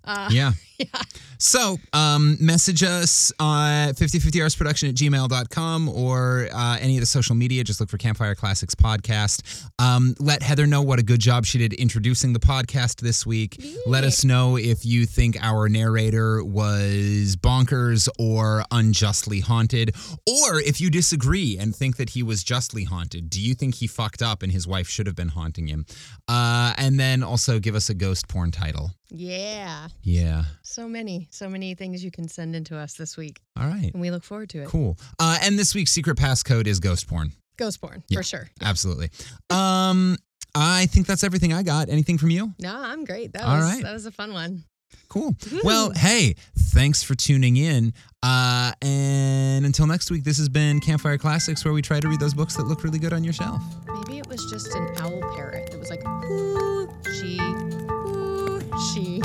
uh 0.04 0.28
yeah. 0.32 0.52
yeah 0.78 1.02
So, 1.42 1.76
um, 1.92 2.36
message 2.38 2.84
us 2.84 3.32
uh, 3.40 3.92
5050artsproduction 3.96 4.90
at 4.90 4.94
gmail.com 4.94 5.88
or 5.88 6.48
uh, 6.52 6.78
any 6.80 6.96
of 6.96 7.00
the 7.00 7.06
social 7.06 7.34
media. 7.34 7.64
Just 7.64 7.80
look 7.80 7.90
for 7.90 7.98
Campfire 7.98 8.36
Classics 8.36 8.76
Podcast. 8.76 9.68
Um, 9.80 10.14
let 10.20 10.40
Heather 10.40 10.68
know 10.68 10.82
what 10.82 11.00
a 11.00 11.02
good 11.02 11.18
job 11.18 11.44
she 11.44 11.58
did 11.58 11.72
introducing 11.72 12.32
the 12.32 12.38
podcast 12.38 13.00
this 13.00 13.26
week. 13.26 13.60
Let 13.86 14.04
us 14.04 14.24
know 14.24 14.56
if 14.56 14.86
you 14.86 15.04
think 15.04 15.36
our 15.40 15.68
narrator 15.68 16.44
was 16.44 17.34
bonkers 17.34 18.08
or 18.20 18.62
unjustly 18.70 19.40
haunted, 19.40 19.96
or 20.28 20.60
if 20.60 20.80
you 20.80 20.90
disagree 20.90 21.58
and 21.58 21.74
think 21.74 21.96
that 21.96 22.10
he 22.10 22.22
was 22.22 22.44
justly 22.44 22.84
haunted. 22.84 23.30
Do 23.30 23.40
you 23.40 23.54
think 23.54 23.74
he 23.74 23.88
fucked 23.88 24.22
up 24.22 24.44
and 24.44 24.52
his 24.52 24.68
wife 24.68 24.88
should 24.88 25.08
have 25.08 25.16
been 25.16 25.30
haunting 25.30 25.66
him? 25.66 25.86
Uh, 26.28 26.72
and 26.78 27.00
then 27.00 27.24
also 27.24 27.58
give 27.58 27.74
us 27.74 27.90
a 27.90 27.94
ghost 27.94 28.28
porn 28.28 28.52
title. 28.52 28.92
Yeah 29.14 29.88
Yeah. 30.02 30.44
so 30.62 30.88
many 30.88 31.28
so 31.30 31.48
many 31.48 31.74
things 31.74 32.02
you 32.02 32.10
can 32.10 32.28
send 32.28 32.56
into 32.56 32.76
us 32.76 32.94
this 32.94 33.16
week 33.16 33.40
All 33.60 33.66
right. 33.66 33.92
and 33.92 34.00
we 34.00 34.10
look 34.10 34.24
forward 34.24 34.48
to 34.50 34.62
it 34.62 34.68
Cool. 34.68 34.96
Uh, 35.18 35.38
and 35.42 35.58
this 35.58 35.74
week's 35.74 35.90
secret 35.92 36.16
passcode 36.16 36.66
is 36.66 36.80
ghost 36.80 37.06
porn. 37.08 37.32
ghost 37.58 37.80
porn 37.80 38.02
Yeah. 38.08 38.18
for 38.18 38.22
sure 38.22 38.48
Absolutely. 38.60 39.10
Um, 39.50 40.16
I 40.54 40.86
think 40.86 41.06
that's 41.06 41.24
everything 41.24 41.52
I 41.52 41.62
got. 41.62 41.88
Anything 41.88 42.18
from 42.18 42.30
you? 42.30 42.52
no 42.58 42.74
i'm 42.76 43.04
great 43.04 43.32
that 43.34 43.42
All 43.44 43.56
was 43.56 43.64
right. 43.64 43.82
that 43.82 43.92
was 43.92 44.06
a 44.06 44.12
fun 44.12 44.32
one 44.32 44.64
Cool. 45.08 45.34
Well, 45.64 45.90
hey, 45.90 46.36
thanks 46.56 47.02
for 47.02 47.14
tuning 47.14 47.56
in. 47.56 47.94
Uh, 48.22 48.72
and 48.82 49.64
until 49.66 49.86
next 49.86 50.10
week, 50.10 50.22
this 50.22 50.36
has 50.38 50.48
been 50.50 50.80
Campfire 50.80 51.16
Classics, 51.18 51.64
where 51.64 51.72
we 51.72 51.80
try 51.80 51.98
to 51.98 52.08
read 52.08 52.20
those 52.20 52.34
books 52.34 52.56
that 52.56 52.64
look 52.64 52.82
really 52.84 52.98
good 52.98 53.12
on 53.14 53.24
your 53.24 53.32
shelf. 53.32 53.62
maybe 53.88 54.18
it 54.18 54.26
was 54.26 54.44
just 54.50 54.74
an 54.74 54.86
owl 54.98 55.20
parrot 55.34 55.70
that 55.70 55.78
was 55.78 55.88
like 55.90 56.02
she 57.14 57.38
who 57.38 57.91
she 58.92 59.20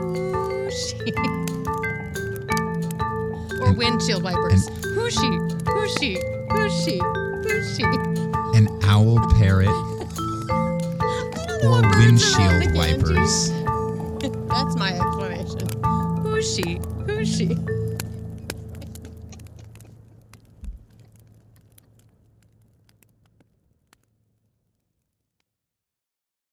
who 0.00 0.70
she 0.70 1.12
or 3.62 3.72
windshield 3.74 4.22
wipers 4.22 4.68
who 4.94 5.10
she 5.10 5.28
who 5.66 5.88
she 5.98 6.18
who 6.50 6.68
she 6.70 6.98
who 6.98 7.64
she 7.76 7.84
An 8.56 8.68
owl 8.84 9.18
parrot. 9.38 9.68
I 9.68 9.72
don't 10.48 11.60
don't 11.60 11.62
know 11.62 11.68
Or 11.70 11.82
what 11.82 11.92
birds 11.92 11.94
are 11.94 11.98
windshield 11.98 12.36
called, 12.36 12.62
the 12.62 12.72
Ganges. 12.72 13.50
wipers. 13.50 13.50
That's 14.48 14.76
my 14.76 14.92
explanation. 14.98 15.68
Who's 16.22 16.54
she? 16.54 16.80
Who's 17.06 17.36
she? 17.36 17.56